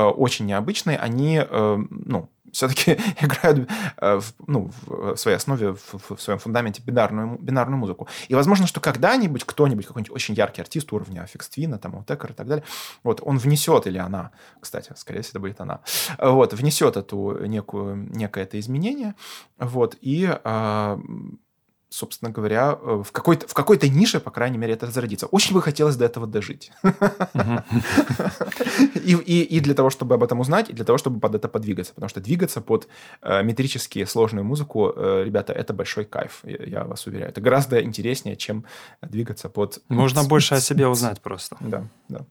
очень 0.01 0.45
необычные, 0.45 0.97
они, 0.97 1.41
ну, 1.49 2.29
все-таки 2.55 2.93
играют 3.21 3.69
э, 3.97 4.19
в, 4.19 4.33
ну, 4.47 4.71
в 4.85 5.15
своей 5.17 5.37
основе, 5.37 5.73
в, 5.73 6.15
в 6.15 6.21
своем 6.21 6.39
фундаменте 6.39 6.81
бинарную, 6.83 7.37
бинарную 7.37 7.77
музыку. 7.77 8.07
И 8.29 8.33
возможно, 8.35 8.65
что 8.65 8.79
когда-нибудь 8.79 9.43
кто-нибудь, 9.43 9.85
какой-нибудь 9.85 10.15
очень 10.15 10.33
яркий 10.35 10.61
артист 10.61 10.91
уровня 10.93 11.21
Аффикс 11.21 11.49
Твина, 11.49 11.77
там, 11.77 11.95
Утекер 11.95 12.31
и 12.31 12.33
так 12.33 12.47
далее, 12.47 12.63
вот, 13.03 13.19
он 13.21 13.37
внесет, 13.37 13.87
или 13.87 13.97
она, 13.97 14.31
кстати, 14.59 14.93
скорее 14.95 15.21
всего, 15.21 15.31
это 15.31 15.39
будет 15.39 15.61
она, 15.61 15.81
вот, 16.17 16.53
внесет 16.53 16.95
эту 16.95 17.45
некую, 17.45 17.95
некое 18.15 18.45
это 18.45 18.59
изменение, 18.59 19.15
вот, 19.57 19.97
и 19.99 20.25
собственно 21.95 22.31
говоря, 22.31 22.77
э, 22.81 23.03
в 23.05 23.11
какой-то, 23.11 23.47
в 23.47 23.53
какой-то 23.53 23.87
нише, 23.87 24.19
по 24.19 24.31
крайней 24.31 24.57
мере, 24.57 24.73
это 24.73 24.85
разродится. 24.85 25.27
Очень 25.27 25.53
бы 25.53 25.61
хотелось 25.61 25.95
до 25.95 26.05
этого 26.05 26.27
дожить. 26.27 26.71
И, 29.05 29.59
для 29.59 29.73
того, 29.73 29.89
чтобы 29.89 30.15
об 30.15 30.23
этом 30.23 30.39
узнать, 30.39 30.69
и 30.69 30.73
для 30.73 30.83
того, 30.83 30.97
чтобы 30.97 31.19
под 31.19 31.35
это 31.35 31.47
подвигаться. 31.47 31.93
Потому 31.93 32.09
что 32.09 32.21
двигаться 32.21 32.61
под 32.61 32.87
э, 33.21 33.43
метрически 33.43 34.03
сложную 34.05 34.43
музыку, 34.43 34.91
э, 34.95 35.23
ребята, 35.25 35.53
это 35.53 35.73
большой 35.73 36.05
кайф, 36.05 36.41
я, 36.43 36.63
я 36.65 36.83
вас 36.83 37.07
уверяю. 37.07 37.29
Это 37.29 37.41
гораздо 37.41 37.81
интереснее, 37.81 38.35
чем 38.35 38.65
двигаться 39.01 39.49
под... 39.49 39.81
Можно 39.89 40.23
больше 40.27 40.55
о 40.55 40.59
себе 40.59 40.87
узнать 40.87 41.21
просто. 41.21 41.55
Да, 41.59 41.87
да. 42.09 42.25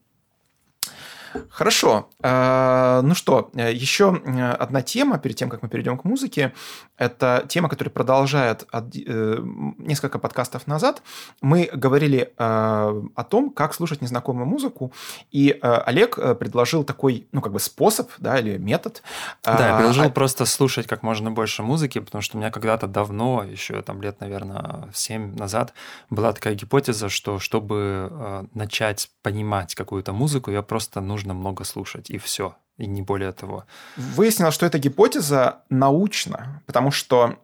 Хорошо. 1.49 2.09
Э, 2.21 3.01
ну 3.03 3.15
что, 3.15 3.49
еще 3.53 4.15
одна 4.59 4.81
тема 4.81 5.17
перед 5.17 5.35
тем, 5.35 5.49
как 5.49 5.61
мы 5.61 5.69
перейдем 5.69 5.97
к 5.97 6.03
музыке. 6.03 6.53
Это 6.97 7.45
тема, 7.47 7.69
которая 7.69 7.91
продолжает 7.91 8.65
э, 8.71 9.37
несколько 9.77 10.19
подкастов 10.19 10.67
назад. 10.67 11.01
Мы 11.41 11.69
говорили 11.73 12.33
э, 12.37 12.37
о 12.37 13.23
том, 13.23 13.49
как 13.49 13.73
слушать 13.73 14.01
незнакомую 14.01 14.45
музыку, 14.45 14.91
и 15.31 15.57
Олег 15.61 16.15
предложил 16.37 16.83
такой, 16.83 17.27
ну, 17.31 17.41
как 17.41 17.53
бы 17.53 17.59
способ, 17.59 18.09
да, 18.17 18.39
или 18.39 18.57
метод. 18.57 19.01
Да, 19.43 19.69
я 19.69 19.77
предложил 19.77 20.05
а... 20.05 20.09
просто 20.09 20.45
слушать 20.45 20.87
как 20.87 21.03
можно 21.03 21.31
больше 21.31 21.63
музыки, 21.63 21.99
потому 21.99 22.21
что 22.21 22.37
у 22.37 22.39
меня 22.39 22.51
когда-то 22.51 22.87
давно, 22.87 23.43
еще 23.43 23.81
там 23.81 24.01
лет, 24.01 24.19
наверное, 24.21 24.89
7 24.93 25.35
назад, 25.35 25.73
была 26.09 26.33
такая 26.33 26.55
гипотеза, 26.55 27.09
что 27.09 27.39
чтобы 27.39 28.47
начать 28.53 29.09
понимать 29.21 29.75
какую-то 29.75 30.13
музыку, 30.13 30.51
я 30.51 30.61
просто 30.61 31.01
нужно 31.01 31.24
нужно 31.25 31.33
много 31.33 31.63
слушать, 31.63 32.09
и 32.11 32.17
все, 32.17 32.55
и 32.77 32.87
не 32.87 33.01
более 33.01 33.31
того. 33.31 33.63
Выяснилось, 33.97 34.53
что 34.53 34.65
эта 34.65 34.77
гипотеза 34.77 35.63
научна, 35.69 36.61
потому 36.65 36.91
что, 36.91 37.35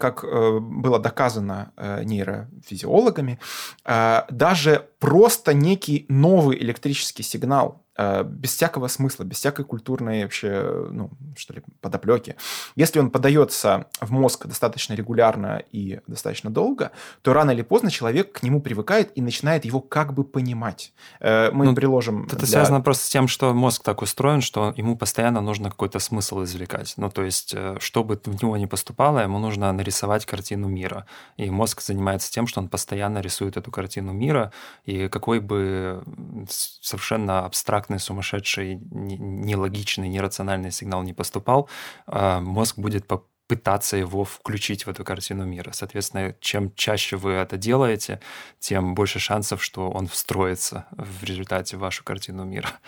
как 0.00 0.24
э, 0.24 0.58
было 0.60 0.98
доказано 0.98 1.72
э, 1.76 2.04
нейрофизиологами, 2.04 3.38
э, 3.84 4.22
даже 4.30 4.88
просто 4.98 5.54
некий 5.54 6.06
новый 6.08 6.56
электрический 6.58 7.22
сигнал 7.22 7.82
без 8.24 8.54
всякого 8.54 8.88
смысла, 8.88 9.24
без 9.24 9.38
всякой 9.38 9.64
культурной 9.64 10.22
вообще, 10.22 10.88
ну, 10.90 11.10
что 11.36 11.54
ли, 11.54 11.62
подоплеки. 11.80 12.36
Если 12.76 12.98
он 12.98 13.10
подается 13.10 13.86
в 14.00 14.10
мозг 14.10 14.46
достаточно 14.46 14.94
регулярно 14.94 15.62
и 15.72 16.00
достаточно 16.06 16.50
долго, 16.50 16.92
то 17.22 17.32
рано 17.32 17.50
или 17.50 17.62
поздно 17.62 17.90
человек 17.90 18.32
к 18.32 18.42
нему 18.42 18.60
привыкает 18.60 19.12
и 19.14 19.22
начинает 19.22 19.64
его 19.64 19.80
как 19.80 20.14
бы 20.14 20.24
понимать. 20.24 20.92
Э, 21.20 21.50
мы 21.52 21.66
ну, 21.66 21.74
приложим... 21.74 22.24
Это 22.24 22.36
для... 22.36 22.46
связано 22.46 22.80
просто 22.80 23.04
с 23.04 23.08
тем, 23.08 23.28
что 23.28 23.52
мозг 23.54 23.82
так 23.82 24.02
устроен, 24.02 24.40
что 24.40 24.72
ему 24.76 24.96
постоянно 24.96 25.40
нужно 25.40 25.70
какой-то 25.70 25.98
смысл 25.98 26.44
извлекать. 26.44 26.94
Ну, 26.96 27.10
то 27.10 27.22
есть, 27.22 27.54
э, 27.56 27.76
чтобы 27.80 28.20
в 28.24 28.42
него 28.42 28.56
не 28.56 28.66
поступало, 28.66 29.20
ему 29.20 29.38
нужно 29.38 29.72
нарисовать 29.72 30.26
картину 30.26 30.68
мира. 30.68 31.06
И 31.36 31.50
мозг 31.50 31.80
занимается 31.80 32.30
тем, 32.30 32.46
что 32.46 32.60
он 32.60 32.68
постоянно 32.68 33.20
рисует 33.20 33.56
эту 33.56 33.70
картину 33.70 34.12
мира, 34.12 34.52
и 34.84 35.08
какой 35.08 35.40
бы 35.40 36.02
совершенно 36.48 37.44
абстрактный 37.44 37.89
абстрактный, 37.90 37.98
сумасшедший, 37.98 38.80
нелогичный, 38.90 40.08
нерациональный 40.08 40.70
сигнал 40.70 41.02
не 41.02 41.12
поступал, 41.12 41.68
а 42.06 42.40
мозг 42.40 42.78
будет 42.78 43.06
пытаться 43.50 43.96
его 43.96 44.22
включить 44.22 44.86
в 44.86 44.90
эту 44.90 45.04
картину 45.04 45.44
мира. 45.44 45.72
Соответственно, 45.72 46.36
чем 46.38 46.72
чаще 46.76 47.16
вы 47.16 47.32
это 47.32 47.56
делаете, 47.56 48.20
тем 48.60 48.94
больше 48.94 49.18
шансов, 49.18 49.60
что 49.60 49.90
он 49.90 50.06
встроится 50.06 50.86
в 50.92 51.24
результате 51.24 51.76
в 51.76 51.80
вашу 51.80 52.04
картину 52.04 52.44
мира. 52.44 52.68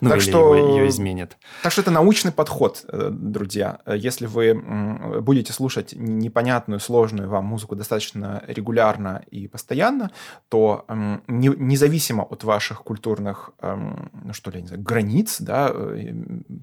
Ну, 0.00 0.10
так 0.10 0.18
или 0.18 0.30
что, 0.30 0.56
ее 0.56 0.88
изменит. 0.88 1.36
Так 1.62 1.70
что 1.70 1.80
это 1.80 1.92
научный 1.92 2.32
подход, 2.32 2.84
э, 2.88 3.08
друзья. 3.12 3.78
Если 3.86 4.26
вы 4.26 4.52
будете 5.20 5.52
слушать 5.52 5.94
непонятную, 5.96 6.80
сложную 6.80 7.28
вам 7.28 7.44
музыку 7.44 7.76
достаточно 7.76 8.42
регулярно 8.48 9.22
и 9.30 9.46
постоянно, 9.46 10.10
то 10.48 10.84
независимо 11.28 12.24
от 12.24 12.42
ваших 12.42 12.82
культурных, 12.82 13.50
ну 13.62 14.32
что 14.32 14.50
ли, 14.50 14.60
не 14.60 14.66
знаю, 14.66 14.82
границ, 14.82 15.40
да, 15.40 15.70
э, 15.72 16.12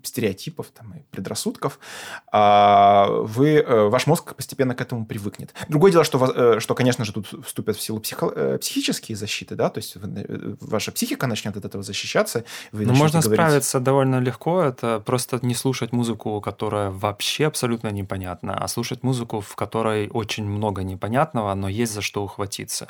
стереотипов 0.04 0.68
там, 0.68 0.94
и 0.94 1.02
предрассудков, 1.12 1.80
а, 2.32 3.08
вы, 3.10 3.56
э, 3.56 3.88
ваш 3.88 4.08
мозг 4.08 4.36
постепенно 4.36 4.76
к 4.76 4.82
этому 4.82 5.06
привыкнет. 5.06 5.54
Другое 5.68 5.92
дело, 5.92 6.04
что, 6.04 6.60
что 6.60 6.76
конечно 6.76 7.06
же, 7.06 7.14
тут 7.14 7.34
вступят 7.46 7.78
в 7.78 7.82
силу 7.82 8.00
психо- 8.00 8.58
психические 8.58 9.16
защиты, 9.16 9.56
да, 9.56 9.70
то 9.70 9.80
есть 9.80 9.98
ваша 10.62 10.92
психика 10.92 11.28
начнет 11.28 11.58
от 11.58 11.66
этого 11.66 11.84
защищаться, 11.84 12.44
вы 12.72 12.86
ну, 12.86 12.94
можно 12.94 13.20
говорить. 13.22 13.40
справиться 13.40 13.80
довольно 13.80 14.20
легко. 14.20 14.62
Это 14.62 15.00
просто 15.00 15.40
не 15.42 15.56
слушать 15.56 15.92
музыку, 15.92 16.42
которая 16.42 16.90
вообще 16.90 17.48
абсолютно 17.48 17.90
непонятна, 17.90 18.58
а 18.58 18.68
слушать 18.68 19.04
музыку, 19.04 19.42
в 19.42 19.56
которой 19.56 20.10
очень 20.10 20.46
много 20.46 20.84
непонятного, 20.84 21.54
но 21.54 21.70
есть 21.70 21.94
за 21.94 22.02
что 22.02 22.24
ухватиться. 22.24 22.88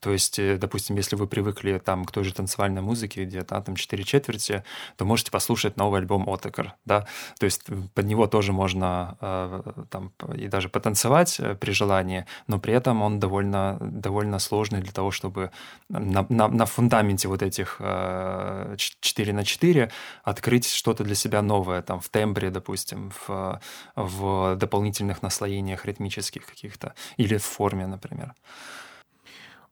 То 0.00 0.12
есть, 0.12 0.38
э, 0.38 0.56
допустим, 0.56 0.96
если 0.96 1.16
вы 1.16 1.26
привыкли 1.26 1.80
там 1.84 2.04
к 2.04 2.12
той 2.12 2.24
же 2.24 2.32
танцевальной 2.32 2.82
музыке, 2.82 3.24
где 3.24 3.38
-то, 3.38 3.62
там 3.62 3.76
4 3.76 4.04
четверти, 4.04 4.62
то 4.96 5.04
можете 5.04 5.30
послушать 5.30 5.76
новый 5.76 6.00
альбом 6.00 6.28
Отекер, 6.56 6.74
да, 6.84 7.06
то 7.38 7.46
есть 7.46 7.64
под 7.94 8.06
него 8.06 8.26
тоже 8.26 8.52
можно 8.52 9.16
э, 9.20 9.62
там, 9.90 10.12
и 10.34 10.48
даже 10.48 10.68
потанцевать 10.68 11.40
э, 11.40 11.54
при 11.54 11.72
желании, 11.72 12.24
но 12.46 12.58
при 12.58 12.74
этом 12.74 13.02
он 13.02 13.18
довольно, 13.20 13.78
довольно 13.80 14.38
сложный 14.38 14.80
для 14.80 14.92
того, 14.92 15.10
чтобы 15.10 15.50
на, 15.88 16.26
на, 16.28 16.48
на 16.48 16.66
фундаменте 16.66 17.28
вот 17.28 17.42
этих 17.42 17.80
4 17.80 19.32
на 19.32 19.44
4 19.44 19.90
открыть 20.24 20.68
что-то 20.68 21.04
для 21.04 21.14
себя 21.14 21.42
новое, 21.42 21.82
там, 21.82 22.00
в 22.00 22.08
тембре, 22.08 22.50
допустим, 22.50 23.10
в, 23.26 23.60
в 23.96 24.56
дополнительных 24.56 25.22
наслоениях 25.22 25.86
ритмических 25.86 26.46
каких-то, 26.46 26.94
или 27.18 27.36
в 27.36 27.44
форме, 27.44 27.86
например. 27.86 28.34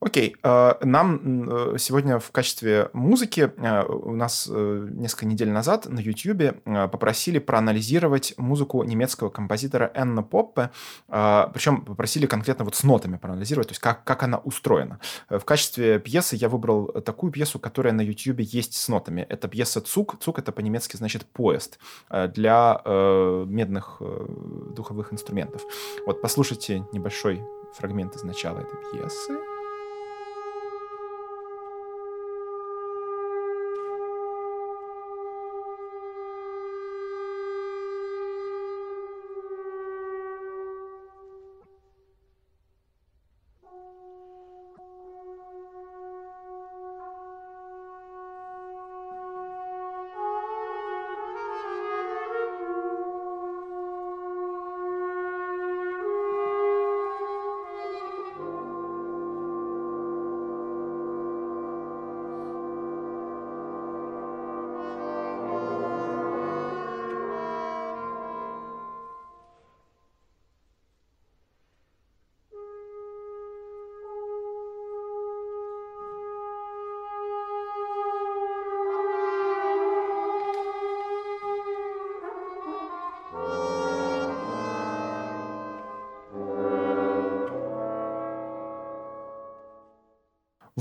Окей, 0.05 0.37
э, 0.43 0.75
нам 0.83 1.49
э, 1.49 1.79
сегодня 1.79 2.19
в 2.19 2.31
качестве 2.31 2.91
музыки 2.93 3.51
э, 3.57 3.85
у 3.87 4.15
нас 4.15 4.47
несколько 4.47 5.25
недель 5.25 5.49
назад 5.49 5.87
на 5.87 5.99
YouTube 5.99 6.63
попросили 6.93 7.39
проанализировать 7.39 8.35
музыку 8.37 8.83
немецкого 8.83 9.31
композитора 9.31 9.91
Энна 9.95 10.23
Поппе, 10.23 10.71
причем 11.09 11.83
попросили 11.83 12.27
конкретно 12.27 12.67
вот 12.67 12.75
с 12.75 12.83
нотами 12.83 13.17
проанализировать, 13.17 13.69
то 13.69 13.73
есть 13.73 13.81
как, 13.81 14.05
как 14.05 14.23
она 14.23 14.39
устроена. 14.39 15.01
В 15.31 15.41
качестве 15.41 15.99
пьесы 15.99 16.37
я 16.37 16.49
выбрал 16.49 16.87
такую 16.87 17.33
пьесу, 17.33 17.59
которая 17.59 17.95
на 17.95 18.03
YouTube 18.03 18.41
есть 18.41 18.75
с 18.75 18.89
нотами. 18.89 19.23
Это 19.29 19.49
пьеса 19.49 19.81
«Цук». 19.81 20.21
«Цук»— 20.21 20.39
это 20.41 20.53
по-немецки 20.53 20.97
значит 20.97 21.25
«поезд» 21.25 21.79
для 22.11 22.81
медных 23.47 24.03
духовых 24.75 25.13
инструментов. 25.13 25.63
Вот 26.07 26.21
послушайте 26.21 26.85
небольшой 26.93 27.43
фрагмент 27.75 28.15
из 28.17 28.23
начала 28.23 28.59
этой 28.59 28.79
пьесы. 28.93 29.54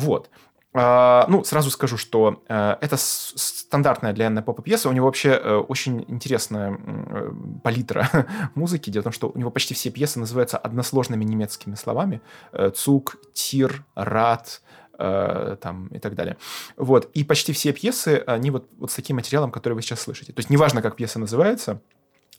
Вот. 0.04 0.30
А, 0.76 1.26
ну, 1.30 1.43
сразу 1.43 1.70
скажу, 1.70 1.97
что 1.97 2.43
э, 2.47 2.76
это 2.82 2.97
стандартная 2.97 4.12
для 4.14 4.26
Энна 4.26 4.41
Попа 4.41 4.64
пьеса. 4.64 4.89
У 4.89 4.91
него 4.91 5.06
вообще 5.06 5.30
э, 5.30 5.56
очень 5.56 6.04
интересная 6.08 6.76
э, 6.76 7.32
палитра 7.64 8.10
музыки. 8.56 8.89
Дело 8.89 9.01
в 9.01 9.06
том, 9.06 9.14
что 9.14 9.32
у 9.34 9.38
него 9.38 9.51
почти 9.51 9.76
все 9.76 9.91
пьесы 9.91 10.20
называются 10.20 10.58
односложными 10.58 11.24
немецкими 11.24 11.76
словами. 11.76 12.22
Цук, 12.74 13.18
Тир, 13.34 13.86
Рад, 13.95 14.62
там 14.97 15.89
и 15.91 15.99
так 15.99 16.16
далее. 16.16 16.38
Вот. 16.78 17.10
И 17.14 17.24
почти 17.24 17.51
все 17.51 17.74
пьесы, 17.74 18.24
они 18.28 18.51
вот, 18.51 18.68
вот 18.78 18.91
с 18.91 18.95
таким 18.95 19.18
материалом, 19.18 19.51
который 19.51 19.74
вы 19.74 19.82
сейчас 19.82 20.01
слышите. 20.01 20.34
То 20.34 20.39
есть 20.39 20.49
неважно, 20.49 20.82
как 20.82 20.95
пьеса 20.95 21.20
называется, 21.20 21.82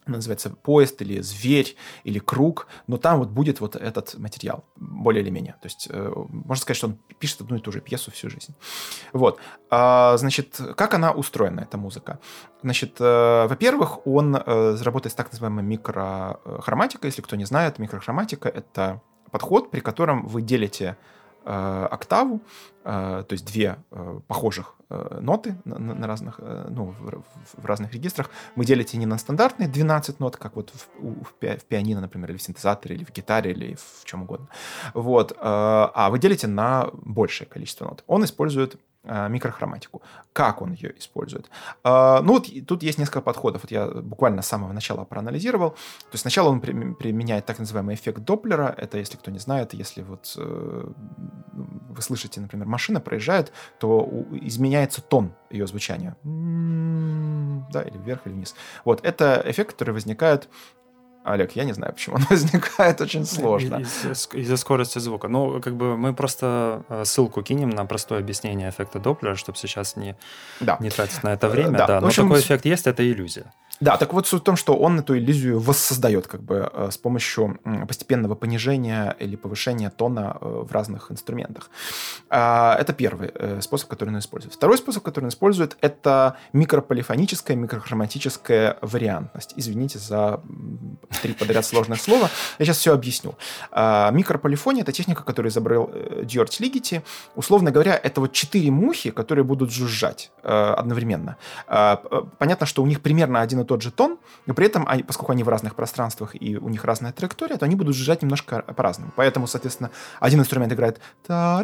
называется 0.05 0.49
поезд 0.49 1.01
или 1.01 1.21
зверь 1.21 1.75
или 2.03 2.19
круг, 2.19 2.67
но 2.87 2.97
там 2.97 3.19
вот 3.19 3.29
будет 3.29 3.59
вот 3.59 3.75
этот 3.75 4.17
материал, 4.17 4.63
более 4.75 5.23
или 5.23 5.29
менее. 5.29 5.53
То 5.61 5.67
есть 5.67 5.87
э, 5.89 6.13
можно 6.27 6.61
сказать, 6.61 6.77
что 6.77 6.87
он 6.87 6.97
пишет 7.19 7.41
одну 7.41 7.57
и 7.57 7.59
ту 7.59 7.71
же 7.71 7.81
пьесу 7.81 8.11
всю 8.11 8.29
жизнь. 8.29 8.53
Вот. 9.13 9.39
А, 9.69 10.17
значит, 10.17 10.59
как 10.75 10.93
она 10.93 11.11
устроена, 11.11 11.61
эта 11.61 11.77
музыка? 11.77 12.19
Значит, 12.61 12.95
э, 12.99 13.47
во-первых, 13.47 14.05
он 14.07 14.35
э, 14.35 14.77
работает 14.81 15.13
с 15.13 15.15
так 15.15 15.31
называемой 15.31 15.63
микрохроматикой. 15.63 17.09
Если 17.09 17.21
кто 17.21 17.35
не 17.35 17.45
знает, 17.45 17.79
микрохроматика— 17.79 18.49
это 18.55 19.01
подход, 19.31 19.71
при 19.71 19.81
котором 19.81 20.27
вы 20.27 20.41
делите 20.41 20.97
э, 21.45 21.87
октаву, 21.91 22.41
э, 22.83 23.23
то 23.27 23.33
есть 23.33 23.45
две 23.45 23.77
э, 23.91 24.19
похожих 24.27 24.74
ноты 24.89 25.55
на, 25.65 25.77
на 25.79 26.07
разных, 26.07 26.35
э, 26.39 26.67
ну, 26.69 26.95
в, 26.99 27.23
в 27.61 27.65
разных 27.65 27.93
регистрах. 27.93 28.29
Вы 28.55 28.65
делите 28.65 28.97
не 28.97 29.05
на 29.05 29.17
стандартные 29.17 29.67
12 29.67 30.19
нот, 30.19 30.37
как 30.37 30.55
вот 30.55 30.71
в, 30.71 30.87
в, 30.99 31.33
в 31.39 31.65
пианино, 31.65 32.01
например, 32.01 32.31
или 32.31 32.37
в 32.37 32.41
синтезаторе, 32.41 32.95
или 32.95 33.03
в 33.03 33.11
гитаре, 33.11 33.51
или 33.51 33.75
в 33.75 34.05
чем 34.05 34.23
угодно. 34.23 34.47
Вот, 34.93 35.31
э, 35.31 35.35
а 35.41 36.09
вы 36.09 36.19
делите 36.19 36.47
на 36.47 36.89
большее 36.93 37.47
количество 37.47 37.85
нот. 37.85 38.03
Он 38.07 38.23
использует 38.23 38.75
Э, 38.75 38.94
микрохроматику. 39.05 40.01
Как 40.33 40.61
он 40.61 40.73
ее 40.73 40.97
использует? 40.97 41.49
Э, 41.83 42.21
ну 42.21 42.33
вот 42.33 42.47
тут 42.67 42.83
есть 42.83 42.97
несколько 42.97 43.21
подходов. 43.21 43.63
Вот 43.63 43.71
я 43.71 43.87
буквально 43.87 44.41
с 44.41 44.47
самого 44.47 44.73
начала 44.73 45.05
проанализировал. 45.05 45.71
То 45.71 46.13
есть 46.13 46.21
сначала 46.21 46.49
он 46.49 46.61
применяет 46.61 47.45
так 47.45 47.59
называемый 47.59 47.95
эффект 47.95 48.19
Доплера. 48.19 48.73
Это, 48.77 48.97
если 48.97 49.17
кто 49.17 49.31
не 49.31 49.39
знает, 49.39 49.73
если 49.73 50.01
вот 50.01 50.33
э, 50.37 50.87
вы 51.53 52.01
слышите, 52.01 52.41
например, 52.41 52.67
машина 52.67 52.99
проезжает, 52.99 53.51
то 53.79 54.25
изменяется 54.31 55.01
тон 55.01 55.33
ее 55.49 55.67
звучания. 55.67 56.15
Да, 56.23 57.81
или 57.81 57.97
вверх, 57.97 58.27
или 58.27 58.33
вниз. 58.33 58.55
Вот, 58.83 59.03
это 59.03 59.41
эффект, 59.45 59.71
который 59.71 59.93
возникает 59.93 60.49
Олег, 61.25 61.55
я 61.55 61.63
не 61.63 61.73
знаю, 61.73 61.93
почему 61.93 62.17
он 62.17 62.21
возникает 62.29 63.01
очень 63.01 63.25
сложно. 63.25 63.77
Из-за, 63.77 64.11
из 64.37 64.59
скорости 64.59 64.99
звука. 64.99 65.27
Ну, 65.27 65.59
как 65.59 65.75
бы 65.75 65.97
мы 65.97 66.13
просто 66.13 66.83
э, 66.87 67.03
ссылку 67.03 67.41
кинем 67.41 67.71
на 67.71 67.85
простое 67.85 68.19
объяснение 68.19 68.69
эффекта 68.69 68.99
Доплера, 68.99 69.35
чтобы 69.35 69.57
сейчас 69.57 69.95
не, 69.95 70.15
да. 70.59 70.77
не 70.79 70.91
тратить 70.91 71.23
на 71.23 71.33
это 71.33 71.49
время. 71.49 71.79
Да, 71.79 71.87
да. 71.87 72.01
но 72.01 72.07
общем, 72.07 72.27
такой 72.27 72.41
эффект 72.41 72.65
есть, 72.65 72.85
это 72.85 73.03
иллюзия. 73.03 73.51
Да, 73.81 73.97
так 73.97 74.13
вот 74.13 74.25
суть 74.25 74.41
в 74.41 74.43
том, 74.43 74.55
что 74.55 74.75
он 74.77 74.99
эту 74.99 75.17
иллюзию 75.17 75.59
воссоздает 75.59 76.27
как 76.27 76.41
бы 76.41 76.69
э, 76.71 76.89
с 76.91 76.97
помощью 76.97 77.59
постепенного 77.87 78.33
понижения 78.35 79.15
или 79.19 79.35
повышения 79.35 79.89
тона 79.89 80.37
э, 80.39 80.63
в 80.65 80.71
разных 80.71 81.11
инструментах. 81.11 81.69
А, 82.29 82.77
это 82.79 82.93
первый 82.93 83.31
э, 83.33 83.59
способ, 83.61 83.89
который 83.89 84.09
он 84.09 84.19
использует. 84.19 84.53
Второй 84.53 84.77
способ, 84.77 85.03
который 85.03 85.25
он 85.25 85.29
использует, 85.29 85.77
это 85.81 86.37
микрополифоническая, 86.53 87.57
микрохроматическая 87.57 88.77
вариантность. 88.81 89.53
Извините 89.57 89.99
за 89.99 90.39
три 91.21 91.33
подряд 91.33 91.65
сложных 91.65 91.99
слова. 91.99 92.29
Я 92.59 92.65
сейчас 92.65 92.77
все 92.77 92.93
объясню. 92.93 93.35
А, 93.71 94.09
микрополифония— 94.11 94.83
это 94.83 94.93
техника, 94.93 95.23
которую 95.23 95.51
изобрел 95.51 95.91
Дьордж 96.23 96.55
Лигити. 96.59 97.03
Условно 97.35 97.71
говоря, 97.71 97.99
это 98.01 98.21
вот 98.21 98.31
четыре 98.31 98.71
мухи, 98.71 99.11
которые 99.11 99.43
будут 99.43 99.71
жужжать 99.71 100.31
одновременно. 100.43 101.35
А, 101.67 101.97
понятно, 102.37 102.65
что 102.65 102.81
у 102.81 102.85
них 102.85 103.01
примерно 103.01 103.41
один 103.41 103.59
и 103.59 103.64
тот 103.65 103.81
же 103.81 103.91
тон, 103.91 104.17
но 104.45 104.53
при 104.53 104.65
этом, 104.67 104.87
они, 104.87 105.03
поскольку 105.03 105.31
они 105.31 105.43
в 105.43 105.49
разных 105.49 105.75
пространствах 105.75 106.35
и 106.35 106.57
у 106.57 106.69
них 106.69 106.83
разная 106.85 107.11
траектория, 107.11 107.57
то 107.57 107.65
они 107.65 107.75
будут 107.75 107.95
сжать 107.95 108.21
немножко 108.21 108.61
по-разному. 108.61 109.11
Поэтому, 109.15 109.47
соответственно, 109.47 109.91
один 110.19 110.39
инструмент 110.39 110.71
играет 110.73 110.99
та 111.25 111.59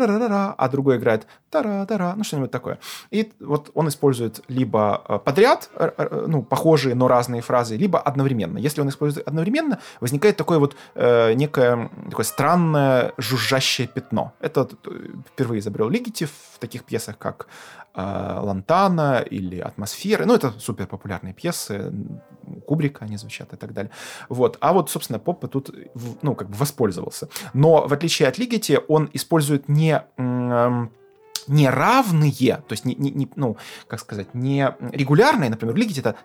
а 0.57 0.69
другой 0.69 0.97
играет 0.97 1.27
та-ра-та-ра, 1.49 2.13
ну 2.15 2.23
что-нибудь 2.23 2.51
такое. 2.51 2.79
И 3.11 3.31
вот 3.39 3.71
он 3.73 3.87
использует 3.87 4.41
либо 4.47 5.03
э, 5.07 5.19
подряд, 5.19 5.69
э, 5.75 5.91
э, 5.97 6.25
ну, 6.27 6.43
похожие, 6.43 6.95
но 6.95 7.07
разные 7.07 7.41
фразы, 7.41 7.75
либо 7.77 7.99
одновременно. 7.99 8.57
Если 8.57 8.81
он 8.81 8.89
использует 8.89 9.27
одновременно, 9.27 9.79
возникает 9.99 10.37
такое 10.37 10.59
вот 10.59 10.75
э, 10.95 11.33
некое 11.33 11.89
такое 12.09 12.25
странное 12.25 13.13
жужжащее 13.17 13.87
пятно. 13.87 14.33
Это 14.39 14.67
впервые 15.33 15.59
изобрел 15.59 15.89
Лигити 15.89 16.25
в 16.25 16.59
таких 16.59 16.83
пьесах, 16.83 17.17
как 17.17 17.47
Лантана 17.95 19.19
или 19.19 19.59
Атмосферы. 19.59 20.25
Ну, 20.25 20.35
это 20.35 20.51
супер 20.59 20.87
популярные 20.87 21.33
пьесы, 21.33 21.93
Кубрика 22.65 23.05
они 23.05 23.17
звучат 23.17 23.53
и 23.53 23.57
так 23.57 23.73
далее. 23.73 23.91
Вот. 24.29 24.57
А 24.61 24.73
вот, 24.73 24.89
собственно, 24.89 25.19
Поппа 25.19 25.47
тут, 25.47 25.69
ну, 26.21 26.35
как 26.35 26.49
бы 26.49 26.55
воспользовался. 26.55 27.29
Но, 27.53 27.87
в 27.87 27.93
отличие 27.93 28.27
от 28.27 28.37
Лигити, 28.37 28.79
он 28.87 29.09
использует 29.13 29.69
не 29.69 30.03
неравные, 31.47 32.63
то 32.67 32.71
есть 32.71 32.85
не, 32.85 32.95
не, 32.95 33.11
не, 33.11 33.29
ну, 33.35 33.57
как 33.87 33.99
сказать, 33.99 34.33
не 34.33 34.73
регулярные, 34.91 35.49
например, 35.49 35.75
лиге 35.75 35.99
это 35.99 36.15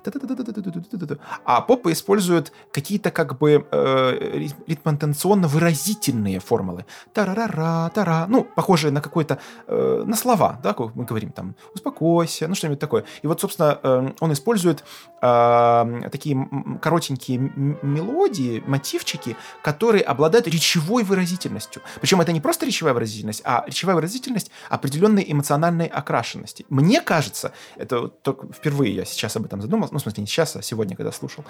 а 1.44 1.60
попы 1.60 1.92
используют 1.92 2.52
какие-то 2.72 3.10
как 3.10 3.38
бы 3.38 3.66
э, 3.70 4.48
ритмотенционно 4.66 5.48
выразительные 5.48 6.40
формулы. 6.40 6.84
Тарарара, 7.12 7.90
тара, 7.94 8.26
ну, 8.28 8.44
похожие 8.44 8.92
на 8.92 9.00
какой-то, 9.00 9.38
э, 9.66 10.04
на 10.06 10.16
слова, 10.16 10.58
да, 10.62 10.72
как 10.72 10.94
мы 10.94 11.04
говорим, 11.04 11.30
там, 11.30 11.54
успокойся, 11.74 12.48
ну, 12.48 12.54
что-нибудь 12.54 12.80
такое. 12.80 13.04
И 13.22 13.26
вот, 13.26 13.40
собственно, 13.40 13.78
э, 13.82 14.12
он 14.20 14.32
использует 14.32 14.84
э, 15.22 16.08
такие 16.10 16.48
коротенькие 16.80 17.38
мелодии, 17.82 18.62
мотивчики, 18.66 19.36
которые 19.62 20.02
обладают 20.02 20.46
речевой 20.48 21.02
выразительностью. 21.04 21.82
Причем 22.00 22.20
это 22.20 22.32
не 22.32 22.40
просто 22.40 22.66
речевая 22.66 22.94
выразительность, 22.94 23.42
а 23.44 23.64
речевая 23.66 23.96
выразительность 23.96 24.50
определенная 24.68 25.05
определенной 25.06 25.24
эмоциональной 25.32 25.86
окрашенности. 25.86 26.66
Мне 26.68 27.00
кажется, 27.00 27.52
это 27.76 28.08
только 28.08 28.46
впервые 28.52 28.94
я 28.94 29.04
сейчас 29.04 29.36
об 29.36 29.44
этом 29.44 29.60
задумался, 29.60 29.94
ну, 29.94 29.98
в 29.98 30.02
смысле, 30.02 30.22
не 30.22 30.26
сейчас, 30.26 30.56
а 30.56 30.62
сегодня, 30.62 30.96
когда 30.96 31.12
слушал, 31.12 31.44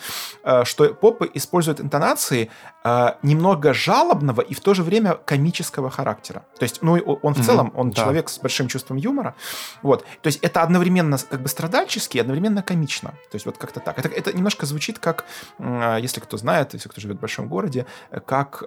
э, 0.44 0.64
что 0.64 0.94
попы 0.94 1.30
используют 1.34 1.80
интонации 1.80 2.50
э, 2.84 3.08
немного 3.22 3.74
жалобного 3.74 4.42
и 4.42 4.54
в 4.54 4.60
то 4.60 4.74
же 4.74 4.82
время 4.82 5.14
комического 5.24 5.90
характера. 5.90 6.44
То 6.58 6.64
есть, 6.64 6.82
ну, 6.82 6.94
он 7.22 7.34
в 7.34 7.44
целом, 7.44 7.72
он 7.76 7.90
да. 7.90 8.02
человек 8.02 8.28
с 8.28 8.38
большим 8.38 8.68
чувством 8.68 8.98
юмора. 8.98 9.34
Вот. 9.82 10.04
То 10.22 10.28
есть, 10.28 10.40
это 10.42 10.62
одновременно 10.62 11.18
как 11.30 11.40
бы 11.40 11.48
страдальчески, 11.48 12.18
одновременно 12.18 12.62
комично. 12.62 13.10
То 13.30 13.36
есть, 13.36 13.46
вот 13.46 13.58
как-то 13.58 13.80
так. 13.80 13.98
Это, 13.98 14.08
это 14.08 14.32
немножко 14.32 14.66
звучит 14.66 14.98
как, 14.98 15.24
э, 15.58 15.98
если 16.02 16.20
кто 16.20 16.36
знает, 16.36 16.74
если 16.74 16.88
кто 16.88 17.00
живет 17.00 17.16
в 17.16 17.20
большом 17.20 17.48
городе, 17.48 17.86
как 18.26 18.62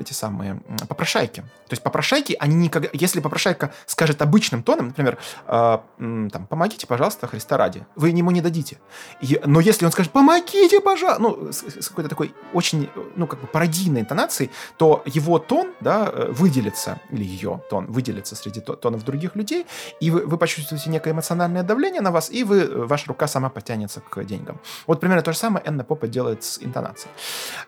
эти 0.00 0.12
самые 0.12 0.60
попрошайки. 0.88 1.40
То 1.40 1.72
есть, 1.72 1.82
попрошайки, 1.82 2.36
они 2.38 2.54
никогда... 2.54 2.88
Если 2.92 3.20
попрошайка 3.20 3.72
скажет 3.86 4.22
обычным 4.22 4.62
тоном, 4.62 4.88
например, 4.88 5.18
э, 5.46 5.78
там, 5.98 6.46
помогите, 6.48 6.86
пожалуйста, 6.86 7.26
Христа 7.26 7.56
ради, 7.56 7.86
вы 7.96 8.10
ему 8.10 8.30
не 8.30 8.40
дадите. 8.40 8.78
И, 9.20 9.40
но 9.44 9.60
если 9.60 9.84
он 9.84 9.92
скажет, 9.92 10.12
помогите, 10.12 10.80
пожалуйста, 10.80 11.22
ну, 11.22 11.52
с, 11.52 11.62
с 11.62 11.88
какой-то 11.88 12.10
такой 12.10 12.34
очень, 12.52 12.88
ну, 13.16 13.26
как 13.26 13.40
бы 13.40 13.46
пародийной 13.46 14.02
интонацией, 14.02 14.50
то 14.76 15.02
его 15.06 15.38
тон, 15.38 15.72
да, 15.80 16.10
э, 16.12 16.30
выделится, 16.30 17.00
или 17.10 17.24
ее 17.24 17.60
тон 17.70 17.86
выделится 17.86 18.36
среди 18.36 18.60
тонов 18.60 19.04
других 19.04 19.36
людей, 19.36 19.66
и 20.00 20.10
вы, 20.10 20.26
вы 20.26 20.38
почувствуете 20.38 20.90
некое 20.90 21.12
эмоциональное 21.12 21.62
давление 21.62 22.00
на 22.00 22.10
вас, 22.10 22.30
и 22.30 22.44
вы, 22.44 22.60
э, 22.60 22.84
ваша 22.84 23.08
рука 23.08 23.26
сама 23.26 23.48
потянется 23.48 24.00
к 24.00 24.24
деньгам. 24.24 24.60
Вот 24.86 25.00
примерно 25.00 25.22
то 25.22 25.32
же 25.32 25.38
самое 25.38 25.64
Энна 25.66 25.84
Попа 25.84 26.06
делает 26.06 26.44
с 26.44 26.58
интонацией. 26.62 27.12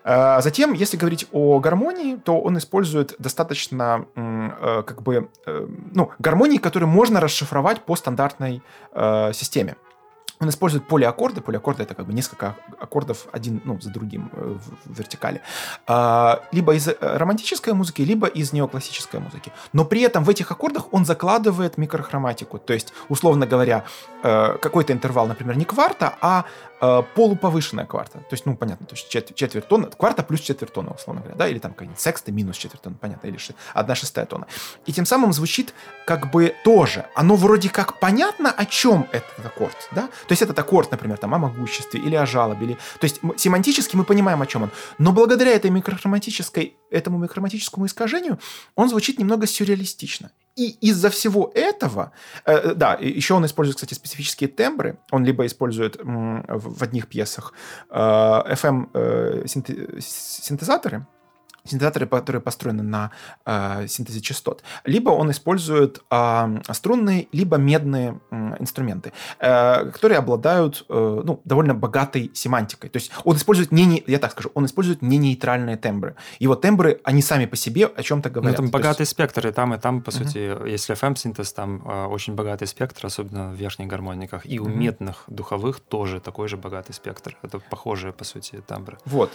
А 0.03 0.41
затем, 0.41 0.73
если 0.73 0.97
говорить 0.97 1.27
о 1.31 1.59
гармонии, 1.59 2.15
то 2.15 2.39
он 2.39 2.57
использует 2.57 3.15
достаточно, 3.19 4.05
э, 4.15 4.83
как 4.85 5.01
бы, 5.01 5.29
ну, 5.97 6.11
гармонии, 6.19 6.59
которые 6.59 6.87
можно 6.87 7.19
расшифровать 7.19 7.81
по 7.81 7.95
стандартной 7.95 8.61
э, 8.93 9.31
системе. 9.33 9.75
Он 10.39 10.49
использует 10.49 10.87
полиаккорды. 10.87 11.41
Полиаккорды 11.41 11.83
это 11.83 11.95
как 11.95 12.05
бы 12.05 12.13
несколько 12.13 12.55
аккордов 12.79 13.27
один 13.31 13.61
ну, 13.65 13.79
за 13.81 13.89
другим 13.89 14.29
э, 14.33 14.57
в 14.85 14.97
вертикали. 14.97 15.41
А, 15.87 16.43
либо 16.51 16.75
из 16.75 16.87
э, 16.87 16.95
романтической 16.99 17.73
музыки, 17.73 18.03
либо 18.03 18.27
из 18.27 18.53
неоклассической 18.53 19.19
музыки. 19.19 19.51
Но 19.73 19.83
при 19.83 20.01
этом 20.01 20.23
в 20.23 20.29
этих 20.29 20.51
аккордах 20.51 20.93
он 20.93 21.05
закладывает 21.05 21.77
микрохроматику. 21.77 22.59
То 22.59 22.73
есть, 22.73 22.93
условно 23.09 23.47
говоря, 23.47 23.85
э, 24.23 24.57
какой-то 24.61 24.93
интервал, 24.93 25.27
например, 25.27 25.57
не 25.57 25.65
кварта, 25.65 26.15
а 26.21 26.45
полуповышенная 27.15 27.87
кварта. 27.87 28.19
То 28.19 28.33
есть, 28.33 28.45
ну, 28.45 28.55
понятно, 28.55 28.85
то 28.85 28.93
есть 28.93 29.09
четверть, 29.09 29.35
четверть 29.35 29.67
тона, 29.67 29.87
кварта 29.87 30.21
плюс 30.21 30.41
четверть 30.41 30.71
тона, 30.71 30.91
условно 30.91 31.21
говоря, 31.21 31.35
да, 31.35 31.47
или 31.47 31.57
там 31.57 31.71
какая-нибудь 31.71 31.99
секста 31.99 32.31
минус 32.31 32.55
четверть 32.55 32.83
тона, 32.83 32.95
понятно, 33.01 33.25
или 33.25 33.39
одна 33.73 33.95
шестая 33.95 34.27
тона. 34.27 34.45
И 34.85 34.93
тем 34.93 35.07
самым 35.07 35.33
звучит 35.33 35.73
как 36.05 36.29
бы 36.29 36.53
тоже. 36.63 37.07
Оно 37.15 37.35
вроде 37.35 37.69
как 37.69 37.99
понятно, 37.99 38.51
о 38.51 38.65
чем 38.65 39.07
этот 39.11 39.43
аккорд, 39.43 39.89
да? 39.91 40.09
То 40.27 40.33
есть 40.33 40.41
этот 40.41 40.59
аккорд, 40.59 40.91
например, 40.91 41.17
там, 41.17 41.33
о 41.33 41.37
могуществе 41.37 41.99
или 41.99 42.15
о 42.15 42.25
жалобе. 42.25 42.65
Или... 42.65 42.73
То 42.99 43.05
есть 43.05 43.21
семантически 43.37 43.95
мы 43.95 44.03
понимаем, 44.03 44.41
о 44.41 44.45
чем 44.45 44.63
он. 44.63 44.71
Но 44.97 45.11
благодаря 45.11 45.51
этой 45.51 45.71
микрохроматической, 45.71 46.75
этому 46.91 47.17
микрохроматическому 47.17 47.85
искажению 47.85 48.39
он 48.75 48.89
звучит 48.89 49.19
немного 49.19 49.47
сюрреалистично. 49.47 50.31
И 50.57 50.71
из-за 50.81 51.09
всего 51.09 51.51
этого, 51.53 52.11
э, 52.45 52.53
э 52.53 52.73
да, 52.73 52.97
еще 52.99 53.35
он 53.35 53.45
использует, 53.45 53.75
кстати, 53.75 53.93
специфические 53.93 54.49
тембры. 54.49 54.97
Он 55.11 55.23
либо 55.23 55.45
использует 55.45 55.99
м, 55.99 56.43
в, 56.47 56.79
в 56.79 56.83
одних 56.83 57.07
пьесах 57.07 57.53
э, 57.89 57.95
FM 57.95 58.89
э, 58.93 59.43
синтезаторы, 59.47 61.05
синтезаторы, 61.67 62.07
которые 62.07 62.41
построены 62.41 62.83
на 62.83 63.11
э, 63.45 63.87
синтезе 63.87 64.21
частот, 64.21 64.63
либо 64.85 65.09
он 65.09 65.31
использует 65.31 66.01
э, 66.09 66.59
струнные, 66.71 67.27
либо 67.31 67.57
медные 67.57 68.19
э, 68.31 68.55
инструменты, 68.59 69.13
э, 69.39 69.91
которые 69.91 70.17
обладают 70.19 70.85
э, 70.89 71.21
ну, 71.23 71.41
довольно 71.45 71.73
богатой 71.73 72.31
семантикой. 72.33 72.89
То 72.89 72.97
есть 72.97 73.11
он 73.23 73.35
использует 73.35 73.71
не, 73.71 73.85
не, 73.85 74.03
я 74.07 74.19
так 74.19 74.31
скажу, 74.31 74.51
он 74.53 74.65
использует 74.65 75.01
не 75.01 75.17
нейтральные 75.17 75.77
тембры. 75.77 76.15
Его 76.39 76.55
тембры, 76.55 76.99
они 77.03 77.21
сами 77.21 77.45
по 77.45 77.55
себе 77.55 77.85
о 77.85 78.03
чем-то 78.03 78.29
говорят. 78.29 78.59
Ну, 78.59 78.65
там 78.65 78.71
богатый 78.71 79.01
есть... 79.01 79.11
спектр, 79.11 79.47
и 79.47 79.51
там, 79.51 79.73
и 79.73 79.77
там, 79.77 80.01
по 80.01 80.09
uh-huh. 80.09 80.25
сути, 80.25 80.69
если 80.69 80.95
FM-синтез, 80.95 81.53
там 81.53 81.81
э, 81.85 82.05
очень 82.05 82.35
богатый 82.35 82.67
спектр, 82.67 83.05
особенно 83.05 83.51
в 83.51 83.55
верхних 83.55 83.87
гармониках, 83.87 84.45
и 84.45 84.59
у 84.59 84.65
uh-huh. 84.65 84.75
медных 84.75 85.23
духовых 85.27 85.79
тоже 85.79 86.19
такой 86.19 86.47
же 86.47 86.57
богатый 86.57 86.93
спектр. 86.93 87.37
Это 87.41 87.59
похожие, 87.59 88.13
по 88.13 88.23
сути, 88.23 88.61
тембры. 88.67 88.97
Вот. 89.05 89.31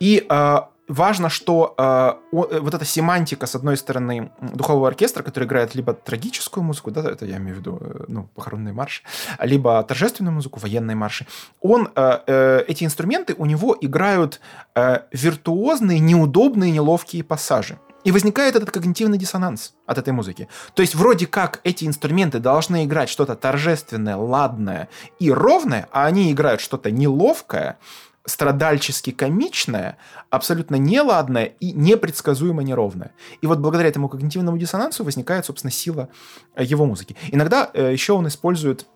И 0.00 0.26
э, 0.28 0.58
важно, 0.92 1.28
что 1.28 1.74
э, 1.76 1.82
э, 1.82 2.60
вот 2.60 2.74
эта 2.74 2.84
семантика, 2.84 3.46
с 3.46 3.54
одной 3.54 3.76
стороны, 3.76 4.30
духового 4.40 4.88
оркестра, 4.88 5.22
который 5.22 5.44
играет 5.44 5.74
либо 5.74 5.92
трагическую 5.92 6.64
музыку, 6.64 6.90
да, 6.90 7.10
это 7.10 7.26
я 7.26 7.36
имею 7.36 7.56
в 7.56 7.58
виду, 7.58 7.78
э, 7.80 8.04
ну, 8.08 8.28
похоронные 8.34 8.74
марши, 8.74 9.02
либо 9.40 9.82
торжественную 9.82 10.34
музыку, 10.34 10.60
военные 10.60 10.94
марши, 10.94 11.26
он, 11.60 11.88
э, 11.94 12.18
э, 12.26 12.64
эти 12.68 12.84
инструменты 12.84 13.34
у 13.38 13.46
него 13.46 13.76
играют 13.80 14.40
э, 14.74 15.00
виртуозные, 15.12 15.98
неудобные, 15.98 16.70
неловкие 16.70 17.24
пассажи. 17.24 17.78
И 18.04 18.10
возникает 18.10 18.56
этот 18.56 18.70
когнитивный 18.70 19.16
диссонанс 19.16 19.74
от 19.86 19.98
этой 19.98 20.12
музыки. 20.12 20.48
То 20.74 20.82
есть 20.82 20.94
вроде 20.94 21.26
как 21.26 21.60
эти 21.62 21.84
инструменты 21.84 22.40
должны 22.40 22.84
играть 22.84 23.08
что-то 23.08 23.36
торжественное, 23.36 24.16
ладное 24.16 24.88
и 25.20 25.30
ровное, 25.30 25.88
а 25.92 26.06
они 26.06 26.32
играют 26.32 26.60
что-то 26.60 26.90
неловкое, 26.90 27.78
страдальчески 28.24 29.10
комичное, 29.10 29.98
абсолютно 30.30 30.76
неладное 30.76 31.44
и 31.60 31.72
непредсказуемо 31.72 32.62
неровное. 32.62 33.12
И 33.40 33.46
вот 33.46 33.58
благодаря 33.58 33.88
этому 33.88 34.08
когнитивному 34.08 34.58
диссонансу 34.58 35.04
возникает, 35.04 35.46
собственно, 35.46 35.70
сила 35.70 36.08
э, 36.54 36.64
его 36.64 36.86
музыки. 36.86 37.16
Иногда 37.30 37.70
э, 37.72 37.92
еще 37.92 38.12
он 38.12 38.28
использует 38.28 38.86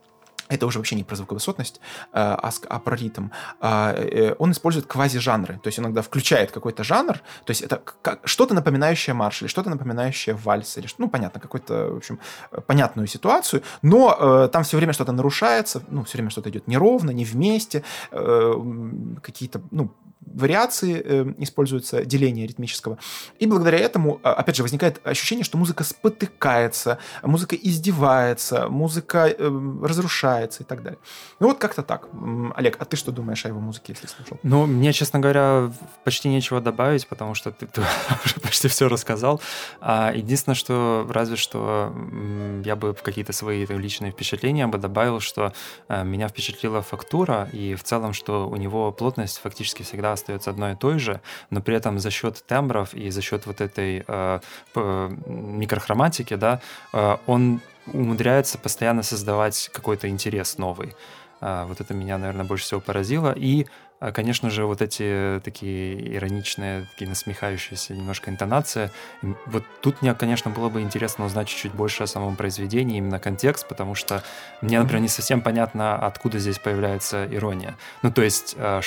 это 0.48 0.66
уже 0.66 0.78
вообще 0.78 0.96
не 0.96 1.04
про 1.04 1.16
звуковысотность, 1.16 1.80
а, 2.12 2.34
а, 2.34 2.50
а 2.68 2.78
про 2.78 2.96
ритм. 2.96 3.28
А, 3.60 3.92
э, 3.92 4.34
он 4.38 4.52
использует 4.52 4.86
квази-жанры, 4.86 5.58
то 5.62 5.68
есть 5.68 5.78
иногда 5.78 6.02
включает 6.02 6.50
какой-то 6.50 6.84
жанр, 6.84 7.14
то 7.14 7.50
есть 7.50 7.62
это 7.62 7.82
что-то 8.24 8.54
напоминающее 8.54 9.14
марш, 9.14 9.42
или 9.42 9.48
что-то 9.48 9.70
напоминающее 9.70 10.34
вальс, 10.34 10.76
или, 10.76 10.86
ну, 10.98 11.08
понятно, 11.08 11.40
какую-то, 11.40 11.90
в 11.92 11.96
общем, 11.96 12.20
понятную 12.66 13.06
ситуацию, 13.06 13.62
но 13.82 14.16
э, 14.18 14.48
там 14.52 14.62
все 14.62 14.76
время 14.76 14.92
что-то 14.92 15.12
нарушается, 15.12 15.82
ну, 15.88 16.04
все 16.04 16.18
время 16.18 16.30
что-то 16.30 16.50
идет 16.50 16.66
неровно, 16.66 17.10
не 17.10 17.24
вместе, 17.24 17.82
э, 18.10 18.54
какие-то, 19.22 19.62
ну, 19.70 19.94
вариации 20.36 21.02
э, 21.02 21.34
используются, 21.38 22.04
деление 22.04 22.46
ритмического. 22.46 22.98
И 23.38 23.46
благодаря 23.46 23.78
этому, 23.78 24.20
а, 24.22 24.34
опять 24.34 24.56
же, 24.56 24.62
возникает 24.62 25.00
ощущение, 25.04 25.44
что 25.44 25.56
музыка 25.56 25.82
спотыкается, 25.84 26.98
музыка 27.22 27.56
издевается, 27.56 28.68
музыка 28.68 29.28
э, 29.28 29.78
разрушается 29.82 30.62
и 30.62 30.66
так 30.66 30.82
далее. 30.82 30.98
Ну 31.40 31.48
вот 31.48 31.58
как-то 31.58 31.82
так. 31.82 32.08
Олег, 32.54 32.76
а 32.78 32.84
ты 32.84 32.96
что 32.96 33.12
думаешь 33.12 33.44
о 33.46 33.48
его 33.48 33.60
музыке, 33.60 33.94
если 33.94 34.08
слушал? 34.08 34.38
Ну, 34.42 34.66
мне, 34.66 34.92
честно 34.92 35.20
говоря, 35.20 35.72
почти 36.04 36.28
нечего 36.28 36.60
добавить, 36.60 37.06
потому 37.06 37.34
что 37.34 37.50
ты, 37.50 37.66
уже 38.24 38.34
почти 38.40 38.68
все 38.68 38.88
рассказал. 38.88 39.40
А, 39.80 40.12
единственное, 40.14 40.56
что 40.56 41.06
разве 41.08 41.36
что 41.36 41.92
я 42.64 42.76
бы 42.76 42.94
какие-то 42.94 43.32
свои 43.32 43.64
личные 43.66 44.12
впечатления 44.12 44.66
бы 44.66 44.78
добавил, 44.78 45.20
что 45.20 45.52
а, 45.88 46.02
меня 46.02 46.28
впечатлила 46.28 46.82
фактура, 46.82 47.48
и 47.52 47.74
в 47.74 47.82
целом, 47.82 48.12
что 48.12 48.48
у 48.48 48.56
него 48.56 48.92
плотность 48.92 49.38
фактически 49.38 49.82
всегда 49.82 50.12
остается 50.26 50.50
одной 50.50 50.72
и 50.72 50.76
той 50.76 50.98
же, 50.98 51.20
но 51.50 51.60
при 51.60 51.76
этом 51.76 51.98
за 51.98 52.10
счет 52.10 52.44
тембров 52.46 52.94
и 52.94 53.10
за 53.10 53.22
счет 53.22 53.46
вот 53.46 53.60
этой 53.60 54.04
э, 54.06 54.40
микрохроматики, 54.74 56.34
да, 56.34 56.60
э, 56.92 57.16
он 57.26 57.60
умудряется 57.92 58.58
постоянно 58.58 59.02
создавать 59.02 59.70
какой-то 59.72 60.08
интерес 60.08 60.58
новый. 60.58 60.94
Э, 61.40 61.64
вот 61.68 61.80
это 61.80 61.94
меня, 61.94 62.18
наверное, 62.18 62.44
больше 62.44 62.64
всего 62.64 62.80
поразило. 62.80 63.32
И 63.32 63.66
э, 64.00 64.12
Конечно 64.12 64.50
же, 64.50 64.64
вот 64.64 64.82
эти 64.82 65.40
такие 65.44 66.16
ироничные, 66.16 66.86
такие 66.92 67.08
насмехающиеся 67.08 67.94
немножко 67.94 68.30
интонации. 68.30 68.90
Вот 69.46 69.62
тут 69.80 70.02
мне, 70.02 70.12
конечно, 70.14 70.50
было 70.50 70.68
бы 70.68 70.80
интересно 70.80 71.24
узнать 71.24 71.48
чуть-чуть 71.48 71.72
больше 71.72 72.02
о 72.02 72.06
самом 72.06 72.36
произведении, 72.36 72.98
именно 72.98 73.18
контекст, 73.18 73.68
потому 73.68 73.94
что 73.94 74.22
мне, 74.60 74.80
например, 74.80 75.02
не 75.02 75.08
совсем 75.08 75.40
понятно, 75.40 75.94
откуда 75.94 76.38
здесь 76.38 76.58
появляется 76.58 77.26
ирония. 77.30 77.76
Ну, 78.02 78.10
то 78.12 78.22
есть, 78.22 78.54
э, 78.58 78.80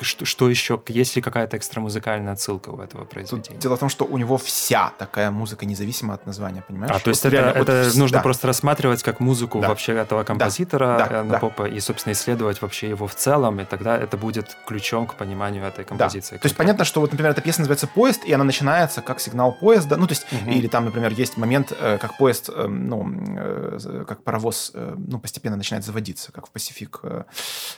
что, 0.00 0.24
что 0.24 0.50
еще, 0.50 0.80
есть 0.88 1.16
ли 1.16 1.22
какая-то 1.22 1.56
экстрамузыкальная 1.56 2.32
отсылка 2.32 2.70
у 2.70 2.80
этого 2.80 3.04
произведения? 3.04 3.54
Тут 3.54 3.58
дело 3.58 3.76
в 3.76 3.80
том, 3.80 3.88
что 3.88 4.04
у 4.04 4.18
него 4.18 4.36
вся 4.36 4.92
такая 4.98 5.30
музыка, 5.30 5.66
независимо 5.66 6.14
от 6.14 6.26
названия, 6.26 6.62
понимаешь? 6.66 6.92
А, 6.94 6.98
то 6.98 7.10
есть 7.10 7.24
это, 7.24 7.36
реально, 7.36 7.58
это 7.58 7.84
вот, 7.84 7.96
нужно 7.96 8.18
да. 8.18 8.22
просто 8.22 8.46
рассматривать 8.46 9.02
как 9.02 9.20
музыку 9.20 9.60
да. 9.60 9.68
вообще 9.68 9.92
этого 9.92 10.24
композитора 10.24 11.06
да. 11.08 11.22
Да. 11.24 11.38
Попа 11.38 11.68
и, 11.68 11.78
собственно, 11.80 12.12
исследовать 12.12 12.60
вообще 12.60 12.88
его 12.88 13.06
в 13.06 13.14
целом, 13.14 13.60
и 13.60 13.64
тогда 13.64 13.96
это 13.96 14.16
будет 14.16 14.56
ключом 14.66 15.06
к 15.06 15.14
пониманию 15.14 15.64
этой 15.64 15.84
композиции. 15.84 16.36
Да. 16.36 16.40
То 16.40 16.46
есть 16.46 16.56
понятно, 16.56 16.84
что 16.84 17.00
вот, 17.00 17.12
например, 17.12 17.32
эта 17.32 17.40
песня 17.40 17.62
называется 17.62 17.86
«Поезд», 17.86 18.24
и 18.24 18.32
она 18.32 18.44
начинается 18.44 19.00
как 19.02 19.20
сигнал 19.20 19.52
поезда, 19.52 19.96
ну, 19.96 20.06
то 20.06 20.12
есть, 20.12 20.26
угу. 20.32 20.50
или 20.50 20.66
там, 20.66 20.84
например, 20.84 21.12
есть 21.12 21.36
момент, 21.36 21.72
э, 21.78 21.98
как 21.98 22.16
поезд, 22.16 22.50
э, 22.52 22.66
ну, 22.66 23.08
э, 23.36 24.04
как 24.08 24.24
паровоз, 24.24 24.72
ну, 24.74 25.18
постепенно 25.20 25.56
начинает 25.56 25.84
заводиться, 25.84 26.32
как 26.32 26.46
в 26.46 26.50
«Пасифик», 26.50 27.00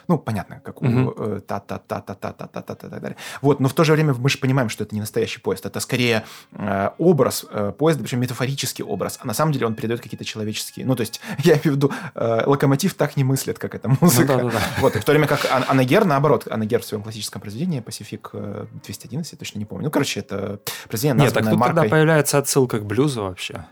ну, 0.09 0.19
понятно, 0.19 0.61
как 0.61 0.81
угу. 0.83 1.11
у 1.11 1.41
та-та-та-та-та-та-та 1.41 1.90
та 1.99 2.15
и 2.61 2.91
так 2.91 3.01
далее. 3.01 3.17
Вот, 3.43 3.61
но 3.61 3.69
в 3.69 3.75
то 3.75 3.85
же 3.85 3.93
время 3.93 4.15
мы 4.15 4.29
же 4.29 4.39
понимаем, 4.39 4.69
что 4.69 4.85
это 4.85 4.95
не 4.95 5.01
настоящий 5.01 5.41
поезд, 5.41 5.67
это 5.67 5.81
скорее 5.81 6.25
э, 6.53 6.91
образ 6.99 7.45
э, 7.51 7.73
поезда, 7.77 8.03
причем 8.05 8.21
метафорический 8.21 8.85
образ, 8.85 9.19
а 9.23 9.27
на 9.27 9.35
самом 9.35 9.53
деле 9.53 9.67
он 9.67 9.75
передает 9.75 10.01
какие-то 10.01 10.25
человеческие, 10.25 10.87
ну, 10.87 10.95
то 10.95 11.01
есть, 11.01 11.21
я 11.39 11.55
имею 11.55 11.63
в 11.63 11.77
виду, 11.77 11.93
э, 12.15 12.43
локомотив 12.47 12.95
так 12.95 13.17
не 13.17 13.25
мыслит, 13.25 13.59
как 13.59 13.75
эта 13.75 13.89
музыка. 14.01 14.37
Ну, 14.37 14.39
да, 14.39 14.45
да, 14.45 14.51
да. 14.51 14.61
Вот, 14.81 14.97
и 14.97 15.01
в 15.01 15.05
то 15.05 15.13
время 15.13 15.27
как 15.27 15.47
Ан 15.51 15.65
Анагер, 15.69 16.05
наоборот, 16.05 16.47
Анагер 16.51 16.81
в 16.81 16.85
своем 16.85 17.03
классическом 17.03 17.41
произведении, 17.41 17.81
Пасифик 17.81 18.31
211, 18.33 19.33
я 19.33 19.39
точно 19.39 19.59
не 19.59 19.65
помню, 19.65 19.87
ну, 19.87 19.91
короче, 19.91 20.21
это 20.21 20.61
произведение, 20.89 21.25
Нет, 21.25 21.35
так 21.35 21.45
тут 21.45 21.59
маркой... 21.59 21.77
тогда 21.77 21.91
появляется 21.91 22.39
отсылка 22.39 22.79
к 22.79 22.85
блюзу 22.85 23.23
вообще. 23.23 23.65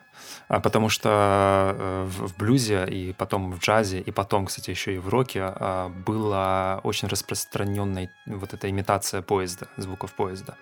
А, 0.49 0.61
потому 0.61 0.89
что 0.89 1.75
э, 1.79 2.05
в 2.09 2.37
блюзе 2.37 2.87
и 2.87 3.13
потом 3.13 3.53
в 3.53 3.59
джазе, 3.61 4.01
и 4.01 4.11
потом, 4.11 4.47
кстати, 4.47 4.71
еще 4.71 4.95
и 4.95 4.99
в 4.99 5.09
роке 5.09 5.43
а, 5.45 5.91
была 5.91 6.81
очень 6.85 7.09
распространенная 7.09 8.11
вот 8.27 8.55
эта 8.55 8.71
имитация 8.71 9.21
поезда, 9.21 9.69
звуков 9.77 10.15
поезда 10.15 10.57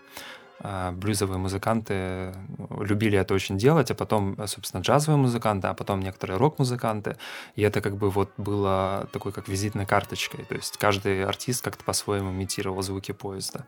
а, 0.59 0.91
блюзовые 0.91 1.39
музыканты 1.39 2.35
любили 2.81 3.17
это 3.17 3.35
очень 3.35 3.59
делать, 3.59 3.91
а 3.93 3.95
потом, 3.95 4.37
собственно, 4.49 4.81
джазовые 4.81 5.19
музыканты, 5.19 5.69
а 5.69 5.75
потом 5.75 6.01
некоторые 6.01 6.39
рок-музыканты. 6.39 7.17
И 7.55 7.63
это 7.63 7.81
как 7.81 7.97
бы 7.97 8.11
вот 8.11 8.33
было 8.37 9.09
такой 9.13 9.33
как 9.33 9.49
визитной 9.49 9.87
карточкой. 9.87 10.45
То 10.47 10.57
есть 10.57 10.79
каждый 10.79 11.25
артист 11.25 11.63
как-то 11.63 11.85
по-своему 11.85 12.31
имитировал 12.33 12.83
звуки 12.83 13.13
поезда. 13.13 13.67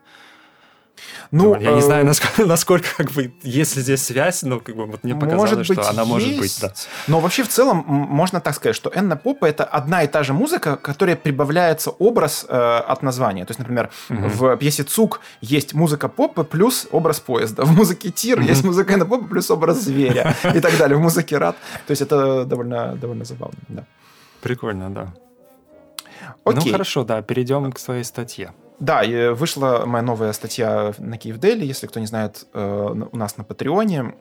Ну, 1.31 1.61
я 1.61 1.73
не 1.73 1.83
знаю, 1.83 2.05
э, 2.05 2.07
насколько, 2.07 2.45
насколько 2.47 2.89
как 2.97 3.11
бы 3.13 3.33
есть 3.43 3.77
ли 3.77 3.83
здесь 3.83 4.03
связь, 4.03 4.43
но 4.43 4.61
как 4.61 4.77
бы 4.77 4.87
вот 4.87 5.05
мне 5.05 5.15
показалось, 5.15 5.51
может 5.53 5.59
быть, 5.59 5.79
что 5.79 5.89
она 5.89 6.03
есть, 6.03 6.11
может 6.11 6.39
быть, 6.39 6.59
да. 6.61 6.73
Но 7.07 7.21
вообще 7.21 7.43
в 7.43 7.49
целом 7.49 7.85
можно 7.87 8.41
так 8.41 8.55
сказать, 8.55 8.77
что 8.77 8.91
Энна 8.95 9.17
Попа 9.17 9.47
это 9.47 9.65
одна 9.65 10.03
и 10.03 10.07
та 10.07 10.23
же 10.23 10.33
музыка, 10.33 10.77
которая 10.77 11.17
прибавляется 11.17 11.91
образ 11.91 12.47
э, 12.49 12.55
от 12.55 13.03
названия. 13.03 13.45
То 13.45 13.51
есть, 13.51 13.59
например, 13.59 13.91
угу. 14.09 14.29
в 14.29 14.57
пьесе 14.57 14.85
Цук 14.85 15.21
есть 15.41 15.75
музыка 15.75 16.09
попы 16.09 16.45
плюс 16.45 16.87
образ 16.91 17.21
поезда. 17.21 17.65
В 17.65 17.73
музыке 17.73 18.11
Тир 18.11 18.39
угу. 18.39 18.49
есть 18.49 18.65
музыка 18.65 18.95
Энна 18.95 19.07
Попа 19.07 19.27
плюс 19.27 19.51
образ 19.51 19.83
зверя 19.83 20.35
и 20.55 20.61
так 20.61 20.77
далее. 20.79 20.97
В 20.97 21.01
музыке 21.01 21.37
Рад. 21.39 21.57
То 21.87 21.91
есть 21.91 22.03
это 22.03 22.45
довольно, 22.45 22.97
довольно 22.97 23.25
забавно, 23.25 23.59
да. 23.69 23.85
Прикольно, 24.41 24.91
да. 24.91 25.15
Ну, 26.45 26.53
Окей. 26.53 26.67
Ну 26.67 26.73
хорошо, 26.73 27.05
да, 27.05 27.23
перейдем 27.23 27.71
к 27.73 27.79
своей 27.79 28.05
статье. 28.05 28.53
Да, 28.81 29.03
вышла 29.35 29.85
моя 29.87 30.03
новая 30.03 30.33
статья 30.33 30.95
на 30.99 31.19
Киев 31.19 31.39
Дели. 31.39 31.65
Если 31.65 31.89
кто 31.89 31.99
не 31.99 32.07
знает, 32.07 32.47
э, 32.55 32.95
у 33.11 33.17
нас 33.17 33.37
на 33.37 33.43
Патреоне 33.43 34.15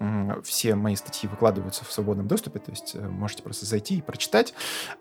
все 0.43 0.73
мои 0.73 0.95
статьи 0.95 1.29
выкладываются 1.29 1.85
в 1.85 1.91
свободном 1.91 2.27
доступе, 2.27 2.59
то 2.59 2.71
есть 2.71 2.95
э, 2.95 3.07
можете 3.07 3.43
просто 3.43 3.67
зайти 3.67 3.97
и 3.97 4.01
прочитать. 4.01 4.55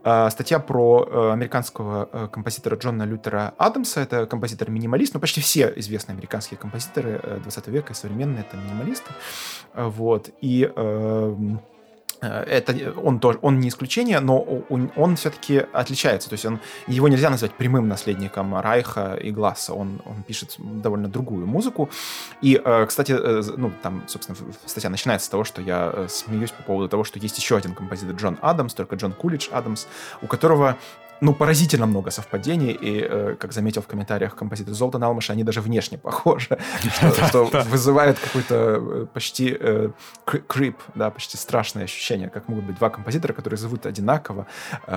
А, 0.05 0.29
статья 0.29 0.59
про 0.59 1.09
э, 1.09 1.33
американского 1.33 2.29
композитора 2.29 2.77
Джона 2.77 3.05
Лютера 3.05 3.55
Адамса. 3.57 4.01
Это 4.01 4.27
композитор-минималист, 4.27 5.15
но 5.15 5.21
почти 5.21 5.41
все 5.41 5.73
известные 5.77 6.15
американские 6.15 6.59
композиторы 6.59 7.41
20 7.43 7.67
века 7.69 7.93
и 7.93 7.97
современные— 7.97 8.45
это 8.49 8.59
минималисты. 8.59 9.11
Вот. 9.75 10.31
И 10.43 10.71
эм, 10.77 11.37
Э, 11.37 11.76
это 12.21 12.95
он 13.03 13.21
тоже 13.21 13.39
он 13.43 13.61
не 13.61 13.69
исключение, 13.69 14.21
но 14.21 14.41
он, 14.41 14.91
он 14.97 15.17
все-таки 15.17 15.65
отличается. 15.73 16.29
То 16.29 16.35
есть 16.35 16.45
он, 16.47 16.61
его 16.87 17.09
нельзя 17.09 17.31
назвать 17.31 17.53
прямым 17.53 17.89
наследником 17.89 18.59
Райха 18.59 19.15
и 19.15 19.31
Гласса. 19.31 19.75
Он, 19.75 20.01
он 20.05 20.23
пишет 20.23 20.57
довольно 20.59 21.09
другую 21.09 21.47
музыку. 21.47 21.91
И, 22.43 22.61
э, 22.63 22.87
кстати, 22.87 23.13
э, 23.13 23.43
ну, 23.57 23.73
там, 23.83 24.05
собственно, 24.07 24.39
статья 24.65 24.91
начинается 24.91 25.27
с 25.27 25.31
того, 25.31 25.45
что 25.45 25.63
я 25.63 26.07
смеюсь 26.09 26.51
по 26.51 26.63
поводу 26.63 26.89
того, 26.89 27.05
что 27.05 27.19
есть 27.19 27.39
еще 27.39 27.57
один 27.57 27.75
композитор 27.75 28.17
Джон 28.17 28.39
Адамс, 28.43 28.75
только 28.75 28.97
Джон 28.97 29.13
Кулич 29.13 29.49
Адамс, 29.53 29.87
у 30.23 30.27
которого 30.27 30.77
ну, 31.21 31.35
поразительно 31.35 31.87
много 31.87 32.11
совпадений, 32.11 32.73
и, 32.73 33.01
э, 33.01 33.37
как 33.39 33.53
заметил 33.53 33.83
в 33.83 33.87
комментариях 33.87 34.35
композитор 34.35 34.75
Золтан 34.75 35.03
Алмаша, 35.03 35.33
они 35.33 35.45
даже 35.45 35.61
внешне 35.61 35.99
похожи, 35.99 36.59
что 37.29 37.45
вызывает 37.71 38.19
какой-то 38.19 38.55
э, 38.55 39.07
почти 39.13 39.57
э, 39.59 39.91
крип, 40.25 40.77
да, 40.95 41.11
почти 41.11 41.37
страшное 41.37 41.85
ощущение, 41.85 42.29
как 42.29 42.49
могут 42.49 42.65
быть 42.65 42.77
два 42.77 42.91
композитора, 42.91 43.33
которые 43.33 43.59
зовут 43.59 43.87
одинаково, 43.87 44.47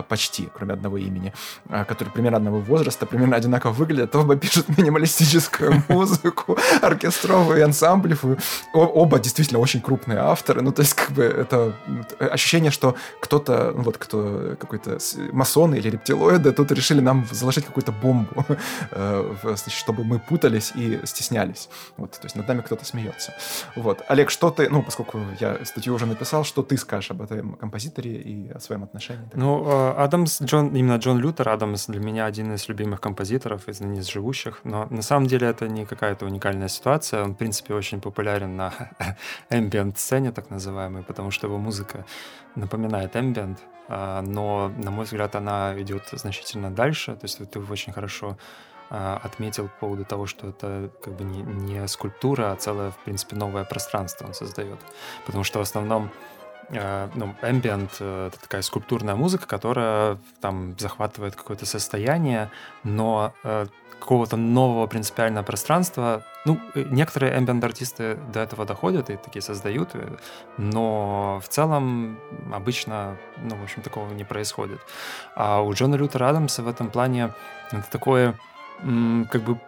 почти, 0.08 0.50
кроме 0.54 0.74
одного 0.74 0.98
имени, 0.98 1.34
которые 1.70 2.12
примерно 2.12 2.38
одного 2.38 2.60
возраста, 2.60 3.06
примерно 3.06 3.36
одинаково 3.36 3.72
выглядят, 3.72 4.16
оба 4.16 4.36
пишут 4.36 4.78
минималистическую 4.78 5.84
музыку, 5.90 6.58
оркестровую 6.82 7.60
и 7.60 7.62
ансамблевую, 7.62 8.38
оба 8.74 9.20
действительно 9.20 9.60
очень 9.60 9.82
крупные 9.82 10.20
авторы, 10.20 10.62
ну, 10.62 10.72
то 10.72 10.82
есть, 10.82 10.94
как 10.94 11.12
бы, 11.12 11.24
это 11.24 11.74
ощущение, 12.20 12.72
что 12.72 12.96
кто-то, 13.22 13.74
ну, 13.76 13.84
вот 13.84 13.98
кто 13.98 14.56
какой-то 14.60 14.98
масон 15.32 15.74
или 15.74 15.90
рептилиан, 15.90 16.09
рептилоиды 16.10 16.52
тут 16.52 16.72
решили 16.72 17.02
нам 17.02 17.26
заложить 17.32 17.66
какую-то 17.66 17.92
бомбу, 17.92 18.46
э, 18.92 19.56
чтобы 19.68 20.04
мы 20.04 20.20
путались 20.20 20.72
и 20.76 21.00
стеснялись. 21.06 21.70
Вот, 21.98 22.12
то 22.12 22.26
есть 22.26 22.36
над 22.36 22.48
нами 22.48 22.62
кто-то 22.62 22.86
смеется. 22.86 23.34
Вот. 23.76 24.04
Олег, 24.08 24.30
что 24.30 24.50
ты, 24.50 24.70
ну, 24.70 24.84
поскольку 24.84 25.20
я 25.40 25.64
статью 25.66 25.94
уже 25.94 26.06
написал, 26.06 26.44
что 26.44 26.62
ты 26.62 26.78
скажешь 26.78 27.12
об 27.12 27.22
этом 27.22 27.54
композиторе 27.54 28.12
и 28.12 28.52
о 28.52 28.60
своем 28.60 28.84
отношении? 28.84 29.30
Ну, 29.34 29.66
э, 29.66 30.04
Адамс, 30.04 30.42
Джон, 30.42 30.76
именно 30.76 30.98
Джон 30.98 31.20
Лютер 31.20 31.50
Адамс 31.50 31.88
для 31.88 32.00
меня 32.00 32.26
один 32.26 32.54
из 32.54 32.70
любимых 32.70 33.00
композиторов 33.00 33.68
из 33.68 33.80
ныне 33.80 34.02
живущих, 34.02 34.62
но 34.64 34.88
на 34.90 35.02
самом 35.02 35.28
деле 35.28 35.48
это 35.48 35.68
не 35.68 35.86
какая-то 35.86 36.26
уникальная 36.26 36.68
ситуация. 36.70 37.24
Он, 37.24 37.34
в 37.34 37.38
принципе, 37.38 37.74
очень 37.74 38.02
популярен 38.02 38.56
на 38.56 38.74
ambient-сцене, 39.50 40.32
так 40.32 40.50
называемой, 40.50 41.04
потому 41.04 41.32
что 41.32 41.48
его 41.48 41.58
музыка 41.58 42.06
напоминает 42.56 43.16
ambient, 43.16 43.58
а, 43.88 44.22
но, 44.22 44.72
на 44.78 44.92
мой 44.92 45.06
взгляд, 45.06 45.36
она 45.36 45.74
идет 45.82 46.10
значительно 46.12 46.72
дальше. 46.72 47.16
То 47.16 47.26
есть 47.26 47.50
ты 47.50 47.60
очень 47.60 47.94
хорошо 47.94 48.38
а, 48.90 49.20
отметил 49.24 49.68
по 49.68 49.80
поводу 49.82 50.06
того, 50.06 50.26
что 50.26 50.50
это 50.50 50.90
как 51.04 51.16
бы 51.16 51.24
не, 51.24 51.42
не 51.42 51.88
скульптура, 51.88 52.52
а 52.52 52.56
целое, 52.56 52.92
в 52.92 52.98
принципе, 52.98 53.36
новое 53.36 53.64
пространство 53.64 54.28
он 54.28 54.34
создает. 54.34 54.80
Потому 55.26 55.44
что 55.44 55.60
в 55.60 55.62
основном 55.64 56.12
а, 56.72 57.10
ну, 57.16 57.34
ambient— 57.42 57.92
это 58.28 58.40
такая 58.40 58.62
скульптурная 58.62 59.16
музыка, 59.16 59.48
которая 59.48 60.18
там 60.42 60.78
захватывает 60.78 61.36
какое-то 61.36 61.66
состояние, 61.66 62.52
но 62.84 63.34
э, 63.44 63.66
какого-то 64.00 64.38
нового 64.38 64.88
принципиального 64.88 65.44
пространства. 65.44 66.24
Ну, 66.46 66.60
э, 66.76 66.86
некоторые 66.90 67.34
ambient-артисты 67.38 68.18
до 68.34 68.40
этого 68.40 68.66
доходят 68.66 69.10
и 69.10 69.18
такие 69.18 69.42
создают, 69.42 69.90
э, 69.94 70.18
но 70.58 71.42
в 71.44 71.48
целом 71.50 72.18
обычно, 72.52 73.18
ну, 73.38 73.56
в 73.56 73.64
общем, 73.64 73.82
такого 73.82 74.12
не 74.14 74.24
происходит. 74.24 74.80
А 75.36 75.62
у 75.62 75.74
Джона 75.74 75.96
Лютера 75.96 76.30
Адамса 76.30 76.64
в 76.64 76.68
этом 76.68 76.90
плане 76.90 77.34
это 77.72 77.90
такое 77.92 78.36
как 79.30 79.44
бы 79.44 79.60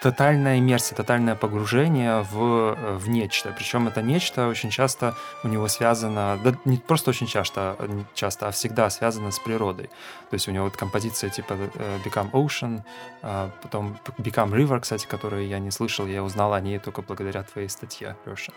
тотальная 0.00 0.58
иммерсия, 0.58 0.94
тотальное 0.94 1.34
погружение 1.34 2.22
в, 2.22 2.76
э, 2.76 2.96
в 2.96 3.08
нечто. 3.08 3.52
Причем 3.56 3.88
это 3.88 4.02
нечто 4.02 4.48
очень 4.48 4.70
часто 4.70 5.14
у 5.42 5.48
него 5.48 5.68
связано, 5.68 6.38
да 6.44 6.54
не 6.64 6.76
просто 6.76 7.10
очень 7.10 7.26
часто, 7.26 7.76
не 7.88 8.04
часто, 8.14 8.48
а 8.48 8.50
всегда 8.50 8.90
связано 8.90 9.30
с 9.30 9.38
природой. 9.38 9.86
То 10.30 10.34
есть 10.34 10.48
у 10.48 10.52
него 10.52 10.64
вот 10.64 10.76
композиция 10.76 11.30
типа 11.30 11.54
э, 11.54 11.98
Become 12.04 12.30
Ocean, 12.30 12.82
а 13.22 13.50
потом 13.62 13.98
Become 14.18 14.52
River, 14.52 14.80
кстати, 14.80 15.06
которую 15.06 15.48
я 15.48 15.58
не 15.58 15.70
слышал, 15.70 16.06
я 16.06 16.22
узнал 16.22 16.52
о 16.52 16.60
ней 16.60 16.78
только 16.78 17.02
благодаря 17.02 17.42
твоей 17.42 17.68
статье, 17.68 18.16
Леша. 18.26 18.52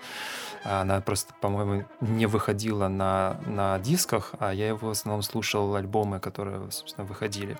Она 0.63 1.01
просто, 1.01 1.33
по-моему, 1.41 1.85
не 2.01 2.27
выходила 2.27 2.87
на, 2.87 3.39
на 3.47 3.79
дисках, 3.79 4.33
а 4.39 4.53
я 4.53 4.67
его 4.67 4.89
в 4.89 4.91
основном 4.91 5.23
слушал 5.23 5.75
альбомы, 5.75 6.19
которые, 6.19 6.69
собственно, 6.71 7.07
выходили. 7.07 7.57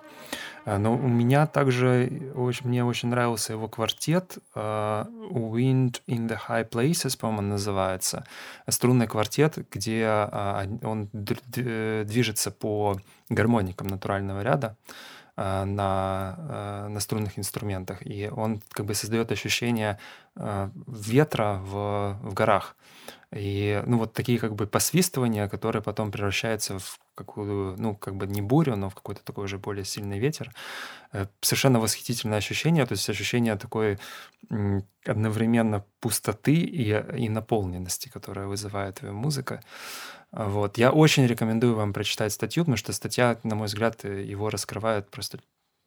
А, 0.66 0.78
но 0.78 0.94
у 0.94 1.08
меня 1.08 1.48
также 1.48 2.32
очень, 2.36 2.68
мне 2.68 2.86
очень 2.86 3.10
нравился 3.10 3.54
его 3.54 3.68
квартет 3.68 4.38
uh, 4.56 5.08
Wind 5.32 6.02
in 6.08 6.28
the 6.28 6.38
High 6.48 6.70
Places, 6.70 7.18
по-моему, 7.18 7.54
называется. 7.54 8.26
Струнный 8.68 9.08
квартет, 9.08 9.58
где 9.72 10.02
uh, 10.04 10.86
он 10.86 11.10
движется 11.14 12.52
по 12.52 12.98
гармоникам 13.30 13.88
натурального 13.88 14.42
ряда 14.42 14.76
на, 15.38 16.86
на 16.90 17.00
струнных 17.00 17.40
инструментах. 17.40 18.06
И 18.06 18.30
он 18.30 18.62
как 18.72 18.86
бы 18.86 18.94
создает 18.94 19.32
ощущение 19.32 19.98
ветра 20.36 21.60
в, 21.64 22.20
в 22.22 22.34
горах. 22.34 22.76
И, 23.34 23.82
ну, 23.86 23.98
вот 23.98 24.14
такие 24.14 24.40
как 24.40 24.56
бы 24.56 24.68
посвистывания, 24.68 25.48
которые 25.48 25.82
потом 25.82 26.12
превращаются 26.12 26.80
в 26.80 27.00
какую, 27.16 27.78
ну, 27.78 27.96
как 27.96 28.16
бы 28.16 28.28
не 28.28 28.42
бурю, 28.42 28.76
но 28.76 28.90
в 28.90 28.96
какой-то 28.96 29.24
такой 29.24 29.46
уже 29.46 29.58
более 29.58 29.86
сильный 29.86 30.20
ветер. 30.20 30.52
Э, 31.14 31.28
совершенно 31.40 31.80
восхитительное 31.80 32.40
ощущение, 32.40 32.86
то 32.86 32.94
есть 32.94 33.10
ощущение 33.10 33.56
такой 33.56 34.00
одновременно 35.06 35.86
пустоты 36.00 36.56
и, 36.56 36.92
и 37.18 37.30
наполненности, 37.30 38.10
которая 38.10 38.48
вызывает 38.48 39.02
музыка. 39.02 39.62
Вот. 40.32 40.78
Я 40.78 40.92
очень 40.92 41.26
рекомендую 41.26 41.76
вам 41.76 41.94
прочитать 41.94 42.34
статью, 42.34 42.64
потому 42.64 42.78
что 42.78 42.94
статья, 42.94 43.38
на 43.44 43.56
мой 43.56 43.68
взгляд, 43.68 44.04
его 44.04 44.50
раскрывает 44.50 45.10
просто 45.10 45.40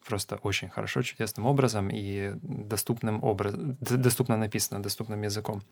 просто 0.07 0.38
очень 0.42 0.68
хорошо, 0.68 1.02
чудесным 1.02 1.46
образом 1.46 1.88
и 1.92 2.32
доступным 2.42 3.22
образ... 3.24 3.55
доступно 3.55 4.36
написано, 4.36 4.82
доступным 4.82 5.22
языком. 5.22 5.62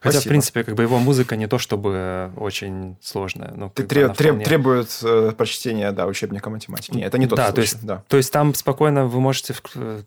Хотя, 0.00 0.12
Спасибо. 0.12 0.20
в 0.20 0.28
принципе, 0.28 0.64
как 0.64 0.74
бы 0.74 0.82
его 0.82 0.98
музыка 0.98 1.36
не 1.36 1.46
то 1.46 1.58
чтобы 1.58 2.32
очень 2.36 2.96
сложная. 3.00 3.52
Ну, 3.56 3.70
Ты 3.70 3.84
треб, 3.84 4.14
треб, 4.14 4.30
вполне... 4.30 4.44
Требует 4.44 5.00
э, 5.02 5.32
прочтения, 5.36 5.92
да, 5.92 6.06
учебника 6.06 6.50
математики. 6.50 6.96
Нет, 6.96 7.08
это 7.08 7.18
не 7.18 7.26
тот 7.26 7.36
да, 7.36 7.50
случай. 7.50 7.54
То 7.54 7.60
есть, 7.60 7.86
да, 7.86 8.04
то 8.08 8.16
есть 8.16 8.32
там 8.32 8.54
спокойно 8.54 9.06
вы 9.06 9.20
можете 9.20 9.54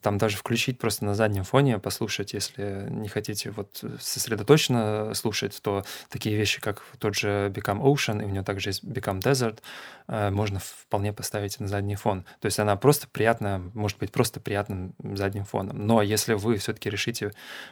там 0.01 0.17
даже 0.17 0.37
включить 0.37 0.79
просто 0.79 1.05
на 1.05 1.15
заднем 1.15 1.43
фоне, 1.43 1.79
послушать, 1.79 2.33
если 2.33 2.87
не 2.89 3.09
хотите 3.09 3.51
вот 3.51 3.83
сосредоточенно 3.99 5.13
слушать, 5.13 5.59
то 5.61 5.83
такие 6.09 6.35
вещи, 6.35 6.61
как 6.61 6.83
тот 6.99 7.15
же 7.15 7.51
Become 7.53 7.81
Ocean, 7.81 8.21
и 8.21 8.25
у 8.25 8.29
него 8.29 8.43
также 8.43 8.69
есть 8.69 8.83
Become 8.83 9.19
Desert, 9.19 9.59
э, 10.07 10.29
можно 10.29 10.59
вполне 10.59 11.13
поставить 11.13 11.59
на 11.59 11.67
задний 11.67 11.95
фон. 11.95 12.23
То 12.39 12.45
есть 12.45 12.59
она 12.59 12.75
просто 12.75 13.07
приятная 13.07 13.56
может 13.73 13.97
быть 13.99 14.11
просто 14.11 14.39
приятным 14.39 14.93
задним 14.99 15.45
фоном. 15.45 15.85
Но 15.85 16.01
если 16.01 16.33
вы 16.33 16.57
все-таки 16.57 16.89
решите 16.89 17.31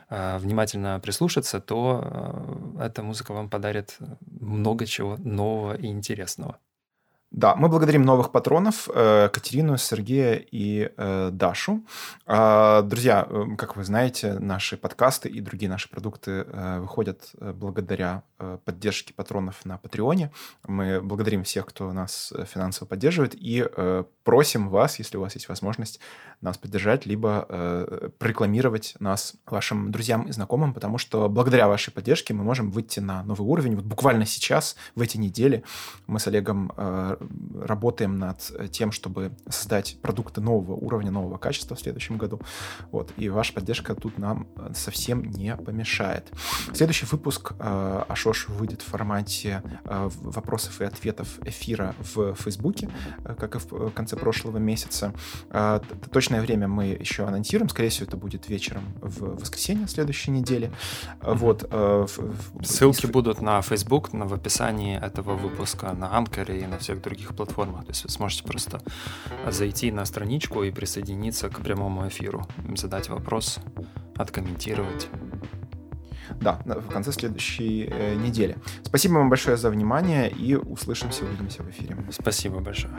э, 0.10 0.38
внимательно 0.38 1.00
прислушаться, 1.00 1.60
то 1.60 2.76
э, 2.78 2.86
эта 2.86 3.04
музыка 3.04 3.34
вам 3.34 3.50
подарит 3.50 3.98
много 4.22 4.86
чего 4.86 5.18
нового 5.18 5.76
и 5.76 5.88
интересного. 5.88 6.60
Да, 7.36 7.54
мы 7.54 7.68
благодарим 7.68 8.04
новых 8.04 8.32
патронов 8.32 8.88
э, 8.88 9.28
Катерину, 9.28 9.76
Сергея 9.76 10.36
и 10.36 10.90
э, 10.96 11.30
Дашу. 11.34 11.84
Э, 12.26 12.82
друзья, 12.82 13.28
э, 13.30 13.58
как 13.58 13.76
вы 13.76 13.84
знаете, 13.84 14.40
наши 14.40 14.78
подкасты 14.78 15.28
и 15.28 15.42
другие 15.42 15.70
наши 15.70 15.90
продукты 15.90 16.46
выходят 16.80 17.32
благодаря 17.38 18.24
поддержке 18.64 19.14
патронов 19.14 19.66
на 19.66 19.78
Патреоне. 19.78 20.32
Мы 20.66 21.02
благодарим 21.02 21.44
всех, 21.44 21.66
кто 21.66 21.92
нас 21.92 22.32
финансово 22.54 22.88
поддерживает, 22.88 23.36
и 23.36 23.68
просим 24.24 24.70
вас, 24.70 25.00
если 25.00 25.18
у 25.18 25.22
вас 25.22 25.36
есть 25.36 25.50
возможность, 25.50 26.00
нас 26.42 26.58
поддержать, 26.58 27.06
либо 27.06 27.46
э, 27.48 28.10
рекламировать 28.20 28.96
нас 29.00 29.36
вашим 29.46 29.92
друзьям 29.92 30.24
и 30.24 30.32
знакомым, 30.32 30.74
потому 30.74 30.98
что 30.98 31.30
благодаря 31.30 31.68
вашей 31.68 31.92
поддержке 31.92 32.34
мы 32.34 32.44
можем 32.44 32.72
выйти 32.72 33.00
на 33.00 33.24
новый 33.24 33.48
уровень. 33.48 33.76
Вот 33.76 33.86
буквально 33.86 34.26
сейчас, 34.26 34.76
в 34.96 35.02
эти 35.02 35.18
недели, 35.18 35.64
мы 36.08 36.20
с 36.20 36.28
Олегом 36.28 36.72
работаем 37.60 38.18
над 38.18 38.72
тем, 38.72 38.92
чтобы 38.92 39.32
создать 39.50 39.98
продукты 40.02 40.42
нового 40.42 40.74
уровня, 40.74 41.12
нового 41.12 41.38
качества 41.38 41.76
в 41.76 41.80
следующем 41.80 42.18
году. 42.18 42.40
Вот. 42.92 43.12
И 43.18 43.30
ваша 43.30 43.54
поддержка 43.54 43.96
тут 43.96 44.18
нам 44.18 44.48
совсем 44.74 45.24
не 45.24 45.56
помешает. 45.56 46.32
Следующий 46.74 47.06
выпуск 47.06 47.54
э, 47.60 48.04
Ашош 48.08 48.50
выйдет 48.50 48.82
в 48.82 48.86
формате 48.86 49.62
э, 49.84 50.10
вопросов 50.22 50.82
и 50.82 50.84
ответов 50.84 51.40
эфира 51.46 51.96
в 52.00 52.36
Фейсбуке, 52.36 52.90
э, 53.24 53.36
как 53.36 53.56
и 53.56 53.60
в 53.60 53.92
конце 53.92 54.16
прошлого 54.16 54.58
месяца. 54.58 55.14
Э, 55.50 55.80
точное 56.12 56.42
время 56.42 56.68
мы 56.68 56.86
еще 56.86 57.26
анонсируем. 57.26 57.70
Скорее 57.70 57.90
всего, 57.90 58.08
это 58.08 58.18
будет 58.18 58.50
вечером 58.50 58.84
в 59.02 59.40
воскресенье 59.40 59.88
следующей 59.88 60.32
недели. 60.32 60.72
Вот. 61.22 61.68
Э, 61.70 62.06
Ссылки 62.64 63.06
будут 63.06 63.42
на 63.42 63.62
Facebook, 63.62 64.14
на, 64.14 64.26
в 64.26 64.34
описании 64.34 64.98
этого 65.00 65.36
выпуска, 65.36 65.94
на 65.94 66.16
Анкере 66.16 66.62
и 66.62 66.68
на 66.68 66.78
всех 66.78 67.02
других 67.02 67.15
других 67.16 67.36
платформах. 67.36 67.86
То 67.86 67.92
есть 67.92 68.04
вы 68.04 68.10
сможете 68.10 68.44
просто 68.44 68.82
зайти 69.50 69.92
на 69.92 70.06
страничку 70.06 70.64
и 70.64 70.72
присоединиться 70.72 71.50
к 71.50 71.62
прямому 71.62 72.08
эфиру, 72.08 72.48
задать 72.76 73.10
вопрос, 73.10 73.60
откомментировать. 74.16 75.08
Да, 76.42 76.60
в 76.66 76.90
конце 76.90 77.12
следующей 77.12 77.88
э, 77.92 78.16
недели. 78.16 78.58
Спасибо 78.84 79.14
вам 79.14 79.30
большое 79.30 79.58
за 79.58 79.70
внимание 79.70 80.30
и 80.30 80.56
услышимся, 80.56 81.24
увидимся 81.24 81.64
в 81.64 81.70
эфире. 81.70 81.96
Спасибо 82.12 82.60
большое. 82.60 82.94